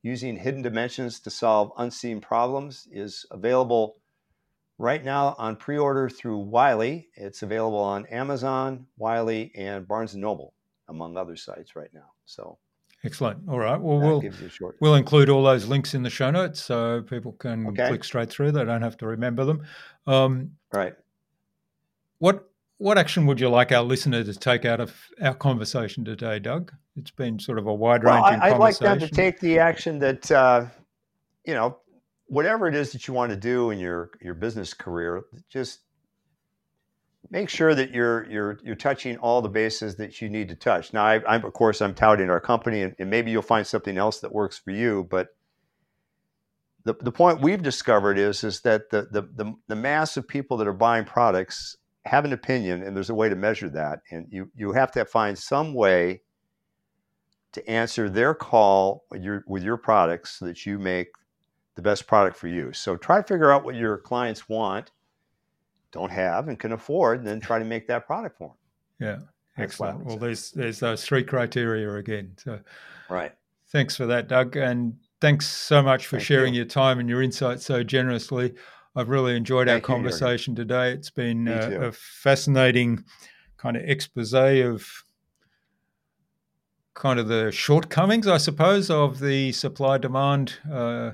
Using 0.02 0.36
Hidden 0.36 0.62
Dimensions 0.62 1.18
to 1.20 1.30
Solve 1.30 1.72
Unseen 1.76 2.20
Problems 2.20 2.86
is 2.92 3.26
available 3.32 3.96
right 4.78 5.04
now 5.04 5.34
on 5.38 5.56
pre-order 5.56 6.08
through 6.08 6.38
Wiley. 6.38 7.08
It's 7.14 7.42
available 7.42 7.80
on 7.80 8.06
Amazon, 8.06 8.86
Wiley, 8.96 9.50
and 9.56 9.88
Barnes 9.88 10.14
Noble, 10.14 10.54
among 10.86 11.16
other 11.16 11.34
sites 11.34 11.74
right 11.74 11.92
now. 11.92 12.12
So 12.26 12.58
excellent. 13.04 13.48
All 13.48 13.58
right. 13.58 13.80
Well, 13.80 13.98
we'll 13.98 14.22
we'll 14.80 14.94
include 14.94 15.28
all 15.28 15.42
those 15.42 15.66
links 15.66 15.94
in 15.94 16.02
the 16.02 16.10
show 16.10 16.30
notes 16.30 16.62
so 16.62 17.02
people 17.02 17.32
can 17.32 17.66
okay. 17.68 17.88
click 17.88 18.04
straight 18.04 18.30
through. 18.30 18.52
They 18.52 18.64
don't 18.64 18.82
have 18.82 18.96
to 18.98 19.06
remember 19.06 19.44
them. 19.44 19.64
Um, 20.06 20.52
right. 20.72 20.94
What 22.18 22.48
what 22.78 22.96
action 22.96 23.26
would 23.26 23.40
you 23.40 23.48
like 23.48 23.72
our 23.72 23.82
listener 23.82 24.22
to 24.24 24.34
take 24.34 24.64
out 24.64 24.80
of 24.80 24.94
our 25.20 25.34
conversation 25.34 26.04
today, 26.04 26.38
Doug? 26.38 26.72
It's 26.96 27.10
been 27.10 27.38
sort 27.38 27.58
of 27.58 27.66
a 27.66 27.74
wide 27.74 28.04
ranging 28.04 28.40
well, 28.40 28.42
I'd 28.42 28.58
like 28.58 28.78
them 28.78 28.98
to 29.00 29.08
take 29.08 29.40
the 29.40 29.58
action 29.58 29.98
that 29.98 30.30
uh, 30.30 30.66
you 31.44 31.54
know 31.54 31.78
whatever 32.26 32.68
it 32.68 32.74
is 32.74 32.92
that 32.92 33.08
you 33.08 33.14
want 33.14 33.30
to 33.30 33.36
do 33.36 33.70
in 33.70 33.78
your 33.78 34.10
your 34.20 34.34
business 34.34 34.74
career, 34.74 35.24
just 35.48 35.80
make 37.30 37.48
sure 37.48 37.74
that 37.74 37.90
you're 37.90 38.28
you're 38.30 38.58
you're 38.62 38.74
touching 38.74 39.16
all 39.18 39.42
the 39.42 39.48
bases 39.48 39.96
that 39.96 40.20
you 40.20 40.28
need 40.28 40.48
to 40.48 40.54
touch. 40.54 40.92
Now, 40.92 41.04
I, 41.04 41.34
am 41.34 41.44
of 41.44 41.52
course 41.52 41.80
I'm 41.80 41.94
touting 41.94 42.30
our 42.30 42.40
company, 42.40 42.82
and, 42.82 42.94
and, 42.98 43.10
maybe 43.10 43.30
you'll 43.30 43.42
find 43.42 43.66
something 43.66 43.96
else 43.96 44.20
that 44.20 44.32
works 44.32 44.58
for 44.58 44.70
you. 44.70 45.06
But 45.10 45.28
the 46.84 46.94
the 47.00 47.12
point 47.12 47.40
we've 47.40 47.62
discovered 47.62 48.18
is 48.18 48.44
is 48.44 48.60
that 48.62 48.90
the 48.90 49.08
the 49.10 49.22
the, 49.22 49.54
the 49.66 49.76
mass 49.76 50.16
of 50.16 50.26
people 50.26 50.56
that 50.58 50.68
are 50.68 50.72
buying 50.72 51.04
products 51.04 51.76
have 52.04 52.24
an 52.24 52.32
opinion, 52.32 52.82
and 52.82 52.96
there's 52.96 53.10
a 53.10 53.14
way 53.14 53.28
to 53.28 53.36
measure 53.36 53.68
that, 53.70 54.00
and 54.10 54.26
you 54.30 54.50
you 54.54 54.72
have 54.72 54.92
to 54.92 55.04
find 55.04 55.38
some 55.38 55.74
way 55.74 56.22
to 57.52 57.68
answer 57.68 58.08
their 58.08 58.34
call 58.34 59.04
with 59.10 59.22
your 59.22 59.44
with 59.46 59.62
your 59.62 59.76
products 59.76 60.38
so 60.38 60.46
that 60.46 60.64
you 60.64 60.78
make 60.78 61.08
the 61.74 61.82
best 61.82 62.06
product 62.06 62.36
for 62.36 62.48
you. 62.48 62.72
So 62.72 62.96
try 62.96 63.18
to 63.18 63.26
figure 63.26 63.52
out 63.52 63.64
what 63.64 63.74
your 63.74 63.98
clients 63.98 64.48
want, 64.48 64.90
don't 65.92 66.10
have, 66.10 66.48
and 66.48 66.58
can 66.58 66.72
afford, 66.72 67.18
and 67.18 67.26
then 67.26 67.40
try 67.40 67.58
to 67.58 67.64
make 67.64 67.86
that 67.88 68.06
product 68.06 68.38
for 68.38 68.48
them. 68.48 68.56
Yeah, 69.08 69.62
excellent. 69.62 70.04
Well, 70.04 70.16
there's 70.16 70.50
there's 70.52 70.80
those 70.80 71.04
three 71.04 71.24
criteria 71.24 71.94
again. 71.94 72.32
So, 72.38 72.60
right. 73.08 73.34
Thanks 73.70 73.96
for 73.96 74.06
that, 74.06 74.28
Doug, 74.28 74.56
and 74.56 74.96
thanks 75.20 75.46
so 75.46 75.82
much 75.82 76.06
for 76.06 76.16
Thank 76.16 76.26
sharing 76.26 76.54
you. 76.54 76.58
your 76.58 76.66
time 76.66 76.98
and 76.98 77.08
your 77.08 77.22
insights 77.22 77.66
so 77.66 77.82
generously. 77.82 78.54
I've 78.96 79.10
really 79.10 79.36
enjoyed 79.36 79.68
Thank 79.68 79.88
our 79.88 79.94
conversation 79.94 80.52
you, 80.52 80.56
today. 80.56 80.92
It's 80.92 81.10
been 81.10 81.46
a, 81.46 81.88
a 81.88 81.92
fascinating 81.92 83.04
kind 83.58 83.76
of 83.76 83.82
expose 83.84 84.32
of 84.34 85.04
kind 86.94 87.20
of 87.20 87.28
the 87.28 87.52
shortcomings, 87.52 88.26
I 88.26 88.38
suppose, 88.38 88.90
of 88.90 89.20
the 89.20 89.52
supply 89.52 89.98
demand 89.98 90.54
uh, 90.70 91.12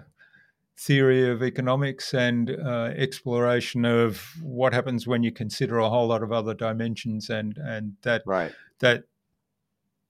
theory 0.76 1.30
of 1.30 1.42
economics 1.42 2.14
and 2.14 2.50
uh, 2.50 2.90
exploration 2.96 3.84
of 3.84 4.26
what 4.42 4.72
happens 4.72 5.06
when 5.06 5.22
you 5.22 5.30
consider 5.30 5.78
a 5.78 5.88
whole 5.88 6.06
lot 6.06 6.22
of 6.22 6.32
other 6.32 6.54
dimensions 6.54 7.30
and 7.30 7.56
and 7.58 7.92
that 8.02 8.22
right. 8.26 8.52
that 8.80 9.04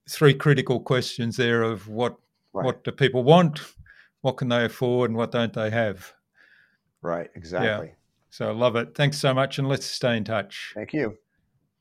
three 0.09 0.33
critical 0.33 0.79
questions 0.79 1.37
there 1.37 1.61
of 1.61 1.87
what 1.87 2.17
right. 2.53 2.65
what 2.65 2.83
do 2.83 2.91
people 2.91 3.23
want, 3.23 3.61
what 4.21 4.37
can 4.37 4.49
they 4.49 4.65
afford, 4.65 5.11
and 5.11 5.17
what 5.17 5.31
don't 5.31 5.53
they 5.53 5.69
have. 5.69 6.13
Right. 7.01 7.29
Exactly. 7.35 7.87
Yeah. 7.87 7.93
So 8.31 8.49
I 8.49 8.51
love 8.51 8.75
it. 8.75 8.95
Thanks 8.95 9.17
so 9.17 9.33
much, 9.33 9.59
and 9.59 9.69
let's 9.69 9.85
stay 9.85 10.17
in 10.17 10.23
touch. 10.23 10.71
Thank 10.75 10.93
you. 10.93 11.17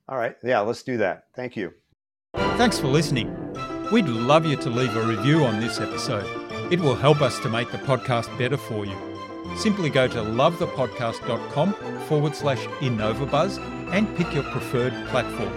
All 0.09 0.19
right. 0.19 0.37
Yeah, 0.45 0.61
let's 0.61 0.83
do 0.83 0.99
that. 0.99 1.25
Thank 1.35 1.57
you. 1.57 1.73
Thanks 2.35 2.79
for 2.79 2.89
listening. 2.89 3.35
We'd 3.91 4.07
love 4.07 4.45
you 4.45 4.57
to 4.57 4.71
leave 4.71 4.95
a 4.97 5.03
review 5.03 5.45
on 5.45 5.61
this 5.61 5.81
episode. 5.81 6.44
It 6.71 6.81
will 6.81 6.95
help 6.95 7.21
us 7.21 7.39
to 7.41 7.49
make 7.49 7.71
the 7.71 7.79
podcast 7.79 8.37
better 8.39 8.57
for 8.57 8.85
you. 8.85 8.97
Simply 9.57 9.91
go 9.91 10.09
to 10.09 10.19
lovethepodcast.com 10.19 11.75
forward 12.09 12.35
slash 12.35 12.65
InnovaBuzz 12.81 13.59
and 13.93 14.17
pick 14.17 14.33
your 14.35 14.45
preferred 14.45 14.93
platform. 15.09 15.53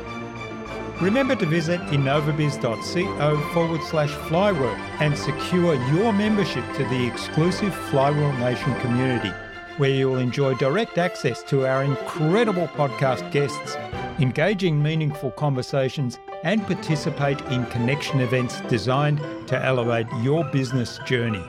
Remember 1.01 1.35
to 1.35 1.45
visit 1.45 1.79
innovabiz.co 1.81 3.53
forward 3.53 3.83
slash 3.83 4.09
flywheel 4.27 4.75
and 4.99 5.17
secure 5.17 5.75
your 5.93 6.11
membership 6.11 6.65
to 6.73 6.83
the 6.85 7.05
exclusive 7.05 7.73
Flywheel 7.89 8.33
Nation 8.33 8.73
community, 8.81 9.31
where 9.77 9.91
you'll 9.91 10.17
enjoy 10.17 10.55
direct 10.55 10.97
access 10.97 11.43
to 11.43 11.67
our 11.67 11.83
incredible 11.83 12.67
podcast 12.69 13.31
guests, 13.31 13.75
engaging 14.19 14.81
meaningful 14.81 15.31
conversations, 15.31 16.17
and 16.43 16.65
participate 16.65 17.39
in 17.51 17.65
connection 17.67 18.21
events 18.21 18.61
designed 18.69 19.19
to 19.47 19.63
elevate 19.63 20.07
your 20.21 20.43
business 20.45 20.99
journey. 21.05 21.43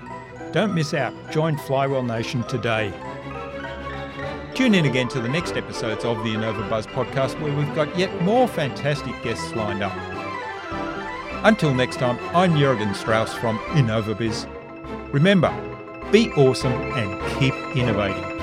Don't 0.52 0.74
miss 0.74 0.94
out. 0.94 1.12
Join 1.30 1.56
Flywheel 1.58 2.02
Nation 2.02 2.42
today. 2.44 2.92
Tune 4.54 4.74
in 4.74 4.86
again 4.86 5.08
to 5.08 5.20
the 5.20 5.28
next 5.28 5.56
episodes 5.56 6.04
of 6.04 6.16
the 6.24 6.34
InnovaBuzz 6.34 6.86
podcast 6.86 7.40
where 7.40 7.54
we've 7.54 7.74
got 7.74 7.96
yet 7.98 8.22
more 8.22 8.48
fantastic 8.48 9.14
guests 9.22 9.54
lined 9.54 9.82
up. 9.82 9.92
Until 11.44 11.72
next 11.72 11.96
time, 11.96 12.18
I'm 12.34 12.58
Jurgen 12.58 12.94
Strauss 12.94 13.32
from 13.34 13.58
InnovaBiz. 13.76 15.12
Remember, 15.12 15.54
be 16.10 16.32
awesome 16.32 16.72
and 16.72 17.38
keep 17.38 17.54
innovating. 17.76 18.37